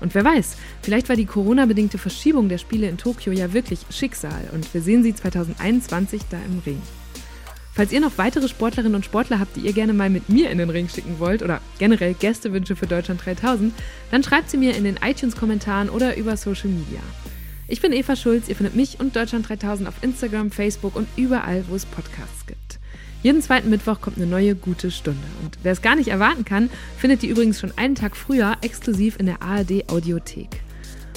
Und 0.00 0.14
wer 0.14 0.24
weiß, 0.24 0.56
vielleicht 0.82 1.08
war 1.08 1.16
die 1.16 1.26
Corona-bedingte 1.26 1.98
Verschiebung 1.98 2.48
der 2.48 2.58
Spiele 2.58 2.88
in 2.88 2.96
Tokio 2.96 3.32
ja 3.32 3.52
wirklich 3.52 3.80
Schicksal 3.90 4.48
und 4.52 4.72
wir 4.72 4.80
sehen 4.80 5.02
sie 5.02 5.14
2021 5.14 6.22
da 6.30 6.38
im 6.38 6.60
Ring. 6.64 6.80
Falls 7.74 7.92
ihr 7.92 8.00
noch 8.00 8.18
weitere 8.18 8.48
Sportlerinnen 8.48 8.94
und 8.94 9.04
Sportler 9.04 9.38
habt, 9.38 9.56
die 9.56 9.60
ihr 9.60 9.72
gerne 9.72 9.92
mal 9.92 10.10
mit 10.10 10.28
mir 10.28 10.50
in 10.50 10.58
den 10.58 10.70
Ring 10.70 10.88
schicken 10.88 11.18
wollt 11.18 11.42
oder 11.42 11.60
generell 11.78 12.14
Gästewünsche 12.14 12.76
für 12.76 12.86
Deutschland 12.86 13.24
3000, 13.24 13.72
dann 14.10 14.22
schreibt 14.22 14.50
sie 14.50 14.56
mir 14.56 14.74
in 14.74 14.84
den 14.84 14.96
iTunes-Kommentaren 14.96 15.88
oder 15.88 16.16
über 16.16 16.36
Social 16.36 16.70
Media. 16.70 17.00
Ich 17.70 17.80
bin 17.80 17.92
Eva 17.92 18.16
Schulz, 18.16 18.48
ihr 18.48 18.56
findet 18.56 18.74
mich 18.74 18.98
und 18.98 19.14
Deutschland 19.14 19.48
3000 19.48 19.88
auf 19.88 20.02
Instagram, 20.02 20.50
Facebook 20.50 20.96
und 20.96 21.06
überall, 21.14 21.62
wo 21.68 21.76
es 21.76 21.86
Podcasts 21.86 22.44
gibt. 22.44 22.80
Jeden 23.22 23.42
zweiten 23.42 23.70
Mittwoch 23.70 24.00
kommt 24.00 24.16
eine 24.16 24.26
neue 24.26 24.56
gute 24.56 24.90
Stunde. 24.90 25.22
Und 25.44 25.56
wer 25.62 25.70
es 25.70 25.80
gar 25.80 25.94
nicht 25.94 26.08
erwarten 26.08 26.44
kann, 26.44 26.68
findet 26.98 27.22
die 27.22 27.28
übrigens 27.28 27.60
schon 27.60 27.72
einen 27.76 27.94
Tag 27.94 28.16
früher 28.16 28.56
exklusiv 28.60 29.20
in 29.20 29.26
der 29.26 29.40
ARD 29.40 29.88
Audiothek. 29.88 30.48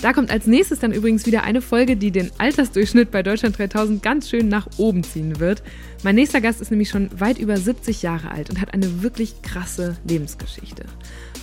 Da 0.03 0.13
kommt 0.13 0.29
als 0.29 0.45
nächstes 0.45 0.77
dann 0.77 0.91
übrigens 0.91 1.25
wieder 1.25 1.43
eine 1.43 1.59
Folge, 1.59 1.97
die 1.97 2.11
den 2.11 2.29
Altersdurchschnitt 2.37 3.09
bei 3.09 3.23
Deutschland 3.23 3.57
3000 3.57 4.03
ganz 4.03 4.29
schön 4.29 4.47
nach 4.47 4.67
oben 4.77 5.03
ziehen 5.03 5.39
wird. 5.39 5.63
Mein 6.03 6.13
nächster 6.13 6.39
Gast 6.39 6.61
ist 6.61 6.69
nämlich 6.69 6.89
schon 6.89 7.09
weit 7.19 7.39
über 7.39 7.57
70 7.57 8.03
Jahre 8.03 8.29
alt 8.29 8.51
und 8.51 8.61
hat 8.61 8.75
eine 8.75 9.01
wirklich 9.01 9.41
krasse 9.41 9.97
Lebensgeschichte. 10.07 10.83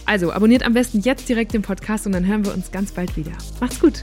Also 0.06 0.30
abonniert 0.30 0.62
am 0.62 0.74
besten 0.74 1.00
jetzt 1.00 1.28
direkt 1.28 1.52
den 1.52 1.62
Podcast 1.62 2.06
und 2.06 2.12
dann 2.12 2.26
hören 2.26 2.44
wir 2.44 2.54
uns 2.54 2.70
ganz 2.70 2.92
bald 2.92 3.16
wieder. 3.16 3.32
Macht's 3.60 3.80
gut! 3.80 4.02